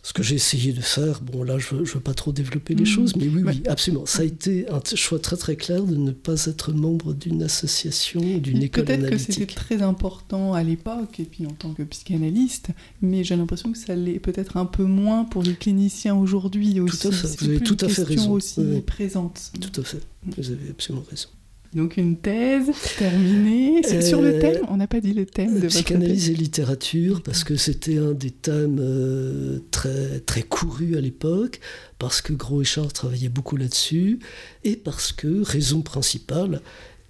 ce 0.02 0.14
que 0.14 0.24
j'ai 0.24 0.36
essayé 0.36 0.72
de 0.72 0.82
faire, 0.82 1.22
bon 1.22 1.44
là 1.44 1.58
je 1.60 1.76
ne 1.76 1.84
veux 1.84 2.00
pas 2.00 2.14
trop 2.14 2.32
développer 2.32 2.74
les 2.74 2.84
mm. 2.84 2.88
choses, 2.88 3.16
mais 3.16 3.28
oui, 3.28 3.44
oui, 3.46 3.62
absolument. 3.68 4.06
Ça 4.06 4.22
a 4.22 4.26
été 4.26 4.66
un 4.70 4.82
choix 4.96 5.20
très 5.20 5.38
très 5.38 5.56
clair 5.56 5.84
de 5.84 5.96
ne 5.96 6.12
pas 6.12 6.46
être 6.46 6.72
membre 6.74 7.14
d'une 7.14 7.44
association, 7.44 8.22
d'une 8.38 8.64
école 8.64 8.90
analytique. 8.90 9.10
Peut-être 9.10 9.28
que 9.28 9.34
c'était 9.34 9.54
très 9.54 9.82
important 9.82 10.54
à 10.54 10.64
l'époque, 10.64 11.20
et 11.20 11.26
puis 11.26 11.46
en 11.46 11.52
tant 11.52 11.74
que 11.74 11.84
psychanalyste, 11.84 12.70
mais 13.02 13.24
j'ai 13.24 13.36
l'impression 13.36 13.72
que 13.72 13.78
ça 13.78 13.96
l'est 13.96 14.20
peut-être 14.20 14.58
un 14.58 14.66
peu 14.66 14.84
moins 14.84 15.26
pour 15.26 15.44
les 15.44 15.54
cliniciens 15.54 16.16
aujourd'hui 16.16 16.80
aussi. 16.80 17.00
Tout 17.00 17.08
à 17.10 17.12
fait, 17.12 17.36
vous 17.40 17.50
avez 17.50 17.60
tout 17.60 17.78
à 17.82 17.90
fait 17.90 18.04
raison. 18.04 18.32
aussi 18.32 18.62
présente. 18.86 19.52
Tout 19.60 19.82
à 19.82 19.84
fait, 19.84 20.02
vous 20.38 20.52
avez 20.52 20.70
absolument 20.70 21.06
raison. 21.10 21.30
Donc 21.74 21.98
une 21.98 22.18
thèse 22.18 22.72
terminée. 22.98 23.84
sur 24.02 24.22
le 24.22 24.36
euh, 24.36 24.42
thème, 24.42 24.62
on 24.70 24.78
n'a 24.78 24.88
pas 24.88 25.00
dit 25.00 25.14
le 25.14 25.26
thème 25.26 25.60
de 25.60 25.68
Psychanalyse 25.68 26.30
et 26.32 26.34
littérature, 26.34 27.22
parce 27.22 27.44
que 27.44 27.56
c'était 27.56 28.00
un 28.00 28.14
des 28.14 28.32
thèmes 28.32 28.80
euh, 28.80 29.60
très, 29.70 30.20
très 30.22 30.42
courus 30.42 30.98
à 30.98 31.02
l'époque, 31.02 31.60
parce 32.00 32.22
que 32.22 32.34
Gros 32.34 32.62
et 32.62 32.66
Charles 32.66 32.92
travaillaient 32.92 33.30
beaucoup 33.30 33.56
là-dessus, 33.56 34.20
et 34.64 34.76
parce 34.78 35.12
que, 35.12 35.44
raison 35.44 35.82
principale, 35.82 36.62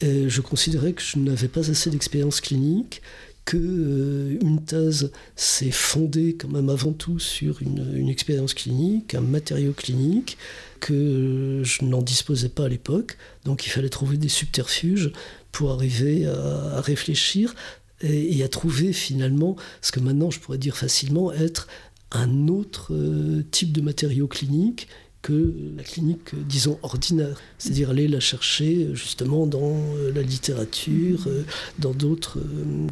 euh, 0.04 0.28
je 0.28 0.42
considérais 0.42 0.92
que 0.92 1.02
je 1.02 1.20
n'avais 1.20 1.48
pas 1.48 1.70
assez 1.72 1.90
d'expérience 1.90 2.42
clinique, 2.42 3.02
que 3.46 4.38
une 4.42 4.62
thèse 4.64 5.12
s'est 5.36 5.72
fondée 5.72 6.36
quand 6.36 6.50
même 6.50 6.70
avant 6.70 6.92
tout 6.92 7.18
sur 7.18 7.62
une, 7.62 7.96
une 7.96 8.10
expérience 8.10 8.54
clinique, 8.54 9.16
un 9.16 9.22
matériau 9.22 9.72
clinique, 9.72 10.38
que 10.80 11.62
je 11.64 11.86
n'en 11.86 12.02
disposais 12.02 12.50
pas 12.50 12.66
à 12.66 12.70
l'époque. 12.70 13.18
Donc 13.46 13.66
il 13.66 13.70
fallait 13.70 13.90
trouver 13.90 14.18
des 14.18 14.30
subterfuges 14.30 15.12
pour 15.52 15.72
arriver 15.72 16.26
à, 16.26 16.82
réfléchir 16.82 17.54
et, 18.02 18.44
à 18.44 18.48
trouver 18.48 18.94
finalement 18.94 19.56
ce 19.82 19.92
que 19.92 20.00
maintenant 20.00 20.32
je 20.32 20.40
pourrais 20.40 20.58
dire 20.58 20.78
facilement 20.78 21.32
être 21.34 21.68
un 22.12 22.48
autre 22.48 22.94
euh, 22.94 23.44
type 23.52 23.72
de 23.72 23.82
matériau 23.82 24.28
clinique 24.28 24.88
que 25.22 25.54
la 25.76 25.84
clinique, 25.84 26.34
disons, 26.48 26.80
ordinaire. 26.82 27.40
C'est-à-dire 27.58 27.90
aller 27.90 28.08
la 28.08 28.22
chercher 28.22 28.90
justement 28.94 29.48
dans 29.48 29.76
euh, 29.96 30.12
la 30.14 30.22
littérature, 30.22 31.26
euh, 31.28 31.44
dans 31.78 31.92
d'autres, 31.92 32.40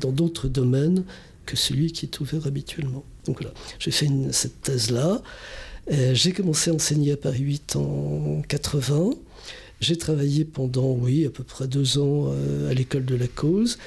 dans 0.02 0.12
d'autres 0.12 0.50
domaines 0.50 1.04
que 1.46 1.56
celui 1.56 1.92
qui 1.94 2.06
est 2.06 2.20
ouvert 2.20 2.46
habituellement. 2.46 3.06
Donc 3.26 3.42
voilà, 3.42 3.54
j'ai 3.80 3.92
fait 3.92 4.10
cette 4.32 4.62
thèse-là. 4.62 5.22
Euh, 5.92 6.14
j'ai 6.14 6.34
commencé 6.34 6.70
à 6.70 6.74
enseigner 6.74 7.14
à 7.14 7.18
Paris 7.18 7.44
8 7.44 7.76
en 7.78 8.42
80. 8.48 9.12
J'ai 9.80 9.98
travaillé 9.98 10.44
pendant, 10.44 10.92
oui, 10.92 11.26
à 11.26 11.30
peu 11.30 11.44
près 11.44 11.68
deux 11.68 11.98
ans 11.98 12.32
euh, 12.32 12.70
à 12.70 12.74
l'école 12.74 13.06
de 13.06 13.16
la 13.16 13.28
cause. 13.28 13.78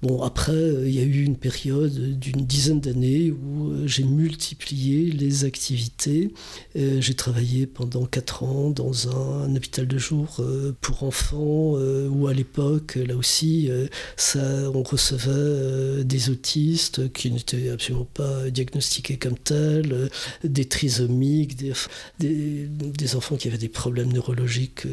Bon, 0.00 0.22
après, 0.22 0.52
euh, 0.52 0.88
il 0.88 0.94
y 0.94 1.00
a 1.00 1.02
eu 1.02 1.24
une 1.24 1.36
période 1.36 1.92
d'une 2.20 2.46
dizaine 2.46 2.80
d'années 2.80 3.32
où 3.32 3.72
euh, 3.72 3.86
j'ai 3.86 4.04
multiplié 4.04 5.10
les 5.10 5.44
activités. 5.44 6.32
Euh, 6.76 7.00
j'ai 7.00 7.14
travaillé 7.14 7.66
pendant 7.66 8.06
quatre 8.06 8.44
ans 8.44 8.70
dans 8.70 9.08
un, 9.08 9.56
hôpital 9.56 9.88
de 9.88 9.98
jour 9.98 10.40
pour 10.80 11.02
enfants, 11.02 11.72
où 11.72 12.26
à 12.28 12.34
l'époque, 12.34 12.96
là 12.96 13.16
aussi, 13.16 13.70
ça, 14.16 14.70
on 14.72 14.82
recevait 14.82 16.04
des 16.04 16.30
autistes 16.30 17.12
qui 17.12 17.30
n'étaient 17.30 17.70
absolument 17.70 18.06
pas 18.14 18.50
diagnostiqués 18.50 19.16
comme 19.16 19.36
tels, 19.38 20.10
des 20.44 20.66
trisomiques, 20.66 21.56
des, 21.56 22.68
des, 22.68 23.16
enfants 23.16 23.36
qui 23.36 23.48
avaient 23.48 23.58
des 23.58 23.68
problèmes 23.68 24.12
neurologiques 24.12 24.86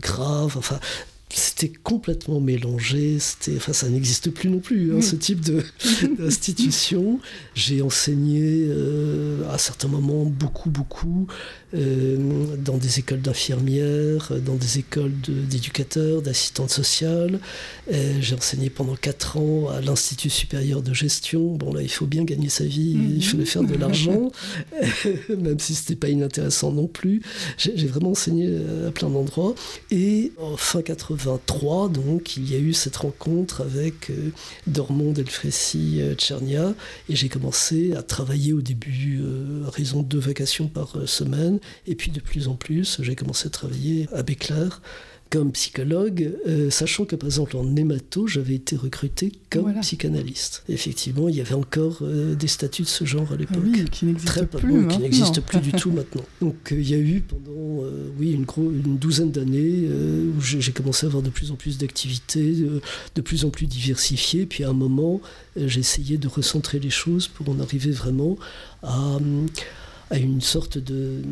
graves. 0.00 0.58
Enfin, 0.58 0.78
c'était 1.34 1.72
complètement 1.82 2.40
mélangé. 2.40 3.18
C'était, 3.18 3.56
enfin, 3.56 3.72
ça 3.72 3.88
n'existe 3.88 4.30
plus 4.30 4.50
non 4.50 4.60
plus, 4.60 4.94
hein, 4.94 5.00
ce 5.00 5.16
type 5.16 5.40
de, 5.40 5.62
d'institution. 6.18 7.20
J'ai 7.54 7.82
enseigné 7.82 8.66
euh, 8.68 9.48
à 9.50 9.58
certains 9.58 9.88
moments 9.88 10.24
beaucoup, 10.24 10.70
beaucoup 10.70 11.26
euh, 11.74 12.56
dans 12.56 12.76
des 12.76 12.98
écoles 12.98 13.20
d'infirmières, 13.20 14.32
dans 14.44 14.54
des 14.54 14.78
écoles 14.78 15.12
d'éducateurs, 15.20 16.22
d'assistantes 16.22 16.70
sociales. 16.70 17.40
Euh, 17.92 18.14
j'ai 18.20 18.34
enseigné 18.34 18.70
pendant 18.70 18.96
quatre 18.96 19.36
ans 19.36 19.68
à 19.68 19.80
l'Institut 19.80 20.30
supérieur 20.30 20.82
de 20.82 20.92
gestion. 20.92 21.54
Bon, 21.54 21.72
là, 21.72 21.82
il 21.82 21.90
faut 21.90 22.06
bien 22.06 22.24
gagner 22.24 22.48
sa 22.48 22.64
vie, 22.64 22.92
il 22.92 23.16
mhm. 23.16 23.22
fallait 23.22 23.44
faire 23.44 23.64
de 23.64 23.74
l'argent, 23.74 24.30
même 25.28 25.58
si 25.58 25.74
c'était 25.74 25.96
pas 25.96 26.08
inintéressant 26.08 26.72
non 26.72 26.86
plus. 26.86 27.22
J'ai, 27.58 27.86
vraiment 27.86 28.10
enseigné 28.12 28.48
à 28.86 28.90
plein 28.90 29.10
d'endroits. 29.10 29.54
Et 29.90 30.32
en 30.38 30.56
fin 30.56 30.82
80, 30.82 31.40
donc, 31.92 32.36
il 32.36 32.50
y 32.50 32.56
a 32.56 32.58
eu 32.58 32.72
cette 32.72 32.96
rencontre 32.96 33.60
avec 33.60 34.10
euh, 34.10 34.30
Dormond, 34.66 35.12
Delfrécy, 35.12 35.98
euh, 36.00 36.14
Tchernia, 36.14 36.74
et 37.08 37.16
j'ai 37.16 37.28
commencé 37.28 37.94
à 37.94 38.02
travailler 38.02 38.52
au 38.52 38.60
début 38.60 39.20
euh, 39.22 39.66
à 39.66 39.70
raison 39.70 40.02
de 40.02 40.08
deux 40.08 40.18
vacations 40.18 40.66
par 40.66 40.96
semaine, 41.06 41.60
et 41.86 41.94
puis 41.94 42.10
de 42.10 42.20
plus 42.20 42.48
en 42.48 42.54
plus, 42.54 42.98
j'ai 43.02 43.14
commencé 43.14 43.46
à 43.46 43.50
travailler 43.50 44.08
à 44.12 44.22
Béclair 44.22 44.80
comme 45.32 45.50
psychologue, 45.52 46.30
euh, 46.46 46.68
sachant 46.68 47.06
que 47.06 47.16
par 47.16 47.26
exemple 47.26 47.56
en 47.56 47.74
hémato, 47.74 48.26
j'avais 48.26 48.54
été 48.54 48.76
recruté 48.76 49.32
comme 49.48 49.72
psychanalyste. 49.80 50.62
effectivement, 50.68 51.26
il 51.30 51.36
y 51.36 51.40
avait 51.40 51.54
encore 51.54 52.00
euh, 52.02 52.34
des 52.34 52.48
statuts 52.48 52.82
de 52.82 52.86
ce 52.86 53.06
genre 53.06 53.30
à 53.30 53.34
ah 53.34 53.36
l'époque. 53.38 53.62
oui, 53.64 53.82
qui 53.90 54.04
n'existent 54.04 54.44
plus, 54.44 54.86
qui 54.88 54.98
n'existent 54.98 55.40
plus 55.40 55.60
du 55.60 55.72
tout 55.80 55.90
maintenant. 55.90 56.24
Donc 56.42 56.70
euh, 56.70 56.78
il 56.78 56.86
y 56.86 56.92
a 56.92 56.98
eu 56.98 57.22
pendant 57.22 57.82
oui, 58.18 58.32
une, 58.32 58.44
une 58.58 58.98
douzaine 58.98 59.30
d'années 59.30 59.88
où 60.36 60.40
j'ai 60.42 60.72
commencé 60.72 61.06
à 61.06 61.08
avoir 61.08 61.22
de 61.22 61.30
plus 61.30 61.50
en 61.50 61.56
plus 61.56 61.78
d'activités, 61.78 62.54
de 63.14 63.20
plus 63.22 63.46
en 63.46 63.50
plus 63.50 63.66
diversifiées. 63.66 64.44
Puis 64.44 64.64
à 64.64 64.68
un 64.68 64.74
moment, 64.74 65.22
j'ai 65.56 65.80
essayé 65.80 66.18
de 66.18 66.28
recentrer 66.28 66.78
les 66.78 66.90
choses 66.90 67.28
pour 67.28 67.48
en 67.48 67.58
arriver 67.60 67.90
vraiment 67.90 68.36
à 68.82 69.18
à 70.12 70.18
une 70.18 70.42
sorte 70.42 70.76
de, 70.76 71.22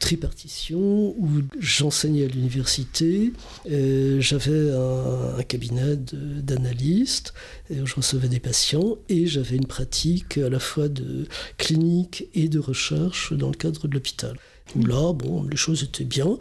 tripartition 0.00 0.78
où 0.78 1.28
j'enseignais 1.60 2.24
à 2.24 2.28
l'université, 2.28 3.34
euh, 3.70 4.18
j'avais 4.20 4.70
un, 4.72 5.42
cabinet 5.42 5.96
d'analystes, 5.96 7.34
je 7.70 7.94
recevais 7.94 8.28
des 8.28 8.40
patients 8.40 8.96
et 9.10 9.26
j'avais 9.26 9.56
une 9.56 9.66
pratique 9.66 10.38
à 10.38 10.48
la 10.48 10.58
fois 10.58 10.88
de 10.88 11.26
clinique 11.58 12.28
et 12.34 12.48
de 12.48 12.58
recherche 12.58 13.34
dans 13.34 13.48
le 13.48 13.56
cadre 13.56 13.86
de 13.88 13.94
l'hôpital. 13.94 14.36
Là, 14.76 15.12
bon, 15.12 15.44
les 15.44 15.56
choses 15.56 15.82
étaient 15.82 16.04
bien. 16.04 16.38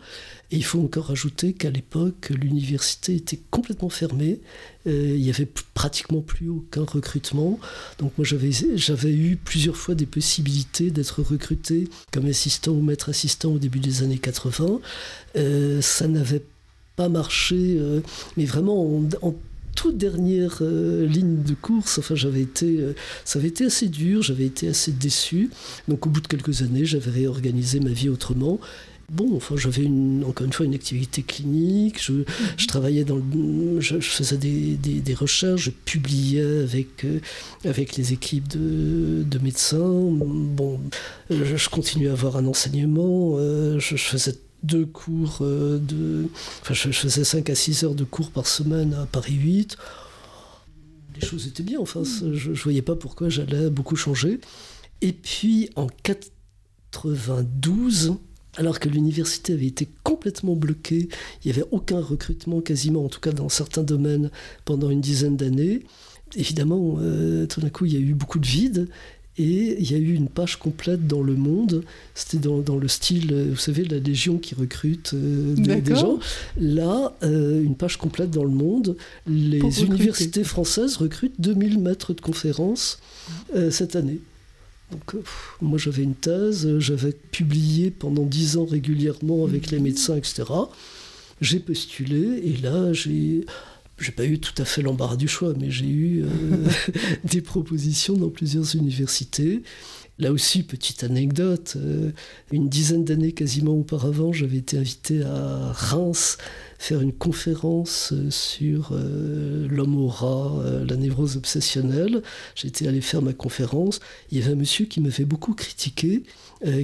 Et 0.50 0.58
il 0.58 0.64
faut 0.64 0.82
encore 0.82 1.12
ajouter 1.12 1.52
qu'à 1.52 1.70
l'époque, 1.70 2.30
l'université 2.30 3.16
était 3.16 3.40
complètement 3.52 3.90
fermée. 3.90 4.40
Euh, 4.88 5.14
il 5.16 5.22
n'y 5.22 5.30
avait 5.30 5.48
pratiquement 5.74 6.22
plus 6.22 6.48
aucun 6.48 6.84
recrutement. 6.84 7.60
Donc 8.00 8.14
moi, 8.18 8.26
j'avais 8.26 9.14
eu 9.14 9.36
plusieurs 9.36 9.76
fois 9.76 9.94
des 9.94 10.06
possibilités 10.06 10.90
d'être 10.90 11.22
recruté 11.22 11.90
comme 12.14 12.28
assistant 12.28 12.72
ou 12.72 12.82
maître 12.82 13.10
assistant 13.10 13.52
au 13.52 13.60
début 13.60 13.80
des 13.80 14.04
années 14.04 14.20
80. 14.20 14.80
Euh, 15.36 15.82
ça 15.82 16.08
n'avait 16.08 16.44
pas 16.96 17.10
marché, 17.10 17.78
euh, 17.80 18.00
mais 18.38 18.46
vraiment 18.46 19.02
en, 19.22 19.36
toute 19.76 19.98
dernière 19.98 20.64
ligne 20.64 21.44
de 21.44 21.54
course. 21.54 22.00
Enfin, 22.00 22.16
j'avais 22.16 22.42
été, 22.42 22.80
ça 23.26 23.38
avait 23.38 23.50
été 23.50 23.66
assez 23.66 23.90
dur, 23.90 24.24
j'avais 24.24 24.46
été 24.46 24.68
assez 24.70 24.92
déçu. 24.92 25.52
Donc, 25.88 26.08
au 26.08 26.10
bout 26.10 26.22
de 26.22 26.28
quelques 26.28 26.64
années, 26.64 26.84
j'avais 26.84 27.12
réorganisé 27.12 27.80
ma 27.80 27.92
vie 27.92 28.10
autrement 28.10 28.60
Bon, 29.10 29.38
enfin, 29.38 29.56
j'avais 29.56 29.84
une, 29.84 30.26
encore 30.26 30.46
une 30.46 30.52
fois 30.52 30.66
une 30.66 30.74
activité 30.74 31.24
clinique, 31.24 32.04
je, 32.04 32.12
mhm. 32.12 32.26
travaillais 32.68 33.06
dans 33.06 33.22
je, 33.80 34.02
faisais 34.02 34.36
des, 34.36 35.14
recherches, 35.14 35.62
je 35.62 35.70
publiais 35.70 36.64
avec, 36.64 37.06
euh, 37.06 37.22
avec 37.64 37.96
les 37.96 38.12
équipes 38.12 38.50
de, 38.50 39.40
médecins. 39.40 39.78
Bon, 39.80 40.78
je, 41.30 41.70
continuais 41.70 42.10
à 42.10 42.12
avoir 42.12 42.36
un 42.36 42.46
enseignement, 42.48 43.36
euh, 43.38 43.80
je, 43.80 43.96
faisais 43.96 44.36
deux 44.64 44.86
cours 44.86 45.38
euh, 45.40 45.80
de. 45.80 46.28
Enfin, 46.62 46.74
je, 46.74 46.92
faisais 46.92 47.24
5 47.24 47.50
à 47.50 47.56
6 47.56 47.86
heures 47.86 47.96
de 47.96 48.04
cours 48.04 48.32
par 48.32 48.46
semaine 48.46 48.94
à 48.94 49.06
Paris 49.06 49.36
8. 49.36 49.78
Les 51.16 51.26
choses 51.26 51.48
étaient 51.48 51.64
bien, 51.64 51.80
enfin, 51.80 52.02
mhm. 52.02 52.34
je 52.34 52.50
ne 52.50 52.56
voyais 52.56 52.82
pas 52.82 52.98
pourquoi 52.98 53.30
j'allais 53.30 53.70
beaucoup 53.70 53.96
changer. 53.96 54.42
Et 55.00 55.14
puis 55.14 55.70
en 55.78 55.88
92, 56.04 58.18
alors 58.58 58.80
que 58.80 58.90
l'université 58.90 59.54
avait 59.54 59.68
été 59.68 59.88
complètement 60.04 60.56
bloquée, 60.56 61.08
il 61.44 61.52
n'y 61.52 61.58
avait 61.58 61.68
aucun 61.72 62.02
recrutement 62.02 62.60
quasiment, 62.60 63.06
en 63.06 63.10
tout 63.10 63.20
cas 63.20 63.32
dans 63.32 63.50
certains 63.50 63.84
domaines, 63.84 64.32
pendant 64.66 64.90
une 64.90 65.02
dizaine 65.02 65.38
d'années. 65.38 65.84
Évidemment, 66.36 66.98
euh, 67.00 67.46
tout 67.46 67.62
d'un 67.62 67.70
coup, 67.70 67.86
il 67.86 67.94
y 67.94 67.98
a 67.98 68.00
eu 68.00 68.14
beaucoup 68.14 68.40
de 68.40 68.48
vide. 68.48 68.88
Et 69.40 69.80
il 69.80 69.92
y 69.92 69.94
a 69.94 70.00
eu 70.00 70.16
une 70.16 70.30
page 70.30 70.58
complète 70.58 71.06
dans 71.06 71.22
le 71.22 71.36
monde. 71.36 71.84
C'était 72.16 72.40
dans, 72.40 72.76
le 72.76 72.88
style, 72.88 73.32
euh, 73.32 73.50
vous 73.52 73.56
savez, 73.58 73.84
la 73.84 74.00
Légion 74.00 74.40
qui 74.40 74.56
recrute 74.56 75.12
euh, 75.14 75.54
des, 75.54 75.96
gens. 75.96 76.18
Là, 76.60 77.14
une 77.22 77.76
page 77.76 77.98
complète 77.98 78.32
dans 78.32 78.44
le 78.44 78.50
monde. 78.50 78.98
Les 79.28 79.84
universités 79.84 80.44
françaises 80.44 80.98
recrutent 80.98 81.40
2000 81.40 81.80
maîtres 81.80 82.16
de 82.16 82.22
conférences 82.22 83.00
cette 83.70 83.96
année. 83.96 84.20
Donc, 84.92 85.16
euh, 85.16 85.24
moi, 85.62 85.78
j'avais 85.78 86.04
une 86.04 86.16
thèse, 86.16 86.80
j'avais 86.80 87.12
publié 87.12 87.92
pendant 87.92 88.24
dix 88.24 88.58
ans 88.58 88.66
régulièrement 88.66 89.46
avec 89.46 89.72
les 89.72 89.80
médecins, 89.80 90.16
etc. 90.16 90.44
J'ai 91.42 91.60
postulé 91.60 92.42
et 92.44 92.58
là, 92.58 92.94
j'ai. 92.94 93.46
J'ai 94.00 94.12
pas 94.12 94.26
eu 94.26 94.38
tout 94.38 94.54
à 94.62 94.66
fait 94.66 94.84
l'embarras 94.84 95.16
du 95.16 95.28
choix, 95.28 95.56
mais 95.60 95.72
j'ai 95.72 95.88
eu 95.88 96.24
euh, 96.24 96.28
des 97.24 97.42
propositions 97.42 98.14
dans 98.14 98.30
plusieurs 98.30 98.76
universités. 98.76 99.64
Là 100.20 100.32
aussi, 100.32 100.64
petite 100.64 101.04
anecdote, 101.04 101.76
euh, 101.76 102.12
une 102.52 102.70
dizaine 102.70 103.06
d'années 103.06 103.34
quasiment 103.34 103.74
auparavant, 103.74 104.34
j'avais 104.34 104.58
été 104.58 104.76
invité 104.78 105.22
à 105.22 105.72
Reims 105.72 106.38
faire 106.80 107.02
une 107.02 107.14
conférence 107.14 108.14
euh, 108.14 108.32
sur 108.32 108.94
euh, 108.94 109.68
l'homme 109.70 109.96
au 109.96 110.08
rat, 110.08 110.64
la 110.88 110.96
névrose 110.96 111.38
obsessionnelle. 111.38 112.24
J'étais 112.56 112.88
allé 112.88 113.02
faire 113.02 113.22
ma 113.22 113.34
conférence. 113.34 114.00
Il 114.32 114.40
y 114.40 114.42
avait 114.42 114.54
un 114.54 114.56
monsieur 114.56 114.86
qui 114.86 115.02
m'avait 115.02 115.26
beaucoup 115.26 115.54
critiqué, 115.54 116.24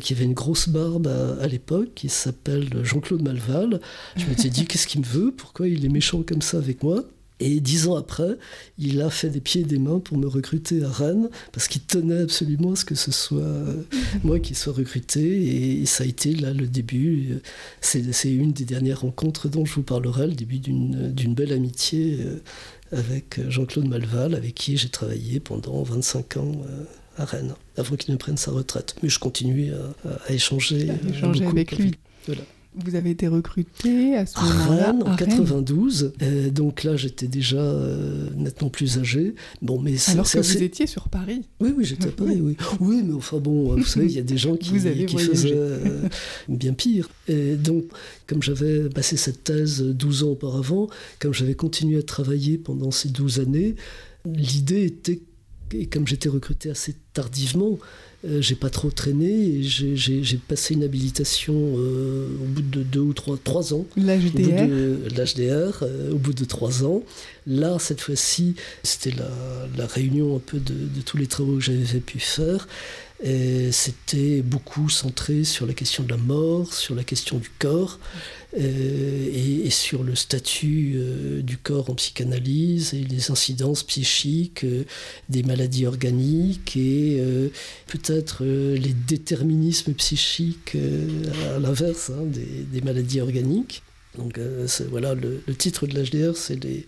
qui 0.02 0.14
avait 0.14 0.26
une 0.26 0.34
grosse 0.34 0.70
barbe 0.70 1.08
à, 1.08 1.48
l'époque, 1.48 1.90
qui 1.96 2.10
s'appelle 2.10 2.70
Jean-Claude 2.84 3.24
Malval. 3.24 3.82
Je 4.16 4.26
m'étais 4.26 4.50
dit, 4.50 4.66
qu'est-ce 4.68 4.86
qu'il 4.86 5.02
me 5.02 5.06
veut? 5.06 5.32
Pourquoi 5.36 5.68
il 5.68 5.86
est 5.86 5.90
méchant 5.90 6.22
comme 6.24 6.42
ça 6.42 6.58
avec 6.58 6.84
moi? 6.84 7.04
Et 7.40 7.60
dix 7.60 7.88
ans 7.88 7.96
après, 7.96 8.38
il 8.78 9.02
a 9.02 9.10
fait 9.10 9.30
des 9.30 9.42
pieds 9.42 9.62
et 9.62 9.66
des 9.66 9.80
mains 9.80 10.00
pour 10.00 10.18
me 10.18 10.28
recruter 10.28 10.84
à 10.84 10.90
Rennes, 10.90 11.30
parce 11.52 11.68
qu'il 11.68 11.82
tenait 11.82 12.22
absolument 12.22 12.74
à 12.74 12.76
ce 12.76 12.86
que 12.86 12.96
ce 12.96 13.12
soit 13.12 13.42
euh, 13.42 13.82
moi 14.24 14.40
qui 14.40 14.56
sois 14.56 14.74
recruté. 14.74 15.82
Et 15.82 15.86
ça 15.86 16.04
a 16.04 16.08
été 16.08 16.34
là 16.36 16.54
le 16.54 16.68
début. 16.68 17.40
C'est 17.82 18.32
une 18.32 18.54
des 18.54 18.66
dernières 18.66 19.02
rencontres 19.02 19.50
dont 19.50 19.66
je 19.66 19.74
vous 19.74 19.84
parlerai, 19.84 20.28
le 20.28 20.34
début 20.34 20.60
d'une 20.60 21.34
belle 21.34 21.54
amitié 21.54 22.20
euh, 22.22 22.40
avec 22.92 23.40
Jean-Claude 23.50 23.88
Malval, 23.88 24.36
avec 24.36 24.54
qui 24.54 24.78
j'ai 24.78 24.90
travaillé 24.90 25.40
pendant 25.40 25.82
25 25.84 26.38
ans 26.38 26.52
euh, 26.70 26.84
à 27.18 27.26
Rennes, 27.26 27.56
avant 27.78 27.96
qu'il 27.96 28.14
ne 28.14 28.18
prenne 28.18 28.38
sa 28.38 28.52
retraite. 28.52 28.96
Mais 29.02 29.10
je 29.10 29.20
continue 29.20 29.72
à, 30.28 30.32
échanger, 30.32 30.90
échanger 31.10 31.46
avec 31.46 31.72
lui. 31.78 31.96
Voilà. 32.28 32.44
Vous 32.76 32.96
avez 32.96 33.12
été 33.12 33.28
recruté 33.28 34.16
à 34.16 34.26
ce 34.26 34.40
moment-là 34.40 34.96
en 35.06 35.16
92. 35.16 36.14
Euh, 36.22 36.50
donc 36.50 36.84
là, 36.84 36.96
j'étais 36.96 37.28
déjà 37.28 37.58
euh, 37.58 38.30
nettement 38.36 38.70
plus 38.70 38.98
âgé. 38.98 39.36
Bon, 39.62 39.80
mais 39.80 39.96
Alors 40.10 40.30
que 40.30 40.40
vous 40.40 40.64
étiez 40.64 40.88
sur 40.88 41.10
Paris. 41.10 41.44
Oui, 41.60 41.74
oui, 41.76 41.86
j'étais 41.86 42.08
à 42.08 42.12
Paris, 42.18 42.42
oui. 42.42 42.58
Oui, 42.80 43.04
mais 43.06 43.14
enfin 43.14 43.38
bon, 43.38 43.76
vous 43.76 43.86
savez, 43.86 44.08
il 44.08 44.12
y 44.14 44.20
a 44.20 44.24
des 44.24 44.38
gens 44.38 44.56
qui, 44.58 44.72
qui 45.06 45.18
faisaient 45.18 45.54
euh, 45.54 46.08
bien 46.48 46.74
pire. 46.74 47.10
Et 47.28 47.56
donc, 47.56 47.86
comme 48.28 48.42
j'avais 48.42 48.90
passé 48.90 49.18
cette 49.18 49.44
thèse 49.44 49.82
12 49.82 50.24
ans 50.24 50.30
auparavant, 50.30 50.88
comme 51.20 51.34
j'avais 51.34 51.56
continué 51.56 52.00
à 52.00 52.04
travailler 52.04 52.58
pendant 52.58 52.92
ces 52.92 53.10
12 53.10 53.40
années, 53.40 53.76
l'idée 54.26 54.86
était, 54.86 55.22
et 55.74 55.88
comme 55.88 56.08
j'étais 56.08 56.30
recruté 56.30 56.70
assez 56.70 56.96
tardivement, 57.14 57.78
euh, 58.26 58.42
j'ai 58.42 58.56
pas 58.56 58.70
trop 58.70 58.90
traîné 58.90 59.62
j'ai 59.64 60.38
passé 60.48 60.76
une 60.76 60.84
habilitation 60.84 61.54
euh, 61.54 62.28
au 62.42 62.46
bout 62.46 62.62
de 62.62 62.82
deux 62.82 63.02
ou 63.02 63.14
trois, 63.14 63.38
trois 63.44 63.74
ans. 63.74 63.86
L'HDR 63.98 64.64
L'HDR, 65.10 65.84
euh, 65.84 66.12
au 66.12 66.18
bout 66.18 66.34
de 66.34 66.46
trois 66.46 66.86
ans. 66.86 67.04
Là, 67.48 67.78
cette 67.80 68.00
fois-ci, 68.00 68.56
c'était 68.84 69.12
la, 69.12 69.30
la, 69.78 69.86
réunion 69.86 70.38
un 70.38 70.40
peu 70.40 70.58
de, 70.58 70.74
de 70.74 71.02
tous 71.06 71.18
les 71.18 71.28
travaux 71.28 71.56
que 71.56 71.62
j'avais 71.62 72.00
pu 72.00 72.20
faire. 72.20 72.68
C'était 73.72 74.42
beaucoup 74.42 74.90
centré 74.90 75.46
sur 75.46 75.66
la 75.66 75.74
question 75.74 76.04
de 76.04 76.10
la 76.10 76.18
mort, 76.18 76.74
sur 76.74 76.94
la 76.94 77.04
question 77.04 77.38
du 77.38 77.50
corps. 77.60 78.00
Euh, 78.56 79.30
et, 79.34 79.70
sur 79.72 80.04
le 80.04 80.14
statut 80.14 80.94
euh, 80.98 81.42
du 81.42 81.58
corps 81.58 81.90
en 81.90 81.96
psychanalyse 81.96 82.94
et 82.94 83.04
les 83.04 83.32
incidences 83.32 83.82
psychiques 83.82 84.64
euh, 84.64 84.84
des 85.30 85.42
maladies 85.42 85.88
organiques 85.88 86.78
et 86.78 87.24
peut-être 87.88 88.44
les 88.44 88.94
déterminismes 88.94 89.94
psychiques 89.94 90.78
à 91.56 91.60
l'inverse 91.60 92.12
hein, 92.12 92.26
des, 92.26 92.82
maladies 92.82 93.22
organiques. 93.22 93.82
Donc 94.18 94.40
voilà, 94.92 95.16
le, 95.16 95.42
titre 95.56 95.88
de 95.88 96.00
l'HDR, 96.00 96.38
c'est 96.38 96.64
les, 96.64 96.86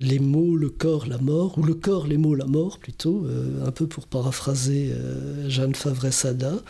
les 0.00 0.18
mots, 0.18 0.56
le 0.56 0.68
corps, 0.68 1.06
la 1.06 1.18
mort, 1.18 1.58
ou 1.58 1.62
le 1.62 1.74
corps, 1.74 2.06
les 2.06 2.16
mots, 2.16 2.34
la 2.34 2.46
mort 2.46 2.78
plutôt, 2.78 3.26
un 3.64 3.70
peu 3.70 3.86
pour 3.86 4.06
paraphraser 4.06 4.92
Jeanne 5.48 5.74
Favre-Sada. 5.74 6.62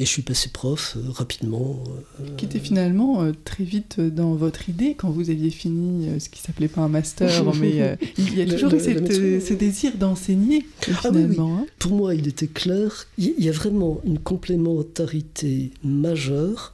Et 0.00 0.04
je 0.06 0.08
suis 0.08 0.22
passé 0.22 0.48
prof 0.48 0.96
euh, 0.96 1.10
rapidement. 1.10 1.84
Euh, 2.20 2.24
qui 2.38 2.46
était 2.46 2.58
finalement 2.58 3.22
euh, 3.22 3.32
très 3.44 3.64
vite 3.64 4.00
dans 4.00 4.34
votre 4.34 4.70
idée 4.70 4.94
quand 4.94 5.10
vous 5.10 5.28
aviez 5.28 5.50
fini 5.50 6.18
ce 6.18 6.30
qui 6.30 6.40
s'appelait 6.40 6.68
pas 6.68 6.80
un 6.80 6.88
master, 6.88 7.44
mais 7.60 7.98
il 8.16 8.38
y 8.38 8.40
a 8.40 8.46
toujours 8.46 8.72
eu 8.72 8.80
ce 8.80 9.52
désir 9.52 9.92
d'enseigner 9.98 10.64
ah 10.88 10.94
finalement. 11.02 11.58
Hein. 11.58 11.66
Pour 11.78 11.92
moi, 11.92 12.14
il 12.14 12.28
était 12.28 12.46
clair. 12.46 13.08
Il 13.18 13.34
y 13.38 13.50
a 13.50 13.52
vraiment 13.52 14.00
une 14.04 14.18
complémentarité 14.18 15.70
majeure 15.84 16.72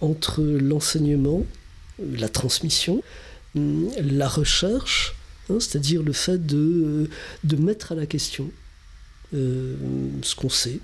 entre 0.00 0.42
l'enseignement, 0.42 1.44
la 1.98 2.28
transmission, 2.28 3.02
hum, 3.56 3.88
la 4.00 4.28
recherche, 4.28 5.16
hein, 5.50 5.58
c'est-à-dire 5.60 6.02
le 6.02 6.12
fait 6.12 6.44
de, 6.44 7.08
mettre 7.58 7.92
à 7.92 7.94
la 7.94 8.06
question 8.06 8.50
ce 9.32 10.34
qu'on 10.34 10.48
sait, 10.48 10.80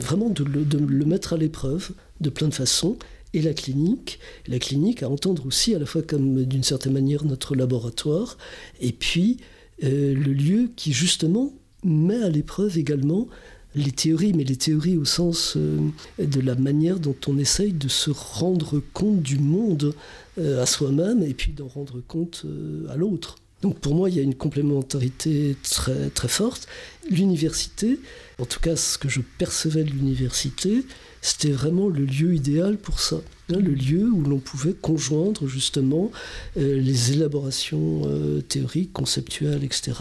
vraiment 0.00 0.28
de 0.28 0.44
le, 0.44 1.04
mettre 1.04 1.32
à 1.32 1.36
l'épreuve 1.36 1.92
de 2.20 2.30
plein 2.30 2.48
de 2.48 2.54
façons 2.54 2.96
et 3.34 3.42
la 3.42 3.54
clinique, 3.54 4.18
la 4.46 4.58
clinique 4.58 5.02
à 5.02 5.08
entendre 5.08 5.46
aussi 5.46 5.74
à 5.74 5.78
la 5.78 5.86
fois 5.86 6.02
comme 6.02 6.44
d'une 6.44 6.62
certaine 6.62 6.92
manière 6.92 7.24
notre 7.24 7.54
laboratoire, 7.54 8.36
et 8.80 8.92
puis 8.92 9.38
euh, 9.84 10.14
le 10.14 10.32
lieu 10.32 10.70
qui 10.76 10.92
justement 10.92 11.52
met 11.84 12.22
à 12.22 12.28
l'épreuve 12.28 12.78
également 12.78 13.28
les 13.74 13.90
théories, 13.90 14.34
mais 14.34 14.44
les 14.44 14.56
théories 14.56 14.98
au 14.98 15.06
sens 15.06 15.54
euh, 15.56 15.78
de 16.18 16.40
la 16.40 16.54
manière 16.54 17.00
dont 17.00 17.16
on 17.26 17.38
essaye 17.38 17.72
de 17.72 17.88
se 17.88 18.10
rendre 18.10 18.82
compte 18.92 19.22
du 19.22 19.38
monde 19.38 19.94
euh, 20.38 20.62
à 20.62 20.66
soi-même 20.66 21.22
et 21.22 21.32
puis 21.32 21.52
d'en 21.52 21.68
rendre 21.68 22.00
compte 22.06 22.44
à 22.90 22.96
l'autre. 22.96 23.36
Donc 23.62 23.78
pour 23.78 23.94
moi, 23.94 24.10
il 24.10 24.16
y 24.16 24.18
a 24.18 24.22
une 24.22 24.34
complémentarité 24.34 25.56
très, 25.62 26.28
forte. 26.28 26.66
L'université, 27.08 27.98
en 28.40 28.44
tout 28.44 28.60
cas 28.60 28.74
ce 28.76 28.98
que 28.98 29.08
je 29.08 29.20
percevais 29.38 29.84
de 29.84 29.90
l'université, 29.90 30.84
c'était 31.20 31.50
vraiment 31.52 31.88
le 31.88 32.04
lieu 32.04 32.34
idéal 32.34 32.76
pour 32.76 32.98
ça. 32.98 33.20
Hein, 33.52 33.58
le 33.60 33.72
lieu 33.72 34.10
où 34.10 34.22
l'on 34.22 34.38
pouvait 34.38 34.72
conjoindre 34.72 35.46
justement 35.46 36.10
euh, 36.56 36.80
les 36.80 37.12
élaborations 37.12 38.02
euh, 38.06 38.40
théoriques, 38.40 38.92
conceptuelles, 38.92 39.62
etc., 39.62 39.92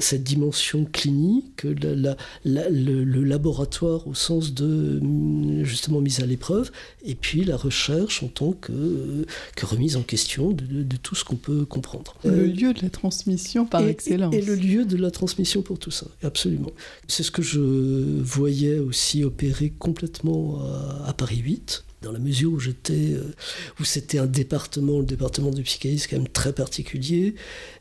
cette 0.00 0.22
dimension 0.22 0.84
clinique, 0.84 1.64
le, 1.64 3.24
laboratoire 3.24 4.06
au 4.06 4.14
sens 4.14 4.54
de 4.54 5.00
mm, 5.02 5.64
justement 5.64 6.00
mise 6.00 6.20
à 6.20 6.26
l'épreuve, 6.26 6.70
et 7.04 7.14
puis 7.14 7.44
la 7.44 7.56
recherche 7.56 8.22
en 8.22 8.28
tant 8.28 8.52
que, 8.52 9.26
remise 9.62 9.96
en 9.96 10.02
question 10.02 10.52
de, 10.52 10.96
tout 10.96 11.14
ce 11.14 11.24
qu'on 11.24 11.36
peut 11.36 11.64
comprendre. 11.64 12.16
Le 12.24 12.30
euh, 12.30 12.46
lieu 12.46 12.74
de 12.74 12.82
la 12.82 12.90
transmission 12.90 13.64
par 13.64 13.82
excellence. 13.82 14.34
Et, 14.34 14.42
le 14.42 14.54
lieu 14.54 14.84
de 14.84 14.96
la 14.96 15.10
transmission 15.10 15.62
pour 15.62 15.78
tout 15.78 15.90
ça, 15.90 16.06
absolument. 16.22 16.70
C'est 17.08 17.22
ce 17.22 17.30
que 17.30 17.42
je 17.42 17.60
voyais 17.60 18.78
aussi 18.78 19.24
opérer 19.24 19.70
complètement 19.78 20.60
à 21.06 21.12
Paris 21.12 21.38
8 21.38 21.84
dans 22.02 22.12
la 22.12 22.18
mesure 22.18 22.52
où 22.52 22.60
j'étais, 22.60 23.14
euh, 23.14 23.34
où 23.80 23.84
c'était 23.84 24.18
un 24.18 24.26
département, 24.26 24.98
le 24.98 25.06
département 25.06 25.50
de 25.50 25.62
psychanalyse 25.62 26.06
quand 26.06 26.16
même 26.16 26.28
très 26.28 26.52
particulier, 26.52 27.34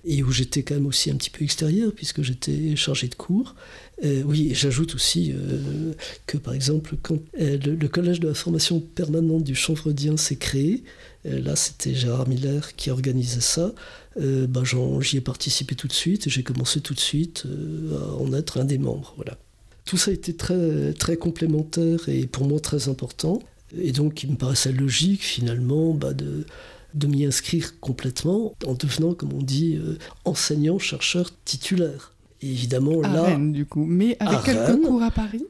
et 0.06 0.24
où 0.24 0.32
j'étais 0.32 0.64
quand 0.64 0.76
même 0.76 0.86
aussi 0.86 1.12
un 1.12 1.16
petit 1.16 1.30
peu 1.30 1.44
extérieur 1.44 1.92
puisque 1.94 2.22
j'étais 2.22 2.76
chargé 2.76 3.08
de 3.08 3.16
cours. 3.16 3.56
Euh, 4.04 4.24
oui, 4.26 4.52
j'ajoute 4.54 4.96
aussi 4.96 5.34
euh, 5.34 5.94
que 6.26 6.38
par 6.38 6.54
exemple 6.54 6.96
quand 7.02 7.20
le, 7.34 7.88
collège 7.88 8.20
de 8.20 8.28
la 8.28 8.34
formation 8.34 8.80
permanente 8.80 9.44
du 9.44 9.56
Chanvredien 9.56 10.18
s'est 10.18 10.38
créé, 10.38 10.84
là 11.26 11.56
c'était 11.56 11.94
Gérard 11.94 12.28
Miller 12.28 12.76
qui 12.76 12.90
organisait 12.90 13.42
ça. 13.42 13.74
Bah, 14.20 14.64
j'y 15.02 15.18
ai 15.18 15.22
participé 15.22 15.76
tout 15.76 15.88
de 15.88 15.94
suite 15.94 16.28
j'ai 16.28 16.44
commencé 16.44 16.82
tout 16.82 16.94
de 16.94 17.00
suite 17.00 17.46
à 17.94 18.16
en 18.16 18.34
être 18.34 18.60
un 18.60 18.66
des 18.66 18.78
membres. 18.78 19.14
Voilà. 19.16 19.38
Tout 19.86 19.98
ça 19.98 20.12
a 20.12 20.14
été 20.14 20.36
très, 20.36 20.94
très 20.94 21.18
complémentaire 21.18 22.08
et 22.08 22.26
pour 22.26 22.46
moi 22.46 22.60
très 22.60 22.90
important. 22.90 23.40
Et 23.78 23.92
donc, 23.92 24.24
il 24.24 24.32
me 24.32 24.36
paraissait 24.36 24.72
logique, 24.72 25.22
finalement, 25.22 25.94
bah, 25.94 26.14
de, 26.14 26.46
de 26.94 27.08
m'y 27.08 27.26
inscrire 27.26 27.80
complètement 27.80 28.54
en 28.66 28.74
devenant, 28.74 29.14
comme 29.14 29.34
on 29.34 29.42
dit, 29.42 29.76
euh, 29.76 29.98
enseignant-chercheur 30.26 31.32
titulaire. 31.46 32.14
Et 32.42 32.50
évidemment, 32.50 33.02
à 33.04 33.08
là. 33.08 33.24
Rennes, 33.24 33.52
du 33.52 33.66
coup. 33.66 33.86
Mais 33.86 34.18
avec 34.20 34.44
quelques 34.44 34.82
cours 34.84 35.04
à 35.04 35.12
Paris? 35.12 35.46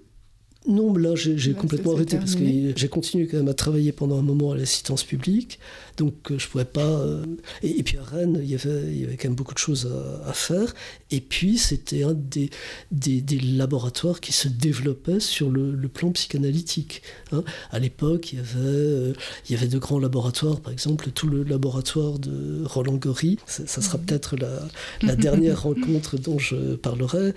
Non, 0.67 0.95
là 0.95 1.15
j'ai 1.15 1.53
complètement 1.53 1.93
arrêté 1.95 2.17
parce 2.17 2.35
que 2.35 2.43
j'ai 2.75 2.87
continué 2.87 3.25
quand 3.25 3.37
même 3.37 3.47
à 3.47 3.55
travailler 3.55 3.91
pendant 3.91 4.19
un 4.19 4.21
moment 4.21 4.51
à 4.51 4.55
l'assistance 4.55 5.03
publique, 5.03 5.57
donc 5.97 6.13
euh, 6.29 6.37
je 6.37 6.47
pouvais 6.47 6.65
pas. 6.65 6.81
Euh, 6.81 7.25
et, 7.63 7.81
puis 7.81 7.97
à 7.97 8.03
Rennes, 8.03 8.39
il 8.43 8.49
y, 8.49 8.53
avait, 8.53 8.83
il 8.91 9.01
y 9.01 9.03
avait 9.03 9.17
quand 9.17 9.29
même 9.29 9.35
beaucoup 9.35 9.55
de 9.55 9.59
choses 9.59 9.91
à, 10.25 10.33
faire. 10.33 10.73
Et 11.09 11.19
puis 11.19 11.57
c'était 11.57 12.03
un 12.03 12.13
des, 12.13 12.51
des, 12.91 13.39
laboratoires 13.39 14.19
qui 14.19 14.33
se 14.33 14.47
développait 14.47 15.19
sur 15.19 15.49
le, 15.49 15.75
plan 15.87 16.11
psychanalytique. 16.11 17.01
Hein. 17.31 17.43
À 17.71 17.79
l'époque, 17.79 18.31
il, 18.31 18.37
y 18.37 18.39
avait, 18.39 18.59
euh, 18.59 19.13
il 19.49 19.53
y 19.53 19.57
avait 19.57 19.67
de 19.67 19.79
grands 19.79 19.99
laboratoires, 19.99 20.59
par 20.59 20.71
exemple 20.71 21.09
tout 21.09 21.27
le 21.27 21.43
laboratoire 21.43 22.19
de 22.19 22.63
Roland 22.65 22.95
Gory, 22.97 23.37
ça, 23.47 23.65
sera 23.65 23.97
mhm. 23.97 24.05
peut-être 24.05 24.37
la, 24.37 24.67
la, 25.01 25.15
dernière 25.15 25.63
rencontre 25.63 26.17
dont 26.17 26.37
je 26.37 26.75
parlerai, 26.75 27.33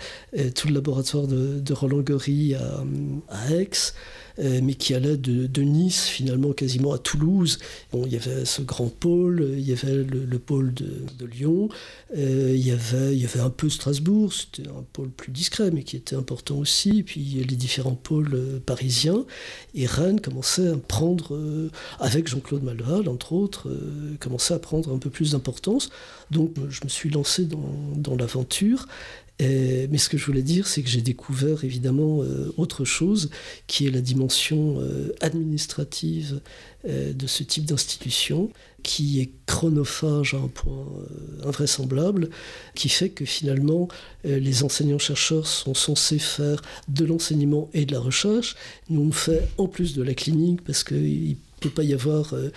tout 0.54 0.68
le 0.68 0.74
laboratoire 0.74 1.26
de, 1.26 1.58
de 1.58 1.72
Roland 1.72 2.00
Gory 2.00 2.54
à 2.54 2.84
à 3.28 3.52
Aix, 3.52 3.70
euh, 4.40 4.60
mais 4.62 4.74
qui 4.74 4.94
allait 4.94 5.16
de, 5.16 5.62
Nice 5.62 6.06
finalement 6.06 6.52
quasiment 6.52 6.92
à 6.92 6.98
Toulouse. 6.98 7.58
Bon, 7.92 8.04
il 8.04 8.12
y 8.12 8.16
avait 8.16 8.44
ce 8.44 8.62
grand 8.62 8.88
pôle, 8.88 9.54
il 9.56 9.66
y 9.66 9.72
avait 9.72 10.04
le, 10.04 10.38
pôle 10.38 10.74
de, 10.74 11.24
Lyon, 11.24 11.68
euh, 12.16 12.52
il, 12.54 12.66
y 12.66 12.70
avait, 12.70 13.14
il 13.14 13.22
y 13.22 13.24
avait 13.24 13.40
un 13.40 13.50
peu 13.50 13.70
Strasbourg, 13.70 14.32
c'était 14.32 14.68
un 14.68 14.84
pôle 14.92 15.08
plus 15.10 15.32
discret 15.32 15.70
mais 15.70 15.84
qui 15.84 15.96
était 15.96 16.16
important 16.16 16.56
aussi, 16.56 16.98
et 16.98 17.02
puis 17.02 17.20
les 17.20 17.56
différents 17.56 17.94
pôles 17.94 18.34
euh, 18.34 18.60
parisiens. 18.64 19.24
Et 19.74 19.86
Rennes 19.86 20.20
commençait 20.20 20.68
à 20.68 20.76
prendre, 20.76 21.38
avec 21.98 22.28
Jean-Claude 22.28 22.62
Malval 22.62 23.08
entre 23.08 23.32
autres, 23.32 23.70
commençait 24.20 24.54
à 24.54 24.58
prendre 24.58 24.92
un 24.92 24.98
peu 24.98 25.10
plus 25.10 25.32
d'importance. 25.32 25.90
Donc 26.30 26.54
je 26.68 26.80
me 26.84 26.88
suis 26.88 27.10
lancé 27.10 27.46
dans 27.46 28.16
l'aventure 28.16 28.86
mais 29.40 29.98
ce 29.98 30.08
que 30.08 30.16
je 30.16 30.26
voulais 30.26 30.42
dire, 30.42 30.66
c'est 30.66 30.82
que 30.82 30.88
j'ai 30.88 31.00
découvert 31.00 31.64
évidemment 31.64 32.22
euh, 32.22 32.52
autre 32.56 32.84
chose, 32.84 33.30
qui 33.66 33.86
est 33.86 33.90
la 33.90 34.00
dimension 34.00 34.80
euh, 34.80 35.12
administrative 35.20 36.40
euh, 36.88 37.12
de 37.12 37.26
ce 37.26 37.42
type 37.42 37.64
d'institution, 37.64 38.50
qui 38.82 39.20
est 39.20 39.30
chronophage 39.46 40.34
à 40.34 40.38
un 40.38 40.48
point 40.48 40.86
invraisemblable, 41.42 42.28
qui 42.74 42.90
fait 42.90 43.08
que 43.08 43.24
finalement 43.24 43.88
les 44.24 44.62
enseignants-chercheurs 44.62 45.46
sont 45.46 45.72
censés 45.72 46.18
faire 46.18 46.60
de 46.88 47.06
l'enseignement 47.06 47.70
et 47.72 47.86
de 47.86 47.92
la 47.92 48.00
recherche. 48.00 48.56
Nous 48.90 49.00
on 49.00 49.10
fait 49.10 49.48
en 49.56 49.68
plus 49.68 49.94
de 49.94 50.02
la 50.02 50.12
clinique 50.12 50.62
parce 50.62 50.84
qu'ils 50.84 51.38
peut 51.64 51.74
pas 51.74 51.82
y 51.82 51.94
avoir 51.94 52.34
euh, 52.34 52.50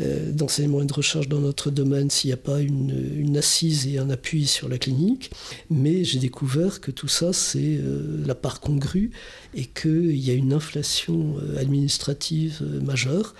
euh, 0.00 0.32
d'enseignement 0.32 0.82
et 0.82 0.86
de 0.86 0.92
recherche 0.92 1.28
dans 1.28 1.40
notre 1.40 1.70
domaine 1.70 2.10
s'il 2.10 2.28
n'y 2.28 2.34
a 2.34 2.38
pas 2.38 2.60
une, 2.60 3.36
assise 3.36 3.86
et 3.88 3.98
un 3.98 4.10
appui 4.10 4.46
sur 4.46 4.68
la 4.68 4.78
clinique. 4.78 5.30
Mais 5.70 6.04
j'ai 6.04 6.18
découvert 6.18 6.80
que 6.80 6.90
tout 6.90 7.08
ça, 7.08 7.32
c'est 7.32 7.78
euh, 7.78 8.22
la 8.24 8.34
part 8.34 8.60
congrue 8.60 9.10
et 9.54 9.64
qu'il 9.64 10.16
y 10.16 10.30
a 10.30 10.34
une 10.34 10.52
inflation 10.52 11.36
administrative 11.58 12.62
majeure 12.82 13.34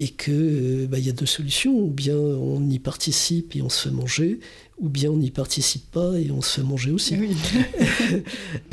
et 0.00 0.08
qu'il 0.08 0.88
bah, 0.90 0.98
y 0.98 1.08
a 1.08 1.12
deux 1.12 1.26
solutions. 1.26 1.78
Ou 1.78 1.88
bien 1.88 2.16
on 2.16 2.68
y 2.68 2.78
participe 2.78 3.56
et 3.56 3.62
on 3.62 3.68
se 3.68 3.88
fait 3.88 3.94
manger, 3.94 4.40
ou 4.78 4.88
bien 4.88 5.10
on 5.10 5.16
n'y 5.16 5.30
participe 5.30 5.90
pas 5.90 6.18
et 6.18 6.30
on 6.30 6.42
se 6.42 6.60
fait 6.60 6.66
manger 6.66 6.90
aussi. 6.90 7.16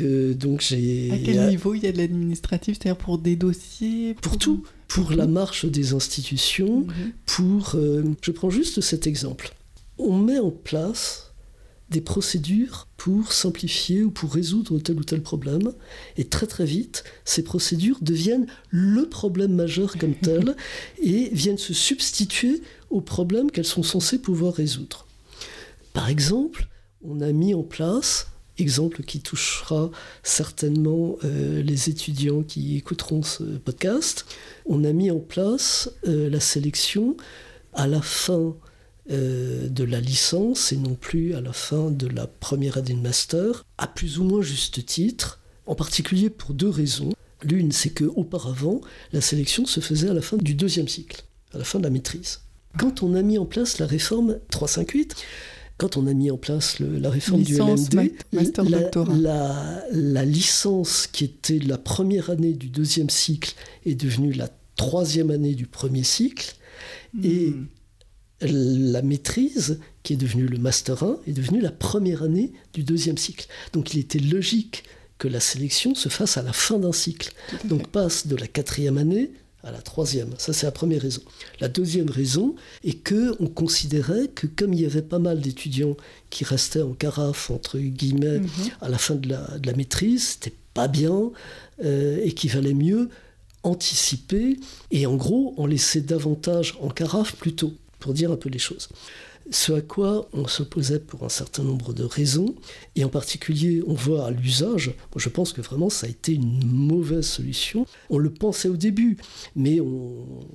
donc 0.00 0.60
j'ai. 0.60 1.10
À 1.12 1.18
quel 1.18 1.48
niveau 1.48 1.74
il 1.74 1.82
y 1.84 1.86
a 1.86 1.92
de 1.92 1.98
l'administratif, 1.98 2.78
c'est-à-dire 2.78 2.98
pour 2.98 3.18
des 3.18 3.36
dossiers 3.36 4.14
Pour, 4.14 4.38
tout, 4.38 4.64
pour 4.88 5.12
la 5.12 5.26
marche 5.26 5.64
des 5.66 5.94
institutions, 5.94 6.80
mhm. 6.80 7.12
pour. 7.26 7.72
Euh, 7.74 8.04
je 8.22 8.30
prends 8.30 8.50
juste 8.50 8.80
cet 8.80 9.06
exemple. 9.06 9.54
On 9.98 10.16
met 10.16 10.38
en 10.38 10.50
place 10.50 11.29
des 11.90 12.00
procédures 12.00 12.86
pour 12.96 13.32
simplifier 13.32 14.02
ou 14.04 14.10
pour 14.10 14.32
résoudre 14.32 14.78
tel 14.78 14.98
ou 14.98 15.04
tel 15.04 15.22
problème. 15.22 15.72
Et 16.16 16.24
très 16.24 16.46
très 16.46 16.64
vite, 16.64 17.04
ces 17.24 17.42
procédures 17.42 17.98
deviennent 18.00 18.46
le 18.70 19.08
problème 19.08 19.54
majeur 19.54 19.96
comme 19.98 20.14
tel 20.14 20.56
et 21.02 21.30
viennent 21.32 21.58
se 21.58 21.74
substituer 21.74 22.62
aux 22.90 23.00
problèmes 23.00 23.50
qu'elles 23.50 23.64
sont 23.64 23.82
censées 23.82 24.18
pouvoir 24.18 24.54
résoudre. 24.54 25.06
Par 25.92 26.08
exemple, 26.08 26.68
on 27.02 27.20
a 27.20 27.32
mis 27.32 27.54
en 27.54 27.62
place, 27.62 28.28
exemple 28.58 29.02
qui 29.02 29.20
touchera 29.20 29.90
certainement 30.22 31.16
euh, 31.24 31.62
les 31.62 31.88
étudiants 31.88 32.42
qui 32.42 32.76
écouteront 32.76 33.22
ce 33.22 33.42
podcast, 33.42 34.26
on 34.66 34.84
a 34.84 34.92
mis 34.92 35.10
en 35.10 35.18
place 35.18 35.90
euh, 36.06 36.30
la 36.30 36.40
sélection 36.40 37.16
à 37.72 37.86
la 37.86 38.02
fin 38.02 38.54
euh, 39.10 39.68
de 39.68 39.84
la 39.84 40.00
licence 40.00 40.72
et 40.72 40.76
non 40.76 40.94
plus 40.94 41.34
à 41.34 41.40
la 41.40 41.52
fin 41.52 41.90
de 41.90 42.06
la 42.06 42.26
première 42.26 42.76
année 42.76 42.94
de 42.94 43.00
master, 43.00 43.64
à 43.78 43.86
plus 43.86 44.18
ou 44.18 44.24
moins 44.24 44.42
juste 44.42 44.84
titre, 44.84 45.40
en 45.66 45.74
particulier 45.74 46.30
pour 46.30 46.54
deux 46.54 46.68
raisons. 46.68 47.12
L'une, 47.42 47.72
c'est 47.72 47.90
que 47.90 48.04
auparavant, 48.04 48.80
la 49.12 49.20
sélection 49.20 49.64
se 49.64 49.80
faisait 49.80 50.10
à 50.10 50.14
la 50.14 50.20
fin 50.20 50.36
du 50.36 50.54
deuxième 50.54 50.88
cycle, 50.88 51.24
à 51.54 51.58
la 51.58 51.64
fin 51.64 51.78
de 51.78 51.84
la 51.84 51.90
maîtrise. 51.90 52.40
Quand 52.78 53.02
on 53.02 53.14
a 53.14 53.22
mis 53.22 53.38
en 53.38 53.46
place 53.46 53.78
la 53.78 53.86
réforme 53.86 54.38
358, 54.50 55.16
quand 55.78 55.96
on 55.96 56.06
a 56.06 56.12
mis 56.12 56.30
en 56.30 56.36
place 56.36 56.78
la 56.78 57.08
réforme 57.08 57.40
licence, 57.40 57.88
du 57.88 57.96
LMD, 57.96 58.12
master 58.32 58.64
la, 59.10 59.82
la, 59.90 60.24
licence 60.26 61.06
qui 61.06 61.24
était 61.24 61.58
la 61.58 61.78
première 61.78 62.28
année 62.28 62.52
du 62.52 62.68
deuxième 62.68 63.08
cycle 63.08 63.54
est 63.86 63.94
devenue 63.94 64.32
la 64.32 64.50
troisième 64.76 65.30
année 65.30 65.54
du 65.54 65.66
premier 65.66 66.04
cycle, 66.04 66.54
et 67.24 67.50
hmm. 67.50 67.66
La 68.40 69.02
maîtrise, 69.02 69.78
qui 70.02 70.14
est 70.14 70.16
devenue 70.16 70.46
le 70.46 70.58
master 70.58 71.02
1, 71.02 71.18
est 71.26 71.32
devenue 71.32 71.60
la 71.60 71.70
première 71.70 72.22
année 72.22 72.52
du 72.72 72.82
deuxième 72.82 73.18
cycle. 73.18 73.46
Donc 73.72 73.94
il 73.94 74.00
était 74.00 74.18
logique 74.18 74.84
que 75.18 75.28
la 75.28 75.40
sélection 75.40 75.94
se 75.94 76.08
fasse 76.08 76.36
à 76.36 76.42
la 76.42 76.52
fin 76.52 76.78
d'un 76.78 76.92
cycle. 76.92 77.32
Donc 77.64 77.88
passe 77.88 78.26
de 78.26 78.36
la 78.36 78.46
quatrième 78.46 78.98
année 78.98 79.30
à 79.62 79.70
la 79.70 79.82
troisième. 79.82 80.30
Ça, 80.38 80.54
c'est 80.54 80.64
la 80.64 80.72
première 80.72 81.02
raison. 81.02 81.20
La 81.60 81.68
deuxième 81.68 82.08
raison 82.08 82.54
est 82.82 82.94
que 82.94 83.36
on 83.40 83.46
considérait 83.46 84.28
que 84.28 84.46
comme 84.46 84.72
il 84.72 84.80
y 84.80 84.86
avait 84.86 85.02
pas 85.02 85.18
mal 85.18 85.40
d'étudiants 85.40 85.96
qui 86.30 86.44
restaient 86.44 86.80
en 86.80 86.94
carafe, 86.94 87.50
entre 87.50 87.78
guillemets, 87.78 88.40
mhm. 88.40 88.48
à 88.80 88.88
la 88.88 88.96
fin 88.96 89.16
de 89.16 89.28
la, 89.28 89.58
de 89.58 89.66
la 89.66 89.74
maîtrise, 89.74 90.28
c'était 90.28 90.56
pas 90.72 90.88
bien 90.88 91.30
euh, 91.84 92.20
et 92.24 92.32
qu'il 92.32 92.50
valait 92.50 92.74
mieux 92.74 93.10
anticiper 93.62 94.58
et 94.90 95.06
en 95.06 95.16
gros 95.16 95.54
en 95.58 95.66
laisser 95.66 96.00
davantage 96.00 96.78
en 96.80 96.88
carafe 96.88 97.36
plus 97.36 97.54
tôt, 97.54 97.74
pour 98.00 98.14
dire 98.14 98.32
un 98.32 98.36
peu 98.36 98.48
les 98.48 98.58
choses. 98.58 98.88
Ce 99.50 99.72
à 99.72 99.80
quoi 99.80 100.28
on 100.32 100.46
s'opposait 100.46 101.00
pour 101.00 101.24
un 101.24 101.28
certain 101.28 101.62
nombre 101.62 101.92
de 101.92 102.04
raisons, 102.04 102.54
et 102.94 103.04
en 103.04 103.08
particulier 103.08 103.82
on 103.86 103.94
voit 103.94 104.26
à 104.26 104.30
l'usage, 104.30 104.94
je 105.16 105.28
pense 105.28 105.52
que 105.52 105.60
vraiment 105.60 105.90
ça 105.90 106.06
a 106.06 106.10
été 106.10 106.34
une 106.34 106.64
mauvaise 106.64 107.26
solution. 107.26 107.86
On 108.10 108.18
le 108.18 108.30
pensait 108.30 108.68
au 108.68 108.76
début, 108.76 109.16
mais 109.56 109.80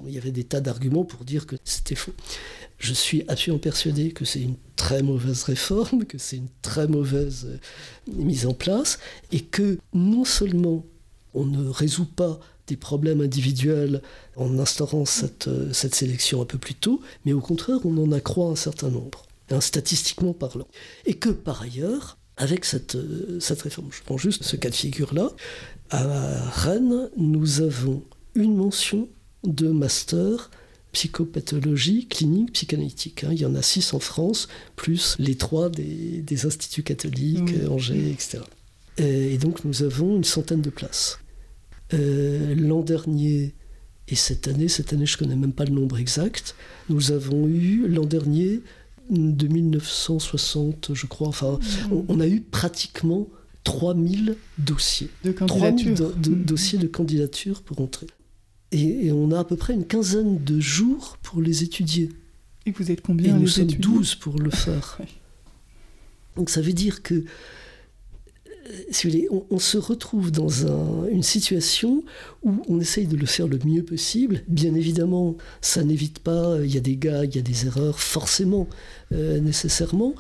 il 0.06 0.14
y 0.14 0.18
avait 0.18 0.32
des 0.32 0.44
tas 0.44 0.62
d'arguments 0.62 1.04
pour 1.04 1.26
dire 1.26 1.46
que 1.46 1.56
c'était 1.66 1.96
faux. 1.96 2.14
Je 2.78 2.94
suis 2.94 3.24
absolument 3.28 3.60
persuadé 3.60 4.12
que 4.12 4.26
c'est 4.26 4.42
une 4.42 4.58
très 4.76 5.02
mauvaise 5.02 5.44
réforme, 5.44 6.06
que 6.06 6.18
c'est 6.18 6.38
une 6.38 6.50
très 6.62 6.88
mauvaise 6.88 7.48
euh, 7.50 7.58
mise 8.14 8.46
en 8.46 8.54
place, 8.54 9.00
et 9.32 9.40
que 9.40 9.78
non 9.94 10.26
seulement 10.26 10.86
on 11.34 11.46
ne 11.46 11.68
résout 11.68 12.06
pas 12.06 12.40
des 12.68 12.76
problèmes 12.76 13.22
individuels 13.22 14.02
en 14.36 14.58
instaurant 14.60 15.06
cette, 15.06 15.48
euh, 15.48 15.72
cette 15.74 15.96
sélection 15.96 16.42
un 16.42 16.46
peu 16.46 16.58
plus 16.58 16.76
tôt, 16.76 17.02
mais 17.26 17.34
au 17.34 17.42
contraire, 17.42 17.80
on 17.86 17.98
en 17.98 18.12
accroît 18.12 18.48
un 18.48 18.56
certain 18.56 18.90
nombre, 18.90 19.26
hein, 19.52 19.62
statistiquement 19.62 20.34
parlant. 20.34 20.68
Et 21.06 21.14
que 21.14 21.30
par 21.30 21.62
ailleurs, 21.62 22.18
avec 22.38 22.66
cette, 22.66 22.96
euh, 22.96 23.40
cette 23.40 23.62
réforme, 23.62 23.90
je 23.92 24.02
prends 24.04 24.18
juste 24.18 24.44
ce 24.44 24.56
cas 24.56 24.70
de 24.70 24.76
figure-là, 24.76 25.32
à 25.92 26.50
Rennes, 26.50 27.10
nous 27.18 27.62
avons 27.62 28.04
une 28.34 28.56
mention 28.56 29.08
de 29.44 29.70
master 29.70 30.50
psychopathologie 30.92 32.08
clinique 32.08 32.54
psychanalytique. 32.54 33.24
Hein. 33.24 33.30
Il 33.32 33.40
y 33.40 33.46
en 33.46 33.54
a 33.54 33.62
six 33.62 33.94
en 33.94 34.00
France, 34.00 34.48
plus 34.76 35.16
les 35.20 35.36
trois 35.36 35.70
des, 35.70 36.22
des 36.22 36.46
instituts 36.46 36.84
catholiques, 36.84 37.52
Angers, 37.70 38.12
etc. 38.12 38.40
Et 38.98 39.38
donc 39.38 39.66
nous 39.66 39.84
avons 39.84 40.16
une 40.16 40.24
centaine 40.24 40.62
de 40.62 40.70
places. 40.70 41.20
Euh, 41.94 42.56
l'an 42.56 42.82
dernier 42.82 43.54
et 44.08 44.16
cette 44.16 44.48
année, 44.48 44.68
cette 44.68 44.94
année 44.94 45.06
je 45.06 45.16
ne 45.16 45.20
connais 45.20 45.36
même 45.36 45.54
pas 45.54 45.66
le 45.66 45.72
nombre 45.72 45.98
exact, 45.98 46.56
nous 46.90 47.12
avons 47.12 47.48
eu 47.48 47.88
l'an 47.88 48.06
dernier 48.06 48.62
de 49.10 49.48
1960, 49.48 50.92
je 50.94 51.06
crois, 51.06 51.28
enfin, 51.28 51.60
mmh. 51.60 51.96
on, 52.08 52.20
a 52.20 52.28
eu 52.28 52.42
pratiquement 52.42 53.28
3000 53.64 54.36
dossiers. 54.58 55.10
De 55.24 55.32
candidature. 55.32 56.12
De, 56.16 56.30
mmh. 56.30 56.44
dossiers 56.44 56.80
de 56.80 56.88
candidature 56.88 57.62
pour 57.62 57.82
entrer. 57.82 58.08
Et, 58.72 59.12
on 59.12 59.32
a 59.32 59.40
à 59.40 59.44
peu 59.44 59.56
près 59.56 59.74
une 59.74 59.86
quinzaine 59.86 60.44
de 60.44 60.60
jours 60.60 61.18
pour 61.22 61.42
les 61.42 61.64
étudier. 61.64 62.10
Et 62.66 62.72
vous 62.72 62.92
êtes 62.92 63.02
combien 63.02 63.36
Et 63.36 63.40
nous 63.40 63.48
sommes 63.48 63.68
12 63.68 64.16
pour 64.16 64.40
le 64.40 64.50
faire. 64.50 65.00
Donc 66.36 66.50
ça 66.50 66.62
veut 66.62 66.74
dire 66.74 67.04
que 67.04 67.24
on, 69.52 69.60
se 69.60 69.78
retrouve 69.78 70.32
dans 70.32 70.50
une 71.08 71.24
situation 71.24 72.04
où 72.44 72.62
on 72.68 72.80
essaye 72.80 73.08
de 73.08 73.18
le 73.18 73.26
faire 73.26 73.48
le 73.48 73.60
mieux 73.64 73.84
possible. 73.84 74.44
Bien 74.48 74.74
évidemment, 74.74 75.36
ça 75.62 75.84
n'évite 75.84 76.20
pas, 76.20 76.58
il 76.64 76.74
y 76.74 76.78
a 76.78 76.82
des 76.82 76.98
gars, 76.98 77.26
il 77.26 77.36
y 77.36 77.40
a 77.40 77.42
des 77.42 77.66
erreurs, 77.68 78.00
forcément, 78.00 78.68
euh, 79.12 79.40
nécessairement. 79.40 80.16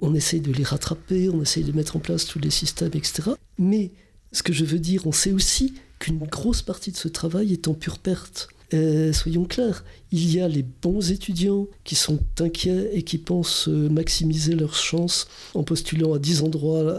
On 0.00 0.14
essaye 0.14 0.40
de 0.40 0.52
les 0.52 0.64
rattraper, 0.64 1.28
on 1.28 1.42
essaye 1.42 1.64
de 1.64 1.72
mettre 1.72 1.96
en 1.96 2.00
place 2.00 2.26
tous 2.26 2.38
les 2.38 2.50
systèmes, 2.50 2.92
etc. 2.94 3.30
Mais 3.58 3.90
ce 4.32 4.42
que 4.42 4.52
je 4.52 4.64
veux 4.64 4.78
dire, 4.78 5.06
on 5.06 5.12
sait 5.12 5.32
aussi 5.32 5.74
qu'une 5.98 6.18
grosse 6.18 6.62
partie 6.62 6.90
de 6.90 6.96
ce 6.96 7.08
travail 7.08 7.52
est 7.52 7.68
en 7.68 7.74
pure 7.74 7.98
perte. 7.98 8.48
Euh, 8.74 9.12
soyons 9.12 9.44
clairs, 9.44 9.84
il 10.12 10.34
y 10.34 10.40
a 10.40 10.48
les 10.48 10.64
bons 10.82 11.10
étudiants 11.10 11.66
qui 11.84 11.94
sont 11.94 12.18
inquiets 12.38 12.90
et 12.92 13.02
qui 13.02 13.18
pensent 13.18 13.68
euh, 13.68 13.88
maximiser 13.88 14.54
leurs 14.54 14.74
chances 14.74 15.26
en 15.54 15.62
postulant 15.62 16.14
à 16.14 16.18
10 16.18 16.42
endroits. 16.42 16.94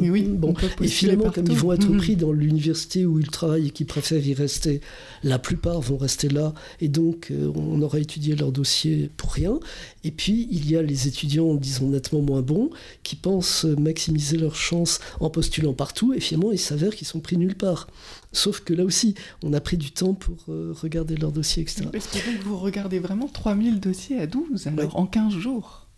oui, 0.00 0.22
bon. 0.22 0.54
Et 0.82 0.88
finalement, 0.88 1.30
comme 1.30 1.46
ils 1.48 1.56
vont 1.56 1.72
être 1.72 1.90
pris 1.96 2.16
dans 2.16 2.32
l'université 2.32 3.06
où 3.06 3.18
ils 3.18 3.30
travaillent 3.30 3.68
et 3.68 3.70
qui 3.70 3.84
préfèrent 3.84 4.26
y 4.26 4.34
rester, 4.34 4.80
la 5.22 5.38
plupart 5.38 5.80
vont 5.80 5.96
rester 5.96 6.28
là 6.28 6.54
et 6.80 6.88
donc 6.88 7.28
euh, 7.30 7.50
on 7.54 7.80
aura 7.82 7.98
étudié 7.98 8.36
leur 8.36 8.52
dossier 8.52 9.10
pour 9.16 9.32
rien. 9.32 9.58
Et 10.04 10.10
puis, 10.10 10.48
il 10.50 10.70
y 10.70 10.76
a 10.76 10.82
les 10.82 11.08
étudiants, 11.08 11.54
disons, 11.54 11.88
nettement 11.88 12.22
moins 12.22 12.42
bons 12.42 12.70
qui 13.02 13.16
pensent 13.16 13.64
maximiser 13.64 14.36
leurs 14.36 14.56
chances 14.56 15.00
en 15.20 15.30
postulant 15.30 15.74
partout 15.74 16.12
et 16.14 16.20
finalement, 16.20 16.52
il 16.52 16.58
s'avère 16.58 16.94
qu'ils 16.94 17.06
sont 17.06 17.20
pris 17.20 17.36
nulle 17.36 17.56
part. 17.56 17.88
Sauf 18.32 18.60
que 18.60 18.74
là 18.74 18.84
aussi, 18.84 19.14
on 19.42 19.52
a 19.52 19.60
pris 19.60 19.76
du 19.78 19.90
temps 19.90 20.14
pour 20.14 20.44
regarder 20.46 21.16
leur 21.16 21.32
dossier, 21.32 21.62
etc 21.62 21.88
vous 22.42 22.58
regardez 22.58 22.98
vraiment 22.98 23.28
3000 23.28 23.80
dossiers 23.80 24.20
à 24.20 24.26
12, 24.26 24.66
alors 24.66 24.96
en 24.96 25.06
15 25.06 25.34
jours? 25.34 25.88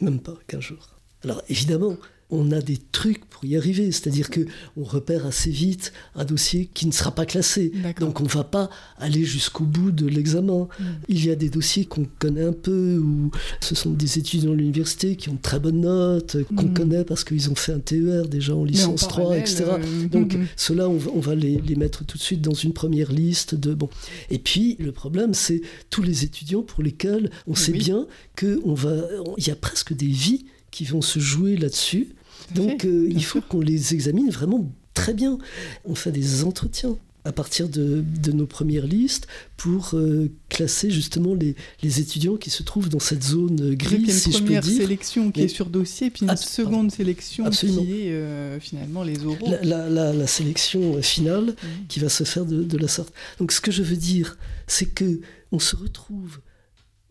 Même 0.00 0.20
pas 0.20 0.34
15 0.46 0.60
jours. 0.60 0.88
Alors 1.22 1.42
évidemment, 1.48 1.96
on 2.30 2.52
a 2.52 2.60
des 2.60 2.78
trucs 2.92 3.24
pour 3.26 3.44
y 3.44 3.56
arriver, 3.56 3.92
c'est-à-dire 3.92 4.30
que 4.30 4.40
on 4.76 4.84
repère 4.84 5.26
assez 5.26 5.50
vite 5.50 5.92
un 6.14 6.24
dossier 6.24 6.70
qui 6.72 6.86
ne 6.86 6.92
sera 6.92 7.14
pas 7.14 7.26
classé. 7.26 7.72
Donc 8.00 8.20
on 8.20 8.24
ne 8.24 8.28
va 8.28 8.44
pas 8.44 8.70
aller 8.98 9.24
jusqu'au 9.24 9.64
bout 9.64 9.90
de 9.90 10.06
l'examen. 10.06 10.68
Hmm. 10.78 10.84
Il 11.08 11.24
y 11.24 11.30
a 11.30 11.36
des 11.36 11.50
dossiers 11.50 11.84
qu'on 11.84 12.06
connaît 12.18 12.44
un 12.44 12.52
peu 12.52 12.98
où 12.98 13.30
ce 13.60 13.74
sont 13.74 13.90
des 13.90 14.18
étudiants 14.18 14.52
de 14.52 14.56
l'université 14.56 15.16
qui 15.16 15.28
ont 15.28 15.34
de 15.34 15.40
très 15.40 15.60
bonnes 15.60 15.82
notes, 15.82 16.36
qu'on 16.56 16.66
hmm. 16.66 16.74
connaît 16.74 17.04
parce 17.04 17.24
qu'ils 17.24 17.50
ont 17.50 17.54
fait 17.54 17.72
un 17.72 17.80
TER 17.80 18.28
déjà 18.28 18.54
en 18.54 18.64
licence 18.64 19.06
3, 19.08 19.36
etc. 19.36 19.64
Euh, 19.68 20.08
Donc 20.08 20.34
hmm. 20.34 20.46
ceux-là, 20.56 20.88
on, 20.88 21.20
va 21.20 21.34
les, 21.34 21.60
mettre 21.76 22.04
tout 22.04 22.16
de 22.16 22.22
suite 22.22 22.40
dans 22.40 22.54
une 22.54 22.72
première 22.72 23.12
liste 23.12 23.54
de 23.54 23.74
bon. 23.74 23.90
Et 24.30 24.38
puis 24.38 24.76
le 24.78 24.92
problème, 24.92 25.34
c'est 25.34 25.60
tous 25.90 26.02
les 26.02 26.24
étudiants 26.24 26.62
pour 26.62 26.82
lesquels 26.82 27.30
on 27.46 27.54
sait 27.54 27.72
bien 27.72 28.06
que 28.36 28.60
on 28.64 28.74
va, 28.74 28.94
il 29.36 29.46
y 29.46 29.50
a 29.50 29.56
presque 29.56 29.94
des 29.94 30.06
vies 30.06 30.46
qui 30.74 30.84
vont 30.84 31.02
se 31.02 31.20
jouer 31.20 31.56
là-dessus. 31.56 32.08
Donc 32.52 32.84
euh, 32.84 33.06
il 33.08 33.24
faut 33.24 33.40
qu'on 33.40 33.60
les 33.60 33.94
examine 33.94 34.28
vraiment 34.28 34.68
très 34.92 35.14
bien. 35.14 35.38
On 35.84 35.94
fait 35.94 36.10
des 36.10 36.42
entretiens 36.42 36.98
à 37.24 37.30
partir 37.30 37.68
de, 37.68 38.04
nos 38.32 38.46
premières 38.46 38.86
listes 38.86 39.28
pour 39.56 39.92
euh, 39.94 40.30
classer 40.48 40.90
justement 40.90 41.34
les, 41.34 41.54
étudiants 42.00 42.36
qui 42.36 42.50
se 42.50 42.64
trouvent 42.64 42.88
dans 42.88 42.98
cette 42.98 43.22
zone 43.22 43.76
grise, 43.76 44.24
si 44.24 44.32
je 44.32 44.38
peux 44.38 44.44
dire. 44.46 44.56
Une 44.56 44.60
première 44.62 44.82
sélection 44.82 45.30
qui 45.30 45.42
est 45.42 45.48
sur 45.48 45.66
dossier, 45.66 46.10
puis 46.10 46.26
une 46.26 46.36
seconde 46.36 46.90
sélection 46.90 47.48
qui 47.48 47.66
est 47.66 48.12
euh, 48.12 48.58
finalement 48.58 49.04
les 49.04 49.24
oraux. 49.24 49.48
La, 49.62 50.26
sélection 50.26 51.00
finale 51.02 51.50
mmh. 51.50 51.86
qui 51.88 52.00
va 52.00 52.08
se 52.08 52.24
faire 52.24 52.44
de, 52.44 52.64
de, 52.64 52.78
la 52.78 52.88
sorte. 52.88 53.14
Donc 53.38 53.52
ce 53.52 53.60
que 53.60 53.70
je 53.70 53.84
veux 53.84 53.96
dire, 53.96 54.36
c'est 54.66 54.86
que 54.86 55.20
on 55.52 55.60
se 55.60 55.76
retrouve 55.76 56.40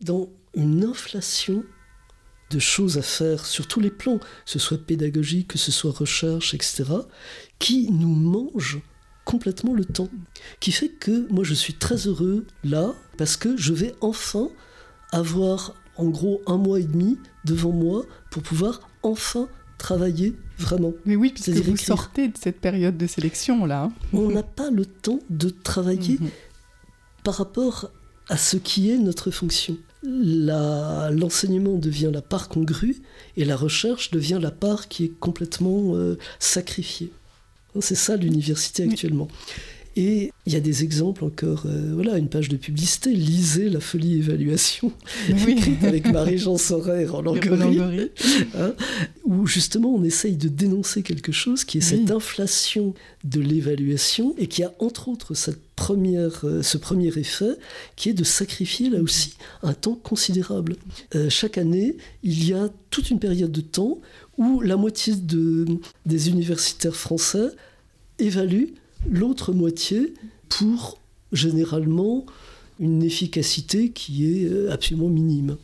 dans 0.02 0.30
une 0.54 0.84
inflation 0.84 1.64
de 2.50 2.60
choses 2.60 2.98
à 2.98 3.02
faire 3.02 3.46
sur 3.46 3.68
tous 3.68 3.80
les 3.80 3.90
plans, 3.90 4.20
que 4.20 4.26
ce 4.46 4.60
soit 4.60 4.78
pédagogique, 4.78 5.50
que 5.50 5.58
ce 5.58 5.72
soit 5.72 5.92
recherche, 5.92 6.54
etc., 6.54 6.86
qui 7.60 7.92
nous 7.92 8.14
mangent 8.14 8.82
complètement 9.26 9.74
le 9.74 9.86
temps. 9.86 10.10
Qui 10.60 10.72
fait 10.72 10.90
que 10.90 11.28
moi 11.32 11.44
je 11.44 11.54
suis 11.54 11.74
très 11.74 12.08
heureux 12.08 12.46
là, 12.64 12.94
parce 13.18 13.38
que 13.38 13.58
je 13.58 13.74
vais 13.74 13.96
enfin 14.02 14.50
avoir 15.12 15.74
en 15.96 16.10
gros 16.10 16.42
un 16.48 16.58
mois 16.58 16.80
et 16.80 16.84
demi 16.84 17.18
devant 17.46 17.72
moi 17.72 18.06
pour 18.32 18.44
pouvoir 18.44 18.82
enfin 19.04 19.48
travailler 19.78 20.36
vraiment. 20.58 20.94
Mais 21.06 21.16
oui, 21.16 21.32
puisque 21.34 21.50
vous 21.50 21.78
sortez 21.78 22.30
de 22.30 22.38
cette 22.38 22.60
période 22.60 22.98
de 22.98 23.08
sélection 23.08 23.66
là. 23.66 23.84
Hein. 23.84 23.94
On 24.14 24.30
n'a 24.30 24.44
pas 24.44 24.70
le 24.70 24.86
temps 24.86 25.20
de 25.30 25.50
travailler 25.50 26.18
mhm. 26.20 26.30
par 27.24 27.36
rapport 27.36 27.92
à 28.30 28.38
ce 28.38 28.58
qui 28.58 28.90
est 28.90 28.98
notre 28.98 29.32
fonction 29.32 29.78
l'enseignement 30.04 31.78
devient 31.78 32.12
la 32.14 32.22
part 32.22 32.50
congrue 32.50 33.02
et 33.38 33.46
la 33.46 33.56
recherche 33.56 34.12
devient 34.12 34.40
la 34.42 34.52
part 34.52 34.88
qui 34.88 35.06
est 35.06 35.20
complètement 35.20 35.96
euh, 35.96 36.18
sacrifiée. 36.40 37.12
C'est 37.80 37.96
ça 37.96 38.18
l'université 38.18 38.84
actuellement. 38.84 39.28
Et 39.96 40.32
il 40.46 40.54
y 40.54 40.56
a 40.56 40.60
des 40.60 40.84
exemples 40.84 41.24
encore, 41.24 41.64
euh, 41.68 41.92
voilà, 41.94 42.18
une 42.18 42.28
page 42.28 42.50
de 42.50 42.58
publicité, 42.58 43.14
lisez 43.14 43.70
La 43.70 43.80
folie 43.80 44.18
évaluation, 44.18 44.92
écrite 45.30 45.84
avec 45.84 46.12
Marie-Jean 46.12 46.58
Sorer 46.58 47.08
en 47.10 47.22
Languerie, 47.22 48.10
hein, 48.58 48.74
où 49.24 49.46
justement 49.46 49.94
on 49.94 50.04
essaye 50.04 50.36
de 50.36 50.48
dénoncer 50.48 51.04
quelque 51.04 51.32
chose 51.32 51.64
qui 51.64 51.78
est 51.78 51.82
cette 51.82 52.10
inflation 52.10 52.96
de 53.24 53.40
l'évaluation 53.40 54.34
et 54.38 54.48
qui 54.48 54.64
a 54.64 54.74
entre 54.80 55.10
autres 55.10 55.36
cette 55.36 55.62
première, 55.76 56.42
euh, 56.44 56.64
ce 56.64 56.78
premier 56.78 57.08
effet 57.08 57.56
qui 57.96 58.10
est 58.10 58.14
de 58.14 58.24
sacrifier 58.24 58.90
là 58.90 59.00
aussi 59.00 59.36
un 59.62 59.74
temps 59.74 59.96
considérable. 59.96 60.76
Euh, 61.16 61.30
chaque 61.30 61.58
année, 61.58 61.98
il 62.24 62.48
y 62.48 62.54
a 62.54 62.70
toute 62.90 63.12
une 63.12 63.20
période 63.20 63.52
de 63.52 63.62
temps 63.62 64.00
où 64.38 64.62
la 64.62 64.78
moitié 64.78 65.14
de, 65.16 65.66
des 66.06 66.30
universitaires 66.30 66.96
français 66.96 67.50
évaluent 68.20 68.74
l'autre 69.10 69.54
moitié 69.54 70.14
pour 70.50 71.00
généralement 71.32 72.26
une 72.80 73.04
efficacité 73.04 73.90
qui 73.90 74.26
est 74.26 74.46
euh, 74.46 74.72
absolument 74.72 75.10
minime, 75.10 75.58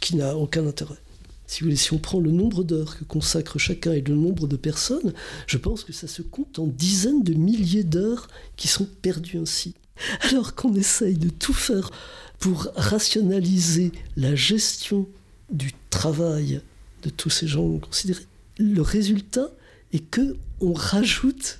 qui 0.00 0.16
n'a 0.16 0.36
aucun 0.36 0.66
intérêt. 0.66 0.98
Si, 1.46 1.60
vous 1.60 1.66
voulez, 1.66 1.76
si 1.76 1.92
on 1.92 1.98
prend 1.98 2.20
le 2.20 2.30
nombre 2.30 2.62
d'heures 2.62 2.96
que 2.96 3.04
consacre 3.04 3.58
chacun 3.58 3.92
et 3.92 4.02
le 4.02 4.14
nombre 4.14 4.46
de 4.46 4.56
personnes, 4.56 5.12
je 5.46 5.58
pense 5.58 5.82
que 5.82 5.92
ça 5.92 6.06
se 6.06 6.22
compte 6.22 6.58
en 6.60 6.66
dizaines 6.66 7.24
de 7.24 7.34
milliers 7.34 7.82
d'heures 7.82 8.28
qui 8.56 8.68
sont 8.68 8.86
perdues 9.02 9.38
ainsi. 9.38 9.74
Alors 10.20 10.54
qu'on 10.54 10.74
essaye 10.74 11.16
de 11.16 11.28
tout 11.28 11.52
faire 11.52 11.90
pour 12.38 12.68
rationaliser 12.76 13.92
la 14.16 14.34
gestion 14.34 15.08
du 15.50 15.72
travail 15.90 16.60
de 17.02 17.10
tous 17.10 17.30
ces 17.30 17.48
gens 17.48 17.78
considérés, 17.78 18.26
le 18.58 18.80
résultat 18.80 19.50
est 19.92 20.08
que 20.08 20.36
on 20.60 20.72
rajoute 20.72 21.58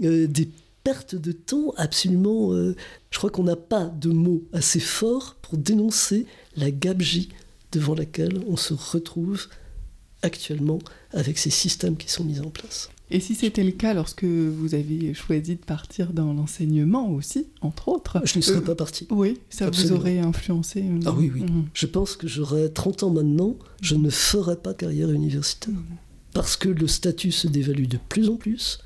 des 0.00 0.48
pertes 0.84 1.14
de 1.14 1.32
temps 1.32 1.72
absolument. 1.76 2.52
Euh, 2.52 2.76
je 3.10 3.18
crois 3.18 3.30
qu'on 3.30 3.44
n'a 3.44 3.56
pas 3.56 3.86
de 3.86 4.10
mots 4.10 4.44
assez 4.52 4.80
forts 4.80 5.36
pour 5.42 5.58
dénoncer 5.58 6.26
la 6.56 6.70
gabegie 6.70 7.30
devant 7.72 7.94
laquelle 7.94 8.40
on 8.46 8.56
se 8.56 8.74
retrouve 8.74 9.48
actuellement 10.22 10.78
avec 11.12 11.38
ces 11.38 11.50
systèmes 11.50 11.96
qui 11.96 12.10
sont 12.10 12.24
mis 12.24 12.40
en 12.40 12.50
place. 12.50 12.90
Et 13.10 13.20
si 13.20 13.34
c'était 13.34 13.64
le 13.64 13.72
cas 13.72 13.92
lorsque 13.92 14.24
vous 14.24 14.74
avez 14.74 15.12
choisi 15.12 15.56
de 15.56 15.60
partir 15.60 16.12
dans 16.12 16.32
l'enseignement 16.32 17.10
aussi, 17.10 17.46
entre 17.60 17.88
autres 17.88 18.20
Je 18.24 18.38
ne 18.38 18.42
serais 18.42 18.58
euh, 18.58 18.62
pas 18.62 18.74
parti. 18.74 19.06
Oui, 19.10 19.38
ça 19.50 19.68
vous 19.68 19.92
aurait 19.92 20.18
influencé 20.18 20.84
Ah 21.04 21.12
oui, 21.12 21.30
oui. 21.32 21.42
Mhm. 21.42 21.66
Je 21.74 21.86
pense 21.86 22.16
que 22.16 22.26
j'aurais 22.26 22.70
30 22.70 23.02
ans 23.04 23.10
maintenant, 23.10 23.56
je 23.82 23.94
ne 23.94 24.08
ferais 24.08 24.56
pas 24.56 24.72
carrière 24.72 25.10
universitaire. 25.10 25.74
Mhm. 25.74 25.84
Parce 26.32 26.56
que 26.56 26.68
le 26.68 26.88
statut 26.88 27.30
se 27.30 27.46
dévalue 27.46 27.86
de 27.86 27.98
plus 28.08 28.28
en 28.28 28.36
plus, 28.36 28.78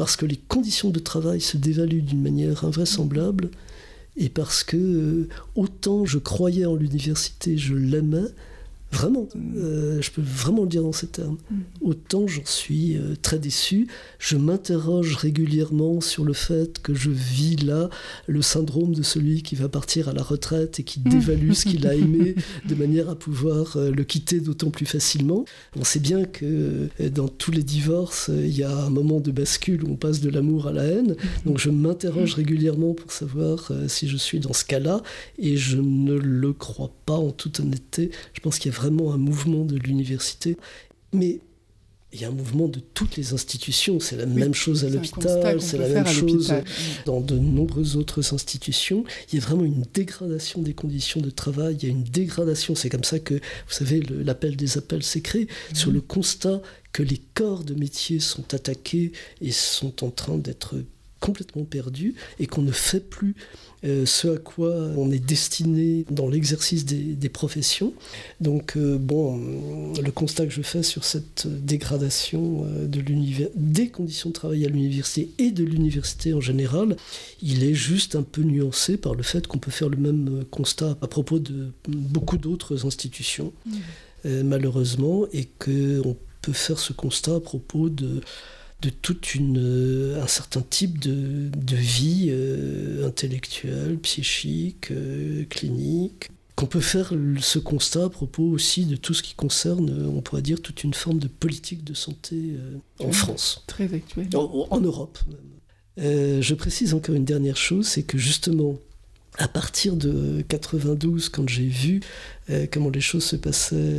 parce 0.00 0.16
que 0.16 0.24
les 0.24 0.38
conditions 0.38 0.88
de 0.88 0.98
travail 0.98 1.42
se 1.42 1.58
dévaluent 1.58 2.00
d'une 2.00 2.22
manière 2.22 2.64
invraisemblable, 2.64 3.50
et 4.16 4.30
parce 4.30 4.64
que 4.64 4.78
euh, 4.78 5.28
autant 5.56 6.06
je 6.06 6.16
croyais 6.16 6.64
en 6.64 6.74
l'université, 6.74 7.58
je 7.58 7.74
l'aimais, 7.74 8.30
Vraiment, 8.92 9.28
euh, 9.56 10.02
je 10.02 10.10
peux 10.10 10.22
vraiment 10.22 10.62
le 10.62 10.68
dire 10.68 10.82
dans 10.82 10.92
ces 10.92 11.06
termes. 11.06 11.38
Mm. 11.50 11.56
Autant 11.82 12.26
j'en 12.26 12.44
suis 12.44 12.96
euh, 12.96 13.14
très 13.20 13.38
déçu. 13.38 13.86
Je 14.18 14.36
m'interroge 14.36 15.14
régulièrement 15.14 16.00
sur 16.00 16.24
le 16.24 16.32
fait 16.32 16.80
que 16.82 16.92
je 16.92 17.10
vis 17.10 17.56
là 17.56 17.88
le 18.26 18.42
syndrome 18.42 18.92
de 18.92 19.02
celui 19.02 19.42
qui 19.42 19.54
va 19.54 19.68
partir 19.68 20.08
à 20.08 20.12
la 20.12 20.22
retraite 20.22 20.80
et 20.80 20.82
qui 20.82 20.98
mm. 20.98 21.08
dévalue 21.08 21.52
ce 21.52 21.66
qu'il 21.66 21.86
a 21.86 21.94
aimé 21.94 22.34
de 22.68 22.74
manière 22.74 23.08
à 23.08 23.14
pouvoir 23.14 23.76
euh, 23.76 23.92
le 23.92 24.02
quitter 24.02 24.40
d'autant 24.40 24.70
plus 24.70 24.86
facilement. 24.86 25.44
On 25.78 25.84
sait 25.84 26.00
bien 26.00 26.24
que 26.24 26.88
dans 27.14 27.28
tous 27.28 27.52
les 27.52 27.62
divorces, 27.62 28.28
il 28.28 28.56
y 28.56 28.64
a 28.64 28.76
un 28.76 28.90
moment 28.90 29.20
de 29.20 29.30
bascule 29.30 29.84
où 29.84 29.92
on 29.92 29.96
passe 29.96 30.20
de 30.20 30.30
l'amour 30.30 30.66
à 30.66 30.72
la 30.72 30.82
haine. 30.82 31.12
Mm. 31.12 31.46
Donc 31.46 31.58
je 31.58 31.70
m'interroge 31.70 32.34
régulièrement 32.34 32.94
pour 32.94 33.12
savoir 33.12 33.70
si 33.86 34.08
je 34.08 34.16
suis 34.16 34.40
dans 34.40 34.52
ce 34.52 34.64
cas-là 34.64 35.02
et 35.38 35.56
je 35.56 35.76
ne 35.76 36.14
le 36.14 36.52
crois 36.52 36.90
pas 37.06 37.14
en 37.14 37.30
toute 37.30 37.60
honnêteté. 37.60 38.10
Je 38.32 38.40
pense 38.40 38.58
qu'il 38.58 38.72
y 38.72 38.74
a 38.74 38.79
vraiment 38.80 39.12
un 39.12 39.18
mouvement 39.18 39.64
de 39.64 39.76
l'université. 39.76 40.56
Mais 41.12 41.40
il 42.12 42.20
y 42.20 42.24
a 42.24 42.28
un 42.28 42.32
mouvement 42.32 42.66
de 42.66 42.80
toutes 42.80 43.16
les 43.16 43.32
institutions. 43.34 44.00
C'est 44.00 44.16
la 44.16 44.26
même 44.26 44.54
chose 44.54 44.84
à 44.84 44.88
l'hôpital, 44.88 45.60
c'est 45.60 45.78
la 45.78 45.88
même 45.88 46.06
chose 46.06 46.52
dans 47.06 47.20
de 47.20 47.38
nombreuses 47.38 47.96
autres 47.96 48.34
institutions. 48.34 49.04
Il 49.30 49.38
y 49.38 49.42
a 49.42 49.44
vraiment 49.44 49.64
une 49.64 49.84
dégradation 49.94 50.60
des 50.60 50.74
conditions 50.74 51.20
de 51.20 51.30
travail, 51.30 51.76
il 51.80 51.88
y 51.88 51.90
a 51.90 51.92
une 51.92 52.02
dégradation. 52.02 52.74
C'est 52.74 52.88
comme 52.88 53.04
ça 53.04 53.20
que, 53.20 53.34
vous 53.34 53.72
savez, 53.72 54.00
l'appel 54.00 54.56
des 54.56 54.76
appels 54.76 55.04
s'est 55.04 55.20
créé, 55.20 55.46
sur 55.72 55.92
le 55.92 56.00
constat 56.00 56.60
que 56.92 57.04
les 57.04 57.20
corps 57.34 57.62
de 57.62 57.74
métier 57.74 58.18
sont 58.18 58.54
attaqués 58.54 59.12
et 59.40 59.52
sont 59.52 60.04
en 60.04 60.10
train 60.10 60.36
d'être 60.36 60.76
complètement 61.20 61.64
perdus 61.64 62.14
et 62.40 62.46
qu'on 62.46 62.62
ne 62.62 62.72
fait 62.72 63.00
plus 63.00 63.36
ce 63.82 64.28
à 64.28 64.36
quoi 64.36 64.74
on 64.96 65.10
est 65.10 65.24
destiné 65.24 66.04
dans 66.10 66.28
l'exercice 66.28 66.84
des, 66.84 67.28
professions. 67.30 67.94
Donc, 68.40 68.76
euh, 68.76 68.98
bon, 68.98 69.38
le 69.94 70.10
constat 70.10 70.44
que 70.44 70.52
je 70.52 70.62
fais 70.62 70.82
sur 70.82 71.04
cette 71.04 71.46
dégradation 71.46 72.66
euh, 72.66 72.86
de 72.86 73.00
des 73.54 73.88
conditions 73.88 74.30
de 74.30 74.34
travail 74.34 74.66
à 74.66 74.68
l'université 74.68 75.30
et 75.38 75.50
de 75.52 75.64
l'université 75.64 76.34
en 76.34 76.40
général, 76.40 76.96
il 77.40 77.62
est 77.62 77.74
juste 77.74 78.16
un 78.16 78.22
peu 78.22 78.42
nuancé 78.42 78.96
par 78.96 79.14
le 79.14 79.22
fait 79.22 79.46
qu'on 79.46 79.58
peut 79.58 79.70
faire 79.70 79.88
le 79.88 79.96
même 79.96 80.44
constat 80.50 80.98
à 81.00 81.06
propos 81.06 81.38
de 81.38 81.72
beaucoup 81.88 82.36
d'autres 82.36 82.84
institutions, 82.84 83.52
mmh. 83.66 84.42
malheureusement, 84.42 85.26
et 85.32 85.48
qu'on 85.58 86.16
peut 86.42 86.52
faire 86.52 86.78
ce 86.78 86.92
constat 86.92 87.36
à 87.36 87.40
propos 87.40 87.88
de 87.88 88.20
de 88.82 88.90
tout 88.90 89.16
euh, 89.38 90.22
un 90.22 90.26
certain 90.26 90.62
type 90.62 90.98
de, 90.98 91.50
vie 91.76 92.28
euh, 92.30 93.06
intellectuelle, 93.06 93.98
psychique, 93.98 94.90
euh, 94.90 95.44
clinique. 95.48 96.28
Qu'on 96.56 96.66
peut 96.66 96.80
faire 96.80 97.14
ce 97.40 97.58
constat 97.58 98.04
à 98.04 98.08
propos 98.10 98.42
aussi 98.42 98.84
de 98.84 98.96
tout 98.96 99.14
ce 99.14 99.22
qui 99.22 99.34
concerne, 99.34 100.06
on 100.14 100.20
pourrait 100.20 100.42
dire, 100.42 100.60
toute 100.60 100.84
une 100.84 100.92
forme 100.92 101.18
de 101.18 101.28
politique 101.28 101.84
de 101.84 101.94
santé 101.94 102.54
en 102.98 103.12
France. 103.12 103.64
Très 103.66 103.94
actuel. 103.94 104.28
En, 104.34 104.78
Europe 104.80 105.18
même. 105.26 106.42
je 106.42 106.54
précise 106.54 106.92
encore 106.92 107.14
une 107.14 107.24
dernière 107.24 107.56
chose, 107.56 107.86
c'est 107.86 108.02
que 108.02 108.18
justement, 108.18 108.76
à 109.38 109.48
partir 109.48 109.96
de 109.96 110.44
92, 110.48 111.30
quand 111.30 111.48
j'ai 111.48 111.66
vu 111.66 112.00
comment 112.70 112.90
les 112.90 113.00
choses 113.00 113.24
se 113.24 113.36
passaient 113.36 113.96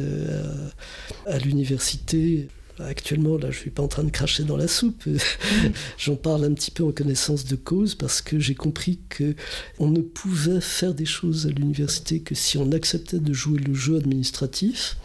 à 1.25 1.39
l'université, 1.39 2.47
Actuellement, 2.87 3.37
là, 3.37 3.51
je 3.51 3.57
suis 3.57 3.69
pas 3.69 3.83
en 3.83 3.87
train 3.87 4.03
de 4.03 4.09
cracher 4.09 4.43
dans 4.43 4.57
la 4.57 4.67
soupe. 4.67 5.03
J'en 5.97 6.15
parle 6.15 6.45
un 6.45 6.53
petit 6.53 6.71
peu 6.71 6.83
en 6.83 6.91
connaissance 6.91 7.45
de 7.45 7.55
cause 7.55 7.95
parce 7.95 8.21
que 8.21 8.39
j'ai 8.39 8.55
compris 8.55 8.99
que 9.09 9.35
on 9.79 9.87
ne 9.89 10.01
pouvait 10.01 10.61
faire 10.61 10.93
des 10.93 11.05
choses 11.05 11.47
à 11.47 11.49
l'université 11.49 12.21
que 12.21 12.35
si 12.35 12.57
on 12.57 12.71
acceptait 12.71 13.19
de 13.19 13.33
jouer 13.33 13.59
le 13.59 13.73
jeu 13.73 13.97
administratif. 13.97 14.97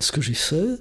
Ce 0.00 0.10
que 0.12 0.20
j'ai 0.20 0.34
fait, 0.34 0.80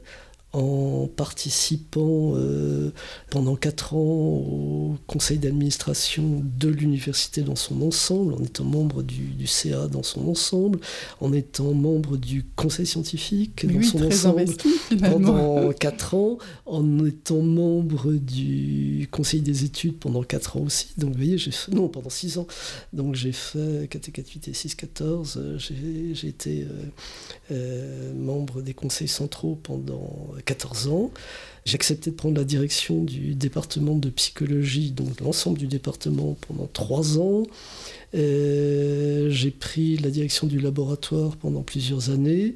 en 0.54 1.08
participant 1.08 2.34
euh, 2.36 2.92
pendant 3.32 3.56
quatre 3.56 3.96
ans 3.96 3.98
au 3.98 4.98
conseil 5.08 5.40
d'administration 5.40 6.44
de 6.60 6.70
l'université 6.70 7.42
dans 7.42 7.56
son 7.56 7.82
ensemble, 7.82 8.36
en 8.36 8.44
étant 8.44 8.64
membre 8.64 9.02
du, 9.02 9.48
CA 9.48 9.88
dans 9.88 10.04
son 10.04 10.28
ensemble, 10.28 10.80
en 11.20 11.34
étant 11.34 11.74
membre 11.74 12.18
du 12.18 12.46
conseil 12.56 12.86
scientifique 12.86 13.66
dans 13.66 13.82
son 13.82 14.06
ensemble 14.06 14.46
pendant 15.00 15.74
quatre 15.74 16.14
ans, 16.14 16.38
en 16.68 17.06
étant 17.06 17.42
membre 17.42 18.14
du 18.14 19.08
conseil 19.12 19.42
des 19.42 19.66
études 19.66 19.98
pendant 19.98 20.22
quatre 20.22 20.58
ans 20.58 20.62
aussi. 20.62 20.90
Donc 20.98 21.12
vous 21.12 21.18
voyez, 21.18 21.38
j'ai 21.40 21.52
fait, 21.52 21.72
non, 21.72 21.88
pendant 21.88 22.10
six 22.12 22.38
ans. 22.38 22.48
Donc 22.94 23.16
j'ai 23.16 23.32
fait 23.32 23.88
4 23.90 24.10
et 24.10 24.12
4, 24.12 24.30
8 24.30 24.48
et 24.50 24.54
6, 24.54 24.76
14. 24.76 25.58
J'ai 25.58 26.28
été 26.28 26.62
euh, 26.62 26.68
euh, 27.52 28.14
membre 28.14 28.62
des 28.62 28.74
conseils 28.74 29.08
centraux 29.08 29.56
pendant 29.62 30.28
14 30.46 30.88
ans. 30.88 31.12
J'ai 31.66 31.76
accepté 31.76 32.12
de 32.12 32.16
prendre 32.16 32.38
la 32.38 32.44
direction 32.44 33.04
du 33.04 33.36
département 33.36 33.96
de 33.96 34.10
psychologie, 34.10 34.92
donc 34.92 35.22
l'ensemble 35.22 35.58
du 35.58 35.68
département 35.68 36.36
pendant 36.48 36.68
3 36.68 37.20
ans. 37.20 37.44
Euh, 38.16 39.30
j'ai 39.30 39.52
pris 39.52 39.98
la 39.98 40.10
direction 40.10 40.46
du 40.48 40.60
laboratoire 40.60 41.38
pendant 41.38 41.62
plusieurs 41.62 42.10
années. 42.10 42.56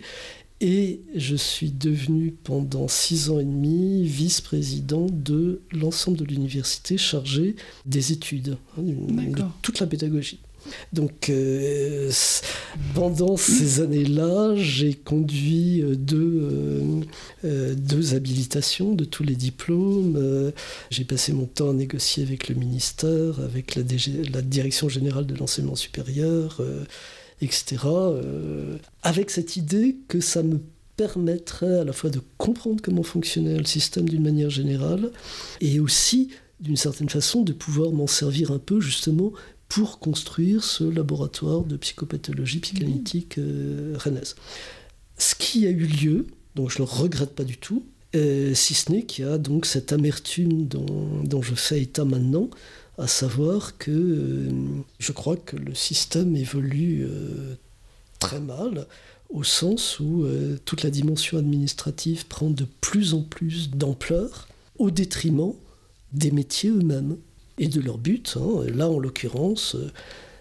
Et 0.59 1.01
je 1.15 1.35
suis 1.35 1.69
devenu 1.69 2.31
pendant 2.31 2.87
six 2.87 3.29
ans 3.29 3.39
et 3.39 3.45
demi 3.45 4.07
vice-président 4.07 5.05
de 5.11 5.61
l'ensemble 5.71 6.17
de 6.17 6.25
l'université 6.25 6.97
chargé 6.97 7.55
des 7.85 8.11
études, 8.11 8.57
hein, 8.75 8.81
de 8.81 9.43
toute 9.61 9.79
la 9.79 9.85
pédagogie. 9.85 10.39
Donc 10.93 11.29
euh, 11.29 12.11
pendant 12.93 13.37
ces 13.37 13.81
années-là, 13.81 14.55
j'ai 14.55 14.93
conduit 14.93 15.81
euh, 15.81 15.95
deux, 15.95 17.03
euh, 17.43 17.75
deux, 17.75 18.15
habilitations 18.15 18.93
de 18.93 19.05
tous 19.05 19.23
les 19.23 19.35
diplômes. 19.35 20.51
j'ai 20.89 21.03
passé 21.03 21.33
mon 21.33 21.45
temps 21.45 21.69
à 21.69 21.73
négocier 21.73 22.23
avec 22.23 22.49
le 22.49 22.55
ministère, 22.55 23.39
avec 23.39 23.75
la, 23.75 23.83
la 24.31 24.41
Direction 24.41 24.89
générale 24.89 25.25
de 25.25 25.35
l'enseignement 25.35 25.75
supérieur, 25.75 26.61
etc. 27.41 27.77
avec 29.03 29.29
cette 29.29 29.57
idée 29.57 29.97
que 30.07 30.19
ça 30.19 30.43
me 30.43 30.59
permettrait 30.95 31.79
à 31.79 31.83
la 31.83 31.93
fois 31.93 32.09
de 32.09 32.21
comprendre 32.37 32.81
comment 32.81 33.03
fonctionnait 33.03 33.57
le 33.57 33.65
système 33.65 34.09
d'une 34.09 34.23
manière 34.23 34.49
générale 34.49 35.11
et 35.61 35.79
aussi 35.79 36.29
d'une 36.59 36.77
certaine 36.77 37.09
façon, 37.09 37.43
de 37.43 37.53
pouvoir 37.53 37.91
m'en 37.91 38.07
servir 38.07 38.51
un 38.51 38.59
peu 38.59 38.79
justement 38.79 39.31
pour 39.67 39.99
construire 39.99 40.63
ce 40.63 40.83
laboratoire 40.83 41.63
de 41.63 41.77
psychopathologie 41.77 42.59
psychanalytique 42.59 43.37
euh, 43.37 43.95
rennaise. 43.97 44.35
Ce 45.17 45.35
qui 45.35 45.65
a 45.67 45.69
eu 45.69 45.85
lieu, 45.85 46.27
donc 46.55 46.71
je 46.71 46.81
ne 46.81 46.87
le 46.87 46.91
regrette 46.91 47.35
pas 47.35 47.43
du 47.43 47.57
tout, 47.57 47.83
euh, 48.15 48.53
si 48.53 48.73
ce 48.73 48.91
n'est 48.91 49.03
qu'il 49.03 49.25
y 49.25 49.27
a 49.27 49.37
donc 49.37 49.65
cette 49.65 49.91
amertume 49.91 50.67
dont, 50.67 51.41
je 51.41 51.55
fais 51.55 51.81
état 51.81 52.05
maintenant, 52.05 52.49
à 52.97 53.07
savoir 53.07 53.77
que 53.77 53.91
euh, 53.91 54.49
je 54.99 55.11
crois 55.11 55.35
que 55.35 55.55
le 55.55 55.75
système 55.75 56.35
évolue 56.35 57.07
très 58.19 58.39
mal, 58.39 58.87
au 59.29 59.43
sens 59.43 59.99
où 59.99 60.25
toute 60.63 60.83
la 60.83 60.89
dimension 60.89 61.37
administrative 61.37 62.25
prend 62.27 62.49
de 62.49 62.65
plus 62.79 63.13
en 63.13 63.21
plus 63.21 63.69
d'ampleur, 63.69 64.47
au 64.79 64.89
détriment 64.89 65.53
des 66.13 66.31
métiers 66.31 66.69
eux-mêmes 66.69 67.17
et 67.57 67.67
de 67.67 67.81
leur 67.81 67.97
but. 67.97 68.37
Hein. 68.39 68.65
Là, 68.73 68.89
en 68.89 68.99
l'occurrence, 68.99 69.75
euh, 69.75 69.91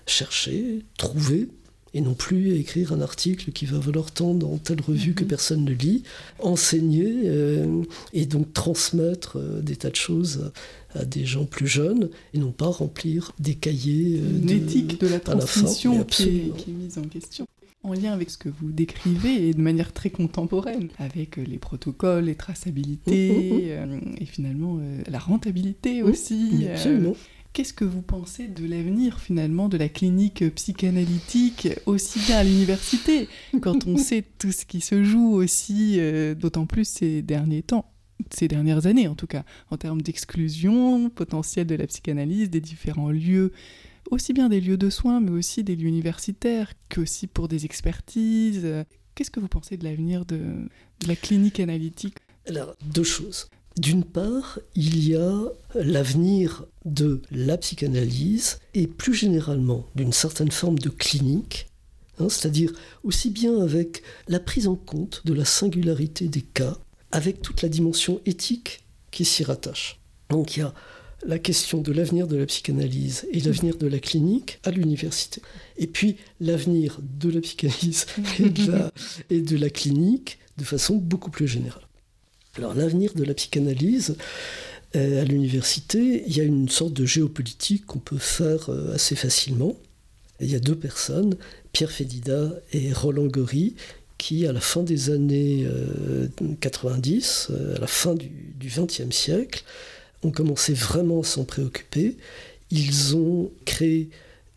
chercher, 0.06 0.84
trouver, 0.98 1.48
et 1.94 2.02
non 2.02 2.14
plus 2.14 2.56
écrire 2.56 2.92
un 2.92 3.00
article 3.00 3.52
qui 3.52 3.64
va 3.64 3.78
valoir 3.78 4.10
tant 4.10 4.34
dans 4.34 4.58
telle 4.58 4.82
revue 4.82 5.14
que 5.14 5.22
mhm. 5.22 5.28
personne 5.28 5.64
ne 5.64 5.72
lit, 5.72 6.02
enseigner 6.40 7.22
euh, 7.24 7.82
et 8.12 8.26
donc 8.26 8.52
transmettre 8.52 9.38
euh, 9.38 9.62
des 9.62 9.76
tas 9.76 9.90
de 9.90 9.96
choses 9.96 10.52
à, 10.94 11.04
des 11.06 11.24
gens 11.24 11.46
plus 11.46 11.66
jeunes 11.66 12.10
et 12.34 12.38
non 12.38 12.52
pas 12.52 12.66
remplir 12.66 13.32
des 13.38 13.54
cahiers. 13.54 14.18
Une 14.18 14.50
éthique 14.50 15.00
de 15.00 15.06
la 15.06 15.20
transmission 15.20 16.04
qui, 16.04 16.52
est, 16.68 16.68
mise 16.68 16.98
en 16.98 17.02
question 17.02 17.46
en 17.87 17.93
lien 17.93 18.12
avec 18.12 18.30
ce 18.30 18.39
que 18.39 18.49
vous 18.49 18.72
décrivez 18.72 19.49
et 19.49 19.55
de 19.55 19.61
manière 19.61 19.93
très 19.93 20.11
contemporaine, 20.11 20.89
avec 20.99 21.39
euh, 21.39 21.45
les 21.45 21.59
protocoles, 21.59 22.24
les 22.24 22.34
traçabilités 22.34 23.30
mmh, 23.30 23.55
mmh, 23.55 23.87
mmh. 23.87 23.93
Euh, 23.95 24.16
et 24.20 24.26
finalement 24.26 24.78
euh, 24.80 25.03
la 25.07 25.18
rentabilité 25.18 26.03
aussi. 26.03 26.66
Qu'est-ce 27.53 27.72
que 27.72 27.87
vous 27.87 28.03
pensez 28.03 28.49
de 28.49 28.66
l'avenir 28.66 29.18
finalement 29.18 29.70
de 29.70 29.78
la 29.78 29.89
clinique 29.89 30.45
psychanalytique 30.57 31.68
aussi 31.87 32.18
bien 32.18 32.37
à 32.37 32.45
l'université 32.45 33.30
quand 33.62 33.87
on 33.87 33.97
sait 33.97 34.22
tout 34.39 34.53
ce 34.53 34.66
qui 34.66 34.82
se 34.82 35.03
joue 35.03 35.32
aussi, 35.32 35.99
d'autant 36.39 36.66
plus 36.66 36.87
ces 36.87 37.22
derniers 37.22 37.62
temps 37.62 37.91
ces 38.30 38.49
dernières 38.49 38.87
années 38.87 39.09
en 39.09 39.14
tout 39.14 39.26
cas, 39.26 39.45
en 39.70 39.78
termes 39.78 40.03
d'exclusion 40.03 41.09
potentielle 41.09 41.66
de 41.66 41.76
la 41.76 41.87
psychanalyse, 41.87 42.51
des 42.51 42.61
différents 42.61 43.11
lieux 43.11 43.53
aussi 44.11 44.32
bien 44.32 44.48
des 44.48 44.61
lieux 44.61 44.76
de 44.76 44.90
soins, 44.90 45.20
mais 45.20 45.30
aussi 45.30 45.64
des 45.64 45.76
lieux 45.76 45.88
universitaires, 45.88 46.72
qu'aussi 46.88 47.26
pour 47.26 47.48
des 47.48 47.64
expertises. 47.64 48.66
Qu'est-ce 49.14 49.30
que 49.30 49.40
vous 49.40 49.48
pensez 49.48 49.76
de 49.76 49.84
l'avenir 49.84 50.26
de, 50.26 50.68
la 51.07 51.16
clinique 51.16 51.61
analytique? 51.61 52.18
Alors, 52.46 52.76
deux 52.84 53.04
choses. 53.04 53.48
D'une 53.78 54.04
part, 54.04 54.59
il 54.74 55.07
y 55.07 55.16
a 55.16 55.42
l'avenir 55.74 56.64
de 56.84 57.20
la 57.30 57.59
psychanalyse 57.59 58.59
et 58.74 58.86
plus 58.86 59.14
généralement 59.14 59.86
d'une 59.94 60.12
certaine 60.12 60.50
forme 60.50 60.78
de 60.78 60.88
clinique, 60.88 61.68
hein, 62.18 62.28
c'est-à-dire 62.28 62.72
aussi 63.04 63.30
bien 63.30 63.59
avec 63.61 64.02
la 64.28 64.40
prise 64.40 64.66
en 64.66 64.76
compte 64.76 65.22
de 65.26 65.34
la 65.34 65.44
singularité 65.44 66.28
des 66.28 66.42
cas, 66.42 66.76
avec 67.11 67.42
toute 67.42 67.62
la 67.62 67.68
dimension 67.68 68.20
éthique 68.24 68.84
qui 69.11 69.24
s'y 69.24 69.44
rattache. 69.44 70.00
Donc 70.30 70.57
il 70.57 70.61
y 70.61 70.62
a 70.62 70.74
la 71.26 71.38
question 71.38 71.80
de 71.80 71.92
l'avenir 71.92 72.26
de 72.26 72.36
la 72.36 72.46
psychanalyse 72.46 73.26
et 73.32 73.40
l'avenir 73.40 73.76
de 73.76 73.86
la 73.86 73.98
clinique 73.98 74.60
à 74.64 74.70
l'université. 74.70 75.42
Et 75.76 75.86
puis 75.86 76.16
l'avenir 76.40 76.98
de 77.02 77.30
la 77.30 77.40
psychanalyse 77.40 78.06
et 79.30 79.40
de 79.40 79.56
la, 79.56 79.70
clinique 79.70 80.38
de 80.56 80.64
façon 80.64 80.96
beaucoup 80.96 81.30
plus 81.30 81.48
générale. 81.48 81.82
Alors 82.56 82.74
l'avenir 82.74 83.12
de 83.14 83.24
la 83.24 83.34
psychanalyse 83.34 84.16
euh, 84.94 85.22
à 85.22 85.24
l'université, 85.24 86.24
il 86.26 86.36
y 86.36 86.40
a 86.40 86.44
une 86.44 86.68
sorte 86.68 86.92
de 86.92 87.04
géopolitique 87.04 87.86
qu'on 87.86 87.98
peut 87.98 88.18
faire 88.18 88.70
euh, 88.70 88.94
assez 88.94 89.16
facilement. 89.16 89.76
Il 90.40 90.50
y 90.50 90.54
a 90.54 90.60
deux 90.60 90.76
personnes, 90.76 91.36
Pierre 91.72 91.90
Fédida 91.90 92.52
et 92.72 92.92
Roland 92.92 93.26
Gory, 93.26 93.74
qui, 94.18 94.46
à 94.46 94.52
la 94.52 94.60
fin 94.60 94.82
des 94.82 95.10
années 95.10 95.66
90, 96.60 97.48
euh, 97.50 97.76
à 97.76 97.80
la 97.80 97.86
fin 97.86 98.14
du 98.14 98.30
XXe 98.68 99.10
siècle, 99.10 99.64
ont 100.22 100.30
commencé 100.30 100.72
vraiment 100.74 101.20
à 101.20 101.24
s'en 101.24 101.44
préoccuper. 101.44 102.16
Ils 102.70 103.16
ont 103.16 103.50
créé 103.64 104.10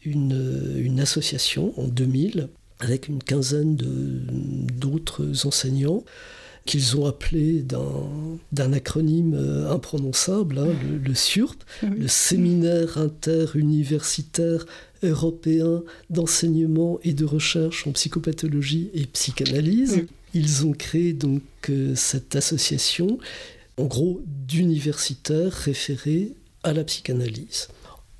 une, 0.04 1.00
association 1.00 1.74
en 1.78 1.88
2000 1.88 2.50
avec 2.80 3.08
une 3.08 3.22
quinzaine 3.22 3.76
d'autres 3.76 5.46
enseignants 5.46 6.04
qu'ils 6.66 6.98
ont 6.98 7.06
appelé 7.08 7.66
d'un 8.52 8.74
acronyme 8.74 9.34
euh, 9.34 9.72
imprononçable, 9.72 10.60
hein, 10.60 10.68
le, 11.04 11.16
SURP, 11.16 11.64
le 11.82 12.08
Séminaire 12.08 12.98
interuniversitaire 12.98 14.66
européen 15.02 15.82
d'enseignement 16.10 17.00
et 17.04 17.14
de 17.14 17.26
recherche 17.26 17.88
en 17.88 17.92
psychopathologie 17.92 18.92
et 18.94 19.06
psychanalyse. 19.08 20.06
Ils 20.34 20.66
ont 20.66 20.74
créé 20.74 21.14
donc 21.14 21.42
euh, 21.70 21.96
cette 21.96 22.36
association 22.36 23.18
en 23.80 23.86
gros, 23.86 24.22
d'universitaires 24.26 25.54
référés 25.54 26.34
à 26.64 26.74
la 26.74 26.84
psychanalyse. 26.84 27.70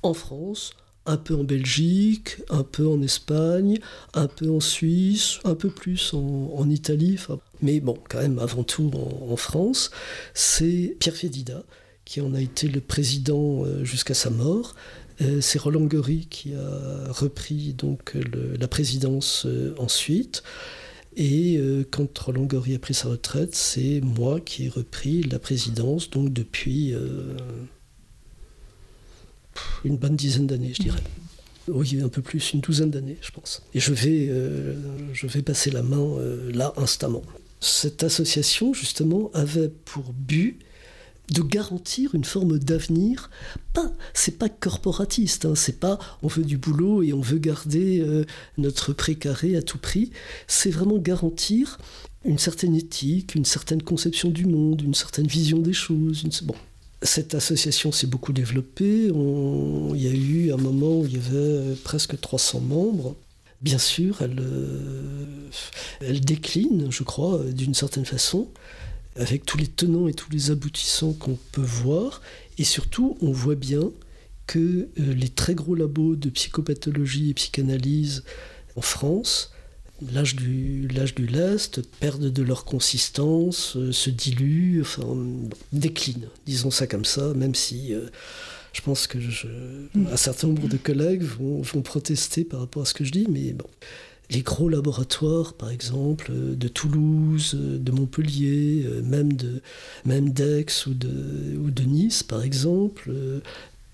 En 0.02 0.14
France, 0.14 0.72
un 1.04 1.18
peu 1.18 1.34
en 1.34 1.44
Belgique, 1.44 2.38
un 2.48 2.62
peu 2.62 2.86
en 2.86 3.02
Espagne, 3.02 3.78
un 4.14 4.26
peu 4.26 4.50
en 4.50 4.60
Suisse, 4.60 5.38
un 5.44 5.54
peu 5.54 5.68
plus 5.68 6.14
en, 6.14 6.70
Italie, 6.70 7.18
mais 7.60 7.80
bon, 7.80 7.98
quand 8.08 8.20
même 8.20 8.38
avant 8.38 8.62
tout 8.62 8.90
en, 8.94 9.36
France, 9.36 9.90
c'est 10.32 10.96
Pierre 10.98 11.16
Fédida 11.16 11.62
qui 12.06 12.20
en 12.20 12.34
a 12.34 12.40
été 12.40 12.66
le 12.66 12.80
président 12.80 13.64
euh, 13.64 13.84
jusqu'à 13.84 14.14
sa 14.14 14.30
mort. 14.30 14.74
Euh, 15.20 15.40
c'est 15.40 15.60
Roland 15.60 15.84
Gory 15.84 16.26
qui 16.28 16.54
a 16.54 17.12
repris 17.12 17.74
donc 17.74 18.16
la 18.58 18.66
présidence 18.66 19.44
euh, 19.46 19.74
ensuite. 19.78 20.42
Et 21.16 21.56
euh, 21.56 21.84
quand 21.90 22.16
Roland 22.18 22.44
Gory 22.44 22.74
a 22.74 22.78
pris 22.78 22.94
sa 22.94 23.08
retraite, 23.08 23.54
c'est 23.54 24.00
moi 24.00 24.40
qui 24.40 24.66
ai 24.66 24.68
repris 24.68 25.22
la 25.24 25.38
présidence, 25.38 26.08
donc 26.10 26.32
depuis 26.32 26.94
euh, 26.94 27.36
une 29.84 29.96
bonne 29.96 30.16
dizaine 30.16 30.46
d'années, 30.46 30.72
je 30.72 30.82
dirais. 30.82 31.02
Oui, 31.68 32.00
un 32.02 32.08
peu 32.08 32.22
plus, 32.22 32.52
une 32.52 32.60
douzaine 32.60 32.90
d'années, 32.90 33.18
je 33.20 33.30
pense. 33.32 33.62
Et 33.74 33.80
je 33.80 33.92
vais, 33.92 34.28
euh, 34.28 34.74
je 35.12 35.26
vais 35.26 35.42
passer 35.42 35.70
la 35.70 35.82
main 35.82 36.16
là 36.52 36.72
instamment. 36.76 37.22
Cette 37.60 38.04
association, 38.04 38.72
justement, 38.72 39.30
avait 39.34 39.68
pour 39.68 40.12
but 40.12 40.58
de 41.30 41.42
garantir 41.42 42.14
une 42.14 42.24
forme 42.24 42.58
d'avenir. 42.58 43.30
Pas, 43.72 43.92
c'est 44.14 44.38
pas 44.38 44.48
corporatiste, 44.48 45.44
hein, 45.44 45.54
c'est 45.54 45.78
pas 45.78 45.98
on 46.22 46.28
veut 46.28 46.44
du 46.44 46.58
boulot 46.58 47.02
et 47.02 47.12
on 47.12 47.20
veut 47.20 47.38
garder 47.38 48.00
euh, 48.00 48.24
notre 48.58 48.92
précaré 48.92 49.56
à 49.56 49.62
tout 49.62 49.78
prix. 49.78 50.10
C'est 50.46 50.70
vraiment 50.70 50.98
garantir 50.98 51.78
une 52.24 52.38
certaine 52.38 52.74
éthique, 52.74 53.34
une 53.34 53.44
certaine 53.44 53.82
conception 53.82 54.28
du 54.28 54.44
monde, 54.44 54.82
une 54.82 54.94
certaine 54.94 55.26
vision 55.26 55.58
des 55.58 55.72
choses. 55.72 56.24
Bon. 56.42 56.54
Cette 57.02 57.34
association 57.34 57.92
s'est 57.92 58.06
beaucoup 58.06 58.34
développée. 58.34 59.06
Il 59.06 60.02
y 60.02 60.08
a 60.08 60.12
eu 60.12 60.52
un 60.52 60.58
moment 60.58 61.00
où 61.00 61.06
il 61.06 61.14
y 61.14 61.16
avait 61.16 61.30
euh, 61.32 61.74
presque 61.82 62.20
300 62.20 62.60
membres. 62.60 63.16
Bien 63.62 63.78
sûr, 63.78 64.20
elle, 64.20 64.40
euh, 64.40 65.50
elle 66.00 66.20
décline, 66.20 66.88
je 66.90 67.02
crois, 67.02 67.38
d'une 67.44 67.74
certaine 67.74 68.06
façon 68.06 68.48
avec 69.16 69.44
tous 69.44 69.58
les 69.58 69.66
tenants 69.66 70.08
et 70.08 70.14
tous 70.14 70.30
les 70.30 70.50
aboutissants 70.50 71.12
qu'on 71.12 71.38
peut 71.52 71.60
voir. 71.60 72.22
Et 72.58 72.64
surtout, 72.64 73.16
on 73.20 73.32
voit 73.32 73.54
bien 73.54 73.90
que 74.46 74.58
euh, 74.58 74.88
les 74.96 75.28
très 75.28 75.54
gros 75.54 75.74
labos 75.74 76.16
de 76.16 76.28
psychopathologie 76.30 77.30
et 77.30 77.34
psychanalyse 77.34 78.24
en 78.76 78.80
France, 78.80 79.52
l'âge 80.12 80.34
du, 80.34 80.88
l'âge 80.88 81.14
du 81.14 81.26
lest, 81.26 81.82
perdent 82.00 82.32
de 82.32 82.42
leur 82.42 82.64
consistance, 82.64 83.76
euh, 83.76 83.92
se 83.92 84.10
diluent, 84.10 84.80
enfin, 84.80 85.06
déclinent, 85.72 86.28
disons 86.46 86.70
ça 86.70 86.86
comme 86.86 87.04
ça, 87.04 87.32
même 87.34 87.54
si 87.54 87.94
euh, 87.94 88.06
je 88.72 88.80
pense 88.80 89.06
que 89.06 89.20
je, 89.20 89.46
un 90.10 90.16
certain 90.16 90.48
nombre 90.48 90.68
de 90.68 90.76
collègues 90.76 91.22
vont, 91.22 91.62
vont 91.62 91.82
protester 91.82 92.44
par 92.44 92.60
rapport 92.60 92.82
à 92.82 92.86
ce 92.86 92.94
que 92.94 93.04
je 93.04 93.12
dis, 93.12 93.26
mais 93.28 93.52
bon 93.52 93.68
les 94.30 94.42
gros 94.42 94.68
laboratoires, 94.68 95.54
par 95.54 95.70
exemple, 95.70 96.30
euh, 96.30 96.54
de 96.54 96.68
Toulouse, 96.68 97.54
euh, 97.54 97.78
de 97.78 97.90
Montpellier, 97.90 98.84
euh, 98.86 99.02
même 99.02 100.30
d'Aix 100.30 100.86
ou 100.86 100.94
de 100.94 101.82
Nice, 101.82 102.22
par 102.22 102.42
exemple, 102.42 103.10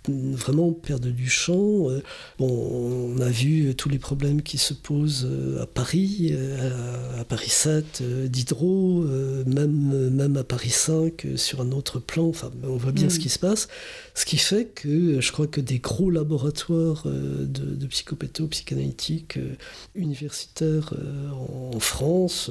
vraiment 0.08 0.72
perdre 0.72 1.08
du 1.08 1.28
champ. 1.28 1.90
Euh, 1.90 2.02
on 2.38 3.18
a 3.20 3.28
vu 3.28 3.74
tous 3.74 3.88
les 3.88 3.98
problèmes 3.98 4.42
qui 4.42 4.58
se 4.58 4.74
posent 4.74 5.26
euh, 5.30 5.62
à 5.62 5.66
Paris, 5.66 6.30
euh, 6.32 7.20
à, 7.20 7.24
Paris 7.24 7.50
7 7.50 8.02
d'Hydro, 8.30 9.04
même, 9.46 10.10
même 10.10 10.36
à 10.36 10.44
Paris 10.44 10.70
5 10.70 11.26
sur 11.36 11.60
un 11.60 11.72
autre 11.72 11.98
plan. 11.98 12.26
Enfin, 12.28 12.50
on 12.62 12.76
voit 12.76 12.92
bien 12.92 13.08
ce 13.08 13.16
mm. 13.16 13.22
qui 13.22 13.28
se 13.28 13.38
passe. 13.38 13.68
Ce 14.14 14.24
qui 14.24 14.38
fait 14.38 14.66
que 14.66 15.20
je 15.20 15.32
crois 15.32 15.46
que 15.46 15.60
des 15.60 15.78
gros 15.78 16.10
laboratoires 16.10 17.04
de, 17.06 17.44
de 17.44 17.86
psychopatho, 17.86 18.46
psychanalytique 18.46 19.38
universitaires 19.94 20.94
en 21.72 21.78
France, 21.80 22.50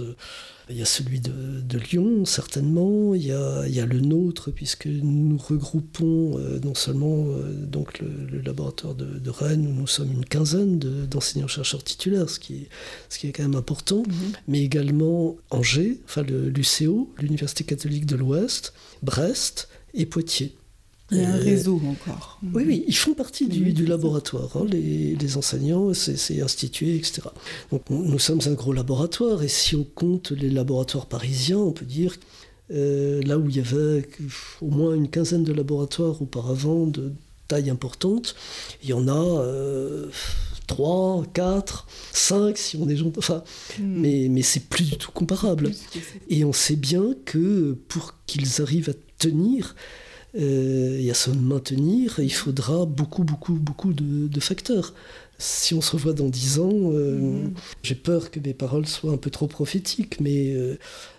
Il 0.69 0.77
y 0.77 0.81
a 0.81 0.85
celui 0.85 1.19
de, 1.19 1.77
Lyon, 1.77 2.25
certainement. 2.25 3.13
Il 3.13 3.23
y, 3.23 3.31
a, 3.31 3.67
il 3.67 3.75
y, 3.75 3.79
a, 3.79 3.85
le 3.85 3.99
nôtre, 3.99 4.49
puisque 4.51 4.87
nous 4.87 5.37
regroupons 5.37 6.39
euh, 6.39 6.59
non 6.63 6.73
seulement 6.73 7.25
euh, 7.27 7.53
donc 7.53 7.99
le, 7.99 8.41
laboratoire 8.41 8.95
de, 8.95 9.29
Rennes, 9.29 9.67
où 9.67 9.73
nous 9.73 9.87
sommes 9.87 10.11
une 10.11 10.25
quinzaine 10.25 10.79
d'enseignants-chercheurs 10.79 11.83
titulaires, 11.83 12.29
ce 12.29 12.39
qui, 12.39 12.55
est, 12.55 12.69
ce 13.09 13.19
qui 13.19 13.27
est 13.27 13.31
quand 13.31 13.43
même 13.43 13.55
important, 13.55 14.03
mhm. 14.07 14.31
mais 14.47 14.61
également 14.61 15.35
Angers, 15.51 15.99
enfin 16.05 16.23
l'UCO, 16.23 17.13
l'Université 17.19 17.63
catholique 17.63 18.05
de 18.05 18.15
l'Ouest, 18.15 18.73
Brest 19.03 19.69
et 19.93 20.05
Poitiers. 20.05 20.55
Il 21.11 21.17
y 21.17 21.23
a 21.23 21.29
un 21.29 21.37
réseau 21.37 21.79
encore. 21.87 22.39
Oui, 22.53 22.63
oui, 22.65 22.83
ils 22.87 22.95
font 22.95 23.13
partie 23.13 23.47
du, 23.47 23.85
laboratoire. 23.85 24.57
Hein, 24.57 24.65
les, 24.71 25.37
enseignants, 25.37 25.93
c'est 25.93 26.41
institué, 26.41 26.95
etc. 26.95 27.21
Donc 27.71 27.83
nous 27.89 28.19
sommes 28.19 28.41
un 28.45 28.53
gros 28.53 28.73
laboratoire 28.73 29.43
et 29.43 29.47
si 29.47 29.75
on 29.75 29.83
compte 29.83 30.31
les 30.31 30.49
laboratoires 30.49 31.05
parisiens, 31.05 31.59
on 31.59 31.71
peut 31.71 31.85
dire 31.85 32.15
euh, 32.71 33.21
là 33.21 33.37
où 33.37 33.47
il 33.49 33.57
y 33.57 33.59
avait 33.59 34.07
au 34.61 34.69
moins 34.69 34.95
une 34.95 35.07
quinzaine 35.07 35.43
de 35.43 35.53
laboratoires 35.53 36.19
auparavant 36.23 36.87
de 36.87 37.13
taille 37.47 37.69
importante, 37.69 38.35
il 38.81 38.89
y 38.89 38.93
en 38.93 39.07
a 39.07 39.41
euh, 39.43 40.09
3, 40.65 41.25
4, 41.33 41.87
5 42.13 42.57
si 42.57 42.77
on 42.77 42.89
est 42.89 42.95
gentil. 42.95 43.19
Enfin, 43.19 43.43
hmm. 43.79 43.83
mais, 43.83 44.27
mais 44.29 44.41
c'est 44.41 44.67
plus 44.67 44.85
du 44.85 44.97
tout 44.97 45.11
comparable. 45.11 45.71
Et 46.29 46.43
on 46.43 46.53
sait 46.53 46.75
bien 46.75 47.15
que 47.25 47.77
pour 47.87 48.15
qu'ils 48.25 48.61
arrivent 48.61 48.89
à 48.89 48.93
tenir, 49.19 49.75
et 50.37 51.09
à 51.09 51.13
se 51.13 51.29
maintenir, 51.29 52.19
il 52.19 52.33
faudra 52.33 52.85
beaucoup, 52.85 53.23
beaucoup, 53.23 53.53
beaucoup 53.53 53.93
de, 53.93 54.39
facteurs. 54.39 54.93
Si 55.37 55.73
on 55.73 55.81
se 55.81 55.91
revoit 55.91 56.13
dans 56.13 56.29
dix 56.29 56.59
ans, 56.59 56.71
euh, 56.73 57.17
mm. 57.17 57.53
j'ai 57.83 57.95
peur 57.95 58.31
que 58.31 58.39
mes 58.39 58.53
paroles 58.53 58.85
soient 58.85 59.11
un 59.11 59.17
peu 59.17 59.29
trop 59.29 59.47
prophétiques, 59.47 60.19
mais 60.21 60.53
euh, 60.53 60.77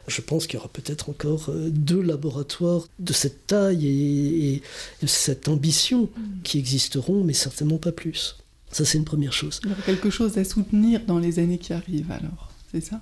je 0.08 0.20
pense 0.22 0.46
qu'il 0.46 0.54
y 0.54 0.58
aura 0.58 0.68
peut-être 0.68 1.10
encore 1.10 1.50
deux 1.68 2.00
laboratoires 2.00 2.88
de 2.98 3.12
cette 3.12 3.46
taille 3.46 3.86
et, 3.86 4.62
de 5.02 5.06
cette 5.06 5.48
ambition 5.48 6.04
mm. 6.04 6.42
qui 6.44 6.58
existeront, 6.58 7.24
mais 7.24 7.34
certainement 7.34 7.78
pas 7.78 7.92
plus. 7.92 8.36
Ça, 8.70 8.84
c'est 8.84 8.98
une 8.98 9.04
première 9.04 9.32
chose. 9.32 9.60
Il 9.64 9.70
y 9.70 9.72
aura 9.72 9.82
quelque 9.82 10.10
chose 10.10 10.38
à 10.38 10.44
soutenir 10.44 11.00
dans 11.06 11.18
les 11.18 11.38
années 11.38 11.58
qui 11.58 11.72
arrivent, 11.72 12.10
alors, 12.10 12.50
c'est 12.72 12.82
ça? 12.82 13.00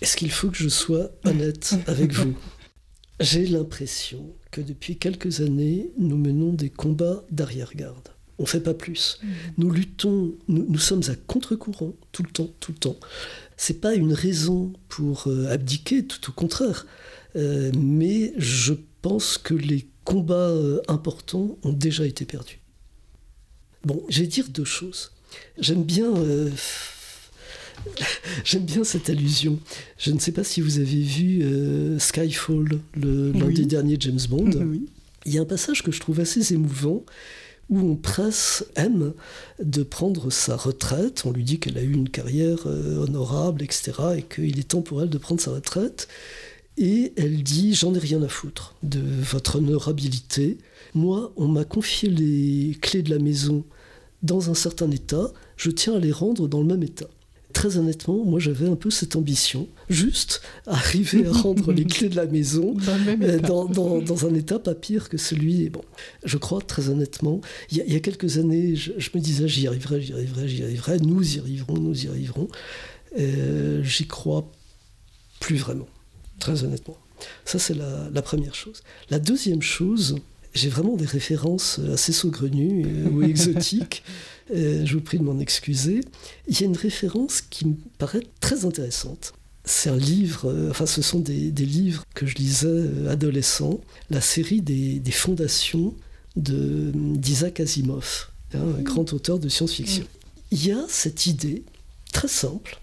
Est-ce 0.00 0.16
qu'il 0.16 0.30
faut 0.30 0.50
que 0.50 0.56
je 0.56 0.68
sois 0.68 1.10
honnête 1.24 1.74
avec 1.86 2.12
vous? 2.14 2.34
J'ai 3.20 3.46
l'impression 3.46 4.34
que 4.50 4.60
depuis 4.60 4.96
quelques 4.96 5.40
années, 5.40 5.90
nous 5.98 6.16
menons 6.16 6.52
des 6.52 6.70
combats 6.70 7.24
d'arrière-garde. 7.30 8.08
On 8.38 8.42
ne 8.42 8.48
fait 8.48 8.60
pas 8.60 8.74
plus. 8.74 9.18
Mmh. 9.22 9.28
Nous 9.58 9.70
luttons, 9.70 10.34
nous, 10.48 10.78
sommes 10.78 11.02
à 11.08 11.14
contre-courant 11.14 11.94
tout 12.10 12.24
le 12.24 12.30
temps, 12.30 12.50
tout 12.58 12.72
le 12.72 12.78
temps. 12.78 12.98
C'est 13.56 13.80
pas 13.80 13.94
une 13.94 14.12
raison 14.12 14.72
pour 14.88 15.28
euh, 15.28 15.46
abdiquer, 15.48 16.04
tout 16.04 16.30
au 16.30 16.32
contraire. 16.32 16.86
Euh, 17.36 17.70
mais 17.78 18.32
je 18.36 18.74
pense 19.02 19.38
que 19.38 19.54
les 19.54 19.86
combats 20.02 20.34
euh, 20.34 20.80
importants 20.88 21.56
ont 21.62 21.72
déjà 21.72 22.04
été 22.06 22.24
perdus. 22.24 22.60
Bon, 23.84 24.02
je 24.08 24.20
vais 24.20 24.26
dire 24.26 24.48
deux 24.48 24.64
choses. 24.64 25.12
J'aime 25.58 25.84
bien 25.84 26.12
J'aime 28.44 28.64
bien 28.64 28.84
cette 28.84 29.10
allusion. 29.10 29.58
Je 29.98 30.10
ne 30.10 30.18
sais 30.18 30.32
pas 30.32 30.44
si 30.44 30.60
vous 30.60 30.78
avez 30.78 31.02
vu 31.02 31.42
euh, 31.42 31.98
Skyfall, 31.98 32.80
l'un 32.96 33.50
des 33.50 33.64
derniers 33.64 33.96
James 34.00 34.20
Bond. 34.28 34.50
Il 35.26 35.32
y 35.32 35.38
a 35.38 35.42
un 35.42 35.46
passage 35.46 35.82
que 35.82 35.92
je 35.92 36.00
trouve 36.00 36.20
assez 36.20 36.52
émouvant 36.52 37.04
où 37.70 37.78
on 37.78 37.96
presse 37.96 38.66
M 38.76 39.14
de 39.62 39.82
prendre 39.82 40.30
sa 40.30 40.56
retraite. 40.56 41.22
On 41.24 41.32
lui 41.32 41.44
dit 41.44 41.58
qu'elle 41.58 41.78
a 41.78 41.82
eu 41.82 41.92
une 41.92 42.10
carrière 42.10 42.66
euh, 42.66 42.98
honorable, 42.98 43.62
etc., 43.62 43.92
et 44.18 44.22
qu'il 44.22 44.58
est 44.58 44.68
temps 44.68 44.82
pour 44.82 45.02
elle 45.02 45.08
de 45.08 45.18
prendre 45.18 45.40
sa 45.40 45.52
retraite. 45.52 46.08
Et 46.76 47.12
elle 47.16 47.42
dit 47.42 47.72
J'en 47.74 47.94
ai 47.94 47.98
rien 47.98 48.22
à 48.22 48.28
foutre 48.28 48.74
de 48.82 49.00
votre 49.00 49.56
honorabilité. 49.56 50.58
Moi, 50.92 51.32
on 51.36 51.48
m'a 51.48 51.64
confié 51.64 52.10
les 52.10 52.76
clés 52.80 53.02
de 53.02 53.10
la 53.10 53.18
maison 53.18 53.64
dans 54.24 54.50
un 54.50 54.54
certain 54.54 54.90
état, 54.90 55.30
je 55.56 55.70
tiens 55.70 55.94
à 55.94 55.98
les 55.98 56.10
rendre 56.10 56.48
dans 56.48 56.60
le 56.60 56.66
même 56.66 56.82
état 56.82 57.08
très 57.64 57.78
honnêtement, 57.78 58.22
moi 58.24 58.40
j'avais 58.40 58.68
un 58.68 58.76
peu 58.76 58.90
cette 58.90 59.16
ambition, 59.16 59.68
juste 59.88 60.42
arriver 60.66 61.26
à 61.26 61.32
rendre 61.32 61.72
les 61.72 61.86
clés 61.86 62.10
de 62.10 62.16
la 62.16 62.26
maison 62.26 62.74
dans, 63.42 63.70
euh, 63.70 64.00
dans, 64.02 64.26
un 64.26 64.34
état 64.34 64.58
pas 64.58 64.74
pire 64.74 65.08
que 65.08 65.16
celui. 65.16 65.62
Et 65.62 65.70
bon, 65.70 65.80
je 66.24 66.36
crois 66.36 66.60
très 66.60 66.90
honnêtement, 66.90 67.40
il 67.70 67.78
y, 67.78 67.96
a, 67.96 68.00
quelques 68.00 68.36
années, 68.36 68.76
je, 68.76 68.92
me 69.14 69.18
disais 69.18 69.48
j'y 69.48 69.66
arriverai, 69.66 70.02
j'y 70.02 70.12
arriverai, 70.12 70.46
j'y 70.46 70.62
arriverai, 70.62 70.98
nous 70.98 71.36
y 71.36 71.38
arriverons, 71.38 71.74
nous 71.74 72.04
y 72.04 72.08
arriverons. 72.08 72.48
Euh, 73.18 73.82
j'y 73.82 74.06
crois 74.06 74.50
plus 75.40 75.56
vraiment, 75.56 75.88
très 76.40 76.64
honnêtement. 76.64 76.98
Ça, 77.46 77.58
c'est 77.58 77.74
la, 77.74 78.10
la, 78.12 78.20
première 78.20 78.54
chose. 78.54 78.82
La 79.08 79.18
deuxième 79.18 79.62
chose, 79.62 80.16
j'ai 80.54 80.68
vraiment 80.68 80.96
des 80.96 81.06
références 81.06 81.80
assez 81.92 82.12
saugrenues 82.12 82.86
euh, 82.86 83.10
ou 83.10 83.22
exotiques. 83.22 84.02
Euh, 84.52 84.84
je 84.84 84.94
vous 84.94 85.00
prie 85.00 85.18
de 85.18 85.22
m'en 85.22 85.38
excuser. 85.38 86.00
Il 86.48 86.60
y 86.60 86.64
a 86.64 86.66
une 86.66 86.76
référence 86.76 87.40
qui 87.40 87.66
me 87.66 87.74
paraît 87.98 88.26
très 88.40 88.64
intéressante. 88.64 89.32
C'est 89.64 89.88
un 89.88 89.96
livre, 89.96 90.50
euh, 90.50 90.70
enfin 90.70 90.84
ce 90.84 91.00
sont 91.00 91.20
des, 91.20 91.50
livres 91.50 92.04
que 92.14 92.26
je 92.26 92.34
lisais 92.34 92.66
euh, 92.68 93.10
adolescent, 93.10 93.80
la 94.10 94.20
série 94.20 94.60
des, 94.60 95.00
fondations 95.10 95.94
d'Isaac 96.36 97.60
Asimov, 97.60 98.28
hein, 98.52 98.58
un 98.78 98.82
grand 98.82 99.12
auteur 99.14 99.38
de 99.38 99.48
science-fiction. 99.48 100.04
Il 100.50 100.66
y 100.66 100.72
a 100.72 100.84
cette 100.88 101.26
idée 101.26 101.62
très 102.12 102.28
simple, 102.28 102.78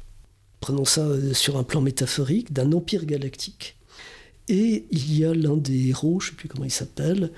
prenons 0.59 0.85
ça 0.85 1.07
sur 1.33 1.57
un 1.57 1.63
plan 1.63 1.81
métaphorique, 1.81 2.51
d'un 2.51 2.71
empire 2.71 3.05
galactique. 3.05 3.75
Et 4.53 4.85
il 4.91 5.17
y 5.17 5.23
a 5.23 5.33
l'un 5.33 5.55
des 5.55 5.87
héros, 5.87 6.19
je 6.19 6.27
ne 6.27 6.29
sais 6.31 6.35
plus 6.35 6.49
comment 6.49 6.65
il 6.65 6.71
s'appelle, 6.71 7.31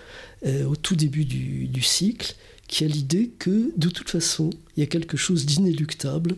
au 0.44 0.76
tout 0.76 0.96
début 0.96 1.26
du 1.26 1.82
cycle, 1.82 2.36
qui 2.68 2.84
a 2.84 2.88
l'idée 2.88 3.30
que 3.38 3.72
de 3.78 3.90
toute 3.90 4.10
façon, 4.10 4.50
il 4.76 4.80
y 4.80 4.84
a 4.84 4.88
quelque 4.88 5.16
chose 5.16 5.46
d'inéluctable, 5.46 6.38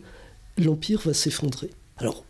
l'Empire 0.58 1.00
va 1.00 1.14
s'effondrer. 1.14 1.70
Alors, 1.96 2.26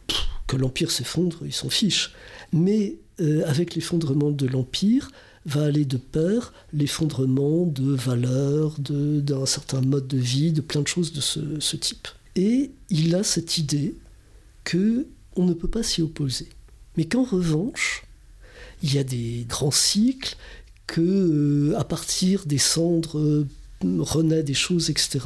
que 0.47 0.57
l'Empire 0.57 0.91
s'effondre, 0.91 1.39
il 1.45 1.53
s'en 1.53 1.71
fiche. 1.71 2.13
Mais 2.53 2.99
euh, 3.21 3.43
avec 3.47 3.75
l'effondrement 3.75 4.31
de 4.31 4.47
l'Empire, 4.47 5.11
va 5.45 5.65
aller 5.65 5.85
de 5.85 5.97
pair 5.97 6.53
l'effondrement 6.73 7.67
de 7.67 7.93
valeurs, 7.95 8.75
d'un 8.79 9.47
certain 9.47 9.81
mode 9.81 10.09
de 10.09 10.19
vie, 10.19 10.53
de 10.53 10.61
plein 10.61 10.83
de 10.83 10.89
choses 10.89 11.13
de 11.13 11.21
ce, 11.21 11.61
ce 11.61 11.77
type. 11.77 12.09
Et 12.35 12.73
il 12.91 13.15
a 13.15 13.23
cette 13.23 13.57
idée 13.57 13.95
que 14.65 15.07
on 15.37 15.45
ne 15.45 15.53
peut 15.53 15.69
pas 15.69 15.85
s'y 15.85 16.03
opposer. 16.03 16.49
Mais 16.97 17.05
qu'en 17.05 17.23
revanche, 17.23 18.05
il 18.83 18.95
y 18.95 18.99
a 18.99 19.05
des 19.05 19.45
grands 19.49 19.71
cycles, 19.71 20.37
que 20.87 21.01
euh, 21.01 21.79
à 21.79 21.85
partir 21.85 22.47
des 22.47 22.59
cendres 22.59 23.45
renaît 23.83 24.43
des 24.43 24.55
choses, 24.55 24.91
etc. 24.91 25.21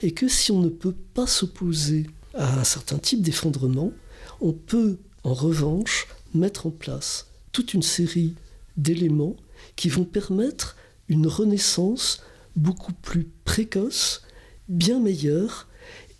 Et 0.00 0.12
que 0.12 0.28
si 0.28 0.52
on 0.52 0.60
ne 0.60 0.68
peut 0.68 0.94
pas 1.14 1.26
s'opposer 1.26 2.06
à 2.34 2.60
un 2.60 2.64
certain 2.64 2.98
type 2.98 3.22
d'effondrement, 3.22 3.92
on 4.40 4.52
peut 4.52 4.98
en 5.22 5.34
revanche 5.34 6.06
mettre 6.34 6.66
en 6.66 6.70
place 6.70 7.28
toute 7.52 7.74
une 7.74 7.82
série 7.82 8.34
d'éléments 8.76 9.36
qui 9.76 9.88
vont 9.88 10.04
permettre 10.04 10.76
une 11.08 11.26
renaissance 11.26 12.22
beaucoup 12.56 12.92
plus 12.92 13.28
précoce, 13.44 14.22
bien 14.68 15.00
meilleure, 15.00 15.68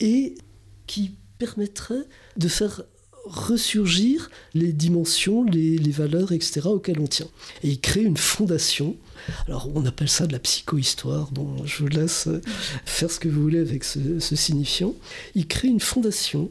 et 0.01 0.37
qui 0.87 1.13
permettrait 1.39 2.07
de 2.37 2.49
faire 2.49 2.83
ressurgir 3.27 4.31
les 4.55 4.73
dimensions, 4.73 5.45
les, 5.45 5.79
valeurs, 5.91 6.33
etc., 6.33 6.63
auxquelles 6.65 7.01
on 7.01 7.07
tient. 7.07 7.29
Et 7.63 7.71
il 7.71 7.81
crée 7.81 8.03
une 8.03 8.17
fondation. 8.17 8.97
Alors, 9.47 9.71
on 9.75 9.87
appelle 9.87 10.09
ça 10.09 10.27
de 10.27 10.33
la 10.33 10.39
psychohistoire. 10.39 11.31
Bon, 11.33 11.65
je 11.65 11.79
vous 11.83 11.89
laisse 11.89 12.29
faire 12.85 13.11
ce 13.11 13.19
que 13.19 13.29
vous 13.29 13.43
voulez 13.43 13.61
avec 13.61 13.85
ce, 13.85 14.19
ce 14.19 14.37
signifiant. 14.37 14.95
Il 15.35 15.47
crée 15.47 15.69
une 15.69 15.81
fondation 15.81 16.51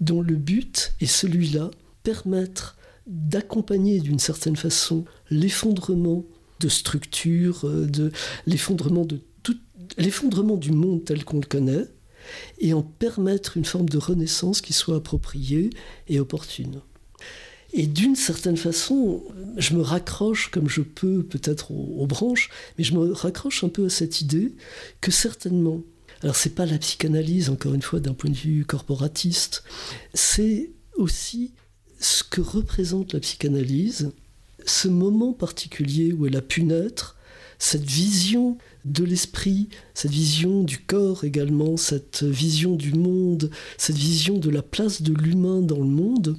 dont 0.00 0.22
le 0.22 0.34
but 0.34 0.92
est 1.00 1.06
celui-là, 1.06 1.70
permettre 2.02 2.76
d'accompagner 3.06 4.00
d'une 4.00 4.18
certaine 4.18 4.56
façon 4.56 5.04
l'effondrement 5.30 6.24
de 6.60 6.68
structures, 6.68 7.66
euh, 7.66 7.86
de 7.86 8.12
l'effondrement 8.46 9.04
de 9.04 9.20
tout, 9.42 9.56
l'effondrement 9.98 10.56
du 10.56 10.72
monde 10.72 11.04
tel 11.04 11.24
qu'on 11.24 11.40
le 11.40 11.46
connaît, 11.46 11.86
et 12.58 12.72
en 12.74 12.82
permettre 12.82 13.56
une 13.56 13.64
forme 13.64 13.88
de 13.88 13.98
renaissance 13.98 14.60
qui 14.60 14.72
soit 14.72 14.96
appropriée 14.96 15.70
et 16.08 16.20
opportune. 16.20 16.80
Et 17.72 17.86
d'une 17.86 18.16
certaine 18.16 18.56
façon, 18.56 19.22
je 19.56 19.74
me 19.74 19.82
raccroche 19.82 20.50
comme 20.50 20.68
je 20.68 20.80
peux 20.80 21.22
peut-être 21.22 21.70
aux, 21.70 22.06
branches, 22.06 22.50
mais 22.76 22.84
je 22.84 22.94
me 22.94 23.12
raccroche 23.12 23.62
un 23.62 23.68
peu 23.68 23.86
à 23.86 23.90
cette 23.90 24.20
idée 24.20 24.54
que 25.00 25.12
certainement, 25.12 25.82
alors 26.22 26.34
c'est 26.34 26.54
pas 26.54 26.66
la 26.66 26.78
psychanalyse 26.78 27.48
encore 27.48 27.74
une 27.74 27.82
fois 27.82 28.00
d'un 28.00 28.14
point 28.14 28.30
de 28.30 28.36
vue 28.36 28.64
corporatiste, 28.64 29.62
c'est 30.14 30.70
aussi 30.96 31.52
ce 32.00 32.24
que 32.24 32.40
représente 32.40 33.12
la 33.12 33.20
psychanalyse, 33.20 34.10
ce 34.66 34.88
moment 34.88 35.32
particulier 35.32 36.12
où 36.12 36.26
elle 36.26 36.36
a 36.36 36.42
pu 36.42 36.64
naître, 36.64 37.16
cette 37.58 37.84
vision 37.84 38.58
de 38.84 39.04
l'esprit, 39.04 39.68
cette 39.94 40.10
vision 40.10 40.62
du 40.62 40.78
corps 40.78 41.24
également, 41.24 41.76
cette 41.76 42.22
vision 42.22 42.76
du 42.76 42.92
monde, 42.94 43.50
cette 43.78 43.96
vision 43.96 44.38
de 44.38 44.50
la 44.50 44.62
place 44.62 45.02
de 45.02 45.12
l'humain 45.12 45.60
dans 45.60 45.78
le 45.78 45.84
monde, 45.84 46.38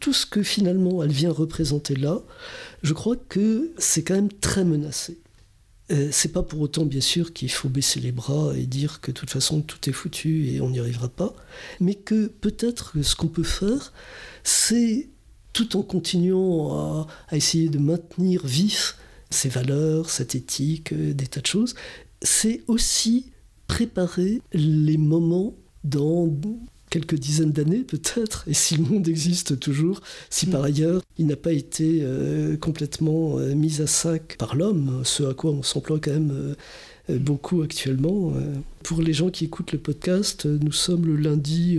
tout 0.00 0.12
ce 0.12 0.26
que 0.26 0.42
finalement 0.42 1.02
elle 1.02 1.12
vient 1.12 1.32
représenter 1.32 1.96
là, 1.96 2.22
je 2.82 2.92
crois 2.92 3.16
que 3.16 3.72
c'est 3.78 4.02
quand 4.02 4.14
même 4.14 4.32
très 4.32 4.64
menacé. 4.64 5.18
Euh, 5.90 6.08
c'est 6.12 6.32
pas 6.32 6.42
pour 6.42 6.60
autant, 6.60 6.84
bien 6.84 7.00
sûr, 7.00 7.32
qu'il 7.32 7.50
faut 7.50 7.70
baisser 7.70 7.98
les 7.98 8.12
bras 8.12 8.52
et 8.54 8.66
dire 8.66 9.00
que 9.00 9.10
de 9.10 9.16
toute 9.16 9.30
façon 9.30 9.62
tout 9.62 9.88
est 9.88 9.92
foutu 9.92 10.48
et 10.48 10.60
on 10.60 10.70
n'y 10.70 10.80
arrivera 10.80 11.08
pas, 11.08 11.34
mais 11.80 11.94
que 11.94 12.26
peut-être 12.26 13.02
ce 13.02 13.16
qu'on 13.16 13.28
peut 13.28 13.42
faire, 13.42 13.92
c'est 14.44 15.08
tout 15.54 15.76
en 15.76 15.82
continuant 15.82 17.06
à, 17.30 17.36
essayer 17.36 17.68
de 17.68 17.78
maintenir 17.78 18.46
vif 18.46 18.96
ces 19.30 19.48
valeurs, 19.48 20.10
cette 20.10 20.34
éthique, 20.34 20.92
euh, 20.92 21.12
des 21.14 21.26
tas 21.26 21.40
de 21.40 21.46
choses, 21.46 21.74
c'est 22.22 22.62
aussi 22.66 23.26
préparer 23.66 24.40
les 24.52 24.96
moments 24.96 25.54
dans 25.84 26.28
quelques 26.90 27.16
dizaines 27.16 27.52
d'années 27.52 27.84
peut-être, 27.84 28.44
et 28.46 28.54
si 28.54 28.76
le 28.76 28.84
monde 28.84 29.08
existe 29.08 29.58
toujours, 29.60 30.00
si 30.30 30.46
par 30.46 30.62
mm. 30.62 30.64
ailleurs 30.64 31.02
il 31.18 31.26
n'a 31.26 31.36
pas 31.36 31.52
été 31.52 32.00
euh, 32.02 32.56
complètement 32.56 33.38
euh, 33.38 33.54
mis 33.54 33.80
à 33.82 33.86
sac 33.86 34.36
par 34.38 34.56
l'homme, 34.56 35.02
ce 35.04 35.24
à 35.24 35.34
quoi 35.34 35.50
on 35.50 35.62
s'emploie 35.62 35.98
quand 36.00 36.12
même 36.12 36.30
euh, 36.32 36.54
beaucoup 37.08 37.62
actuellement. 37.62 38.32
Pour 38.82 39.02
les 39.02 39.12
gens 39.12 39.30
qui 39.30 39.44
écoutent 39.46 39.72
le 39.72 39.78
podcast, 39.78 40.46
nous 40.46 40.72
sommes 40.72 41.06
le 41.06 41.16
lundi 41.16 41.78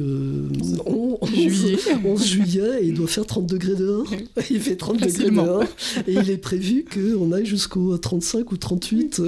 11, 0.85 1.29
juillet. 1.29 1.77
11 2.05 2.25
juillet 2.25 2.79
et 2.81 2.87
il 2.87 2.93
doit 2.93 3.07
faire 3.07 3.25
30 3.25 3.45
degrés 3.45 3.75
dehors. 3.75 4.11
Il 4.49 4.59
fait 4.59 4.75
30 4.75 4.99
degrés 4.99 5.29
dehors 5.29 5.63
et 6.07 6.13
il 6.13 6.29
est 6.29 6.37
prévu 6.37 6.85
qu'on 6.85 7.31
aille 7.31 7.45
jusqu'au 7.45 7.97
35 7.97 8.51
ou 8.51 8.57
38 8.57 9.21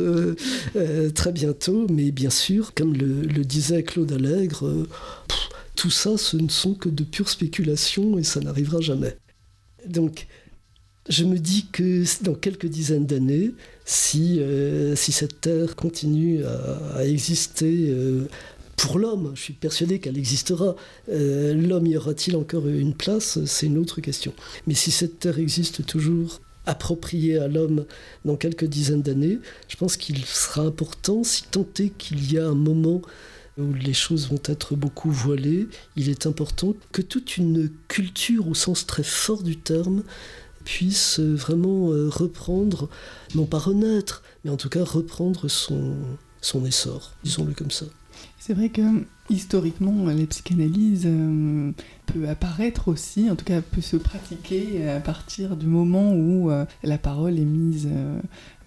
très 1.14 1.32
bientôt. 1.32 1.88
Mais 1.92 2.12
bien 2.12 2.30
sûr, 2.30 2.74
comme 2.74 2.94
le, 2.94 3.44
disait 3.44 3.84
Claude 3.84 4.12
Allègre, 4.12 4.88
tout 5.76 5.90
ça, 5.90 6.18
ce 6.18 6.38
ne 6.38 6.50
sont 6.50 6.74
que 6.74 6.90
de 6.90 7.04
pures 7.04 7.30
spéculations 7.30 8.18
et 8.18 8.24
ça 8.24 8.40
n'arrivera 8.40 8.82
jamais. 8.82 9.18
Donc, 9.88 10.28
je 11.10 11.24
me 11.24 11.38
dis 11.38 11.68
que 11.72 12.04
dans 12.24 12.36
quelques 12.36 12.68
dizaines 12.68 13.06
d'années, 13.06 13.54
si, 13.86 14.40
euh, 14.40 14.96
cette 14.96 15.42
Terre 15.42 15.76
continue 15.76 16.44
à, 16.46 17.06
exister 17.06 17.88
euh, 17.90 18.28
pour 18.78 19.00
l'homme, 19.00 19.32
je 19.36 19.42
suis 19.42 19.54
persuadé 19.54 20.00
qu'elle 20.00 20.18
existera, 20.18 20.76
euh, 21.10 21.54
l'homme 21.54 21.88
y 21.88 21.98
aura-t-il 21.98 22.36
encore 22.36 22.68
une 22.68 22.94
place? 22.94 23.44
C'est 23.46 23.68
une 23.68 23.78
autre 23.78 24.02
question. 24.02 24.34
Mais 24.68 24.74
si 24.74 24.92
cette 24.92 25.20
Terre 25.20 25.40
existe 25.40 25.86
toujours 25.86 26.40
appropriée 26.66 27.38
à 27.40 27.48
l'homme 27.48 27.86
dans 28.24 28.36
quelques 28.36 28.66
dizaines 28.66 29.02
d'années, 29.02 29.40
je 29.68 29.76
pense 29.76 29.98
qu'il 29.98 30.24
sera 30.26 30.62
important, 30.62 31.24
si 31.24 31.44
tant 31.44 31.68
est 31.80 31.90
qu'il 31.98 32.32
y 32.32 32.38
a 32.38 32.48
un 32.48 32.56
moment 32.56 33.02
où 33.58 33.74
les 33.74 33.94
choses 33.94 34.30
vont 34.30 34.42
être 34.46 34.76
beaucoup 34.76 35.12
voilées, 35.12 35.68
il 35.96 36.10
est 36.10 36.26
important 36.26 36.74
que 36.92 37.02
toute 37.02 37.38
une 37.38 37.70
culture 37.88 38.48
au 38.48 38.54
sens 38.54 38.86
très 38.86 39.04
fort 39.04 39.44
du 39.44 39.58
terme 39.58 40.04
puisse 40.64 41.20
vraiment 41.20 41.92
euh, 41.92 42.10
reprendre, 42.10 42.90
non 43.36 43.46
pas 43.46 43.60
renaître, 43.60 44.24
mais 44.44 44.52
en 44.52 44.58
tout 44.58 44.70
cas 44.70 44.84
reprendre 44.84 45.48
son, 45.48 45.96
son 46.42 46.66
essor, 46.66 47.14
disons-le 47.24 47.54
comme 47.54 47.72
ça. 47.72 47.86
C'est 48.40 48.54
vrai 48.54 48.70
que 48.70 48.82
historiquement, 49.30 50.06
la 50.06 50.26
psychanalyse 50.26 51.04
euh, 51.06 51.72
peut 52.06 52.28
apparaître 52.28 52.88
aussi, 52.88 53.30
en 53.30 53.36
tout 53.36 53.46
cas 53.46 53.62
peut 53.62 53.82
se 53.82 53.98
pratiquer 53.98 54.90
à 54.90 55.00
partir 55.00 55.56
du 55.56 55.68
moment 55.68 56.14
où 56.14 56.52
euh, 56.52 56.66
la 56.84 56.98
parole 56.98 57.40
est 57.40 57.46
mise 57.46 57.88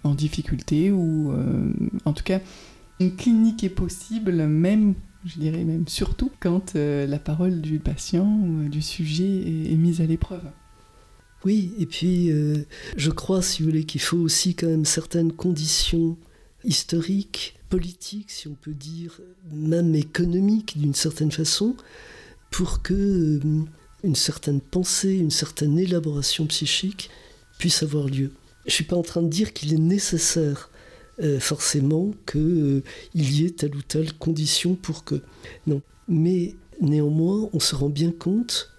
en 0.03 0.15
difficulté 0.15 0.91
ou 0.91 1.33
en 2.05 2.13
tout 2.13 2.23
cas 2.23 2.39
une 2.99 3.15
clinique 3.15 3.63
est 3.63 3.69
possible, 3.69 4.31
même, 4.47 4.93
je 5.25 5.39
dirais 5.39 5.63
même 5.63 5.87
surtout, 5.87 6.31
quand 6.39 6.75
euh, 6.75 7.05
la 7.05 7.19
parole 7.19 7.61
du 7.61 7.79
patient 7.79 8.25
ou 8.25 8.61
euh, 8.61 8.69
du 8.69 8.81
sujet 8.81 9.25
est, 9.71 9.75
mise 9.75 10.01
à 10.01 10.05
l'épreuve. 10.05 10.43
Oui, 11.45 11.73
et 11.77 11.85
puis 11.85 12.31
euh, 12.31 12.65
je 12.97 13.11
crois, 13.11 13.43
si 13.43 13.61
vous 13.61 13.69
voulez, 13.69 13.83
qu'il 13.83 14.01
faut 14.01 14.17
aussi 14.17 14.55
quand 14.55 14.67
même 14.67 14.83
certaines 14.83 15.31
conditions 15.31 16.17
historiques, 16.63 17.59
politiques, 17.69 18.31
si 18.31 18.47
on 18.47 18.55
peut 18.55 18.73
dire, 18.73 19.21
même 19.51 19.93
économiques 19.93 20.77
d'une 20.77 20.95
certaine 20.95 21.31
façon, 21.31 21.75
pour 22.49 22.81
que 22.81 23.39
une 24.03 24.15
certaine 24.15 24.59
pensée, 24.59 25.13
une 25.13 25.31
certaine 25.31 25.77
élaboration 25.77 26.47
psychique 26.47 27.11
puisse 27.59 27.83
avoir 27.83 28.07
lieu. 28.07 28.31
Je 28.65 28.69
ne 28.69 28.71
suis 28.71 28.83
pas 28.83 28.95
en 28.95 29.03
train 29.03 29.21
de 29.21 29.29
dire 29.29 29.53
qu'il 29.53 29.71
est 29.71 29.77
nécessaire 29.77 30.71
euh, 31.21 31.39
forcément 31.39 32.11
qu'il 32.25 32.41
euh, 32.41 32.83
y 33.13 33.45
ait 33.45 33.51
telle 33.51 33.75
ou 33.75 33.83
telle 33.83 34.13
condition 34.13 34.73
pour 34.73 35.03
que. 35.03 35.21
Non. 35.67 35.81
Mais 36.07 36.55
néanmoins, 36.81 37.49
on 37.53 37.59
se 37.59 37.75
rend 37.75 37.89
bien 37.89 38.11
compte 38.11 38.71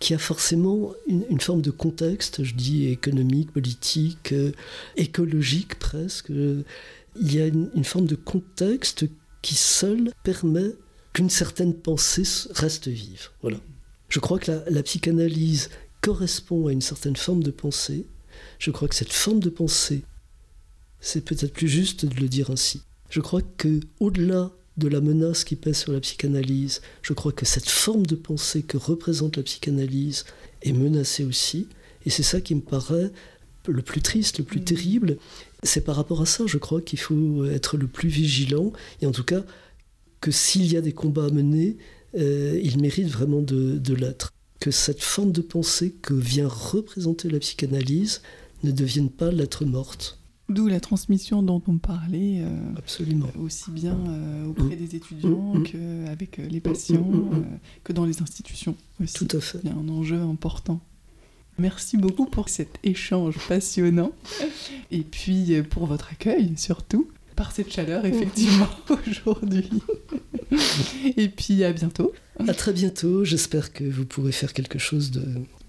qu'il 0.00 0.14
y 0.14 0.16
a 0.16 0.18
forcément 0.18 0.92
une, 1.06 1.40
forme 1.40 1.62
de 1.62 1.70
contexte, 1.70 2.42
je 2.42 2.54
dis 2.54 2.88
économique, 2.88 3.52
politique, 3.52 4.32
euh, 4.32 4.50
écologique 4.96 5.78
presque. 5.78 6.30
Il 6.30 7.34
y 7.34 7.40
a 7.40 7.46
une, 7.46 7.84
forme 7.84 8.06
de 8.06 8.16
contexte 8.16 9.04
qui 9.42 9.54
seul 9.54 10.10
permet 10.24 10.72
qu'une 11.12 11.30
certaine 11.30 11.74
pensée 11.74 12.24
reste 12.50 12.88
vive. 12.88 13.28
Voilà. 13.42 13.58
Je 14.08 14.18
crois 14.18 14.38
que 14.38 14.50
la 14.68 14.82
psychanalyse 14.82 15.70
correspond 16.00 16.66
à 16.66 16.72
une 16.72 16.80
certaine 16.80 17.16
forme 17.16 17.42
de 17.42 17.50
pensée. 17.50 18.06
Je 18.58 18.70
crois 18.70 18.88
que 18.88 18.94
cette 18.94 19.12
forme 19.12 19.40
de 19.40 19.50
pensée 19.50 20.02
c'est 21.00 21.24
peut-être 21.24 21.52
plus 21.52 21.68
juste 21.68 22.04
de 22.04 22.20
le 22.20 22.28
dire 22.28 22.50
ainsi. 22.50 22.82
Je 23.08 23.20
crois 23.20 23.42
que 23.42 23.80
au-delà 23.98 24.52
de 24.76 24.88
la 24.88 25.00
menace 25.00 25.44
qui 25.44 25.56
pèse 25.56 25.78
sur 25.78 25.92
la 25.92 26.00
psychanalyse, 26.00 26.80
je 27.02 27.12
crois 27.12 27.32
que 27.32 27.44
cette 27.44 27.68
forme 27.68 28.06
de 28.06 28.14
pensée 28.14 28.62
que 28.62 28.76
représente 28.76 29.36
la 29.36 29.42
psychanalyse 29.42 30.24
est 30.62 30.72
menacée 30.72 31.24
aussi, 31.24 31.68
et 32.06 32.10
c'est 32.10 32.22
ça 32.22 32.40
qui 32.40 32.54
me 32.54 32.60
paraît 32.60 33.10
le 33.68 33.82
plus 33.82 34.00
triste, 34.00 34.38
le 34.38 34.44
plus 34.44 34.60
mm. 34.60 34.64
terrible. 34.64 35.16
C'est 35.62 35.82
par 35.82 35.96
rapport 35.96 36.22
à 36.22 36.26
ça, 36.26 36.44
je 36.46 36.58
crois 36.58 36.80
qu'il 36.80 36.98
faut 36.98 37.44
être 37.44 37.76
le 37.76 37.86
plus 37.86 38.08
vigilant, 38.08 38.72
et 39.02 39.06
en 39.06 39.12
tout 39.12 39.24
cas 39.24 39.44
que 40.20 40.30
s'il 40.30 40.70
y 40.70 40.76
a 40.76 40.80
des 40.80 40.92
combats 40.92 41.26
à 41.26 41.30
mener, 41.30 41.76
euh, 42.16 42.58
ils 42.62 42.80
méritent 42.80 43.10
vraiment 43.10 43.42
de, 43.42 43.78
de 43.78 43.94
l'être. 43.94 44.32
Que 44.60 44.70
cette 44.70 45.02
forme 45.02 45.32
de 45.32 45.40
pensée 45.40 45.94
que 46.02 46.12
vient 46.12 46.48
représenter 46.48 47.30
la 47.30 47.38
psychanalyse 47.38 48.20
ne 48.62 48.70
devienne 48.70 49.10
pas 49.10 49.30
l'être 49.30 49.64
morte. 49.64 50.19
D'où 50.50 50.66
la 50.66 50.80
transmission 50.80 51.44
dont 51.44 51.62
on 51.68 51.78
parlait, 51.78 52.40
euh, 52.40 52.48
Absolument. 52.76 53.28
aussi 53.40 53.70
bien 53.70 53.96
euh, 54.08 54.46
auprès 54.46 54.74
des 54.74 54.96
étudiants 54.96 55.54
mm, 55.54 55.58
mm. 55.60 55.62
qu'avec 55.62 56.40
euh, 56.40 56.48
les 56.48 56.58
patients, 56.58 57.08
que 57.84 57.92
dans 57.92 58.04
les 58.04 58.20
institutions 58.20 58.74
aussi. 59.00 59.14
Tout 59.14 59.36
à 59.36 59.40
fait. 59.40 59.60
Il 59.62 59.70
y 59.70 59.72
a 59.72 59.76
un 59.76 59.88
enjeu 59.88 60.18
important. 60.18 60.80
Merci 61.56 61.98
beaucoup 61.98 62.26
pour 62.26 62.48
cet 62.48 62.80
échange 62.82 63.36
passionnant 63.48 64.10
et 64.90 65.02
puis 65.02 65.62
pour 65.70 65.86
votre 65.86 66.10
accueil 66.10 66.54
surtout, 66.56 67.08
par 67.36 67.52
cette 67.52 67.72
chaleur 67.72 68.04
effectivement 68.04 68.68
aujourd'hui. 69.08 69.70
et 71.16 71.28
puis 71.28 71.62
à 71.62 71.72
bientôt. 71.72 72.12
À 72.48 72.54
très 72.54 72.72
bientôt, 72.72 73.24
j'espère 73.24 73.72
que 73.72 73.84
vous 73.84 74.04
pourrez 74.04 74.32
faire 74.32 74.52
quelque 74.52 74.80
chose 74.80 75.12
de... 75.12 75.22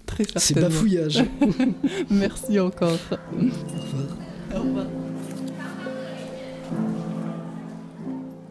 Très 0.06 0.24
C'est 0.36 0.58
bafouillage. 0.58 1.22
Merci 2.10 2.58
encore. 2.58 2.98
Au 3.12 3.36
revoir. 3.36 4.18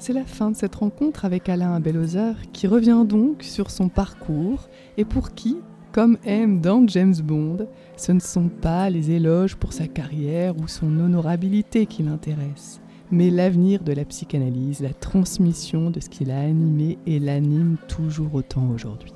C'est 0.02 0.14
la 0.14 0.26
fin 0.26 0.50
de 0.50 0.56
cette 0.56 0.74
rencontre 0.74 1.26
avec 1.26 1.48
Alain 1.48 1.80
Bellozeur 1.80 2.36
qui 2.54 2.66
revient 2.66 3.06
donc 3.08 3.44
sur 3.44 3.70
son 3.70 3.88
parcours 3.88 4.68
et 4.98 5.06
pour 5.06 5.36
qui, 5.36 5.58
comme 5.92 6.18
M 6.26 6.60
dans 6.60 6.88
James 6.88 7.16
Bond, 7.24 7.68
ce 7.98 8.12
ne 8.12 8.20
sont 8.20 8.50
pas 8.50 8.90
les 8.90 9.12
éloges 9.12 9.56
pour 9.56 9.74
sa 9.74 9.88
carrière 9.88 10.58
ou 10.58 10.68
son 10.68 11.00
honorabilité 11.00 11.86
qui 11.86 12.02
l'intéressent, 12.02 12.82
mais 13.12 13.30
l'avenir 13.30 13.84
de 13.84 13.94
la 13.94 14.06
psychanalyse, 14.06 14.82
la 14.82 14.94
transmission 14.94 15.92
de 15.92 16.00
ce 16.00 16.10
qui 16.10 16.26
l'a 16.26 16.42
animé 16.42 16.98
et 17.06 17.20
l'anime 17.20 17.78
toujours 17.88 18.34
autant 18.34 18.68
aujourd'hui. 18.74 19.14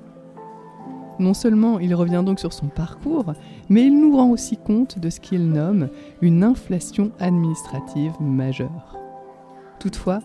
Non 1.19 1.33
seulement 1.33 1.79
il 1.79 1.95
revient 1.95 2.23
donc 2.25 2.39
sur 2.39 2.53
son 2.53 2.67
parcours, 2.67 3.33
mais 3.69 3.83
il 3.83 3.99
nous 3.99 4.15
rend 4.15 4.29
aussi 4.29 4.57
compte 4.57 4.99
de 4.99 5.09
ce 5.09 5.19
qu'il 5.19 5.49
nomme 5.49 5.89
une 6.21 6.43
inflation 6.43 7.11
administrative 7.19 8.13
majeure. 8.19 8.97
Toutefois, 9.79 10.19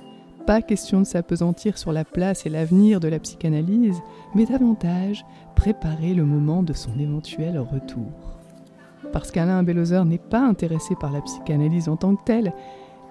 pas 0.47 0.63
question 0.63 1.01
de 1.01 1.05
s'apesantir 1.05 1.79
sur 1.79 1.93
la 1.93 2.05
place 2.05 2.45
et 2.45 2.49
l'avenir 2.49 2.99
de 2.99 3.09
la 3.09 3.21
psychanalyse, 3.21 4.01
mais 4.35 4.47
davantage 4.47 5.25
préparer 5.55 6.15
le 6.15 6.25
moment 6.25 6.63
de 6.63 6.73
son 6.73 6.99
éventuel 6.99 7.59
retour. 7.59 8.41
Parce 9.13 9.31
qu'Alain 9.31 9.63
Bellozer 9.63 10.05
n'est 10.05 10.19
pas 10.19 10.41
intéressé 10.41 10.95
par 10.97 11.13
la 11.13 11.21
psychanalyse 11.21 11.89
en 11.89 11.97
tant 11.97 12.17
que 12.17 12.25
telle, 12.25 12.53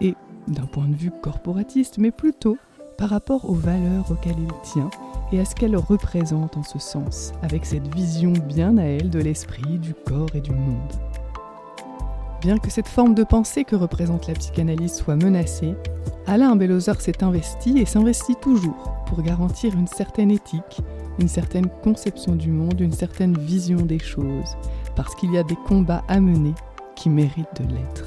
et 0.01 0.15
d'un 0.47 0.65
point 0.65 0.87
de 0.87 0.95
vue 0.95 1.11
corporatiste, 1.21 1.97
mais 1.97 2.11
plutôt 2.11 2.57
par 2.97 3.09
rapport 3.09 3.49
aux 3.49 3.53
valeurs 3.53 4.11
auxquelles 4.11 4.35
il 4.37 4.61
tient 4.63 4.89
et 5.31 5.39
à 5.39 5.45
ce 5.45 5.55
qu'elle 5.55 5.75
représente 5.75 6.57
en 6.57 6.63
ce 6.63 6.79
sens, 6.79 7.33
avec 7.41 7.65
cette 7.65 7.93
vision 7.93 8.31
bien 8.31 8.77
à 8.77 8.83
elle 8.83 9.09
de 9.09 9.19
l'esprit, 9.19 9.77
du 9.79 9.93
corps 9.93 10.33
et 10.33 10.41
du 10.41 10.51
monde. 10.51 10.93
Bien 12.41 12.57
que 12.57 12.69
cette 12.69 12.87
forme 12.87 13.15
de 13.15 13.23
pensée 13.23 13.65
que 13.65 13.75
représente 13.75 14.27
la 14.27 14.33
psychanalyse 14.33 14.93
soit 14.93 15.17
menacée, 15.17 15.75
Alain 16.25 16.55
Bellozer 16.55 17.01
s'est 17.01 17.23
investi 17.23 17.79
et 17.79 17.85
s'investit 17.85 18.35
toujours 18.37 18.95
pour 19.07 19.21
garantir 19.21 19.73
une 19.73 19.87
certaine 19.87 20.31
éthique, 20.31 20.81
une 21.19 21.27
certaine 21.27 21.67
conception 21.83 22.35
du 22.35 22.49
monde, 22.49 22.79
une 22.79 22.93
certaine 22.93 23.37
vision 23.37 23.77
des 23.77 23.99
choses, 23.99 24.55
parce 24.95 25.15
qu'il 25.15 25.33
y 25.33 25.37
a 25.37 25.43
des 25.43 25.57
combats 25.67 26.03
à 26.07 26.19
mener 26.19 26.53
qui 26.95 27.09
méritent 27.09 27.61
de 27.61 27.73
l'être. 27.73 28.05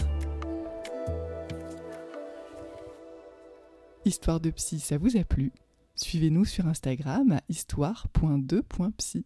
Histoire 4.05 4.41
de 4.41 4.51
psy, 4.51 4.81
ça 4.81 4.99
vous 4.99 5.17
a 5.17 5.25
plu? 5.25 5.53
Suivez-nous 5.95 6.45
sur 6.45 6.67
Instagram 6.67 7.33
à 7.33 7.43
histoire.2.psy. 7.49 9.25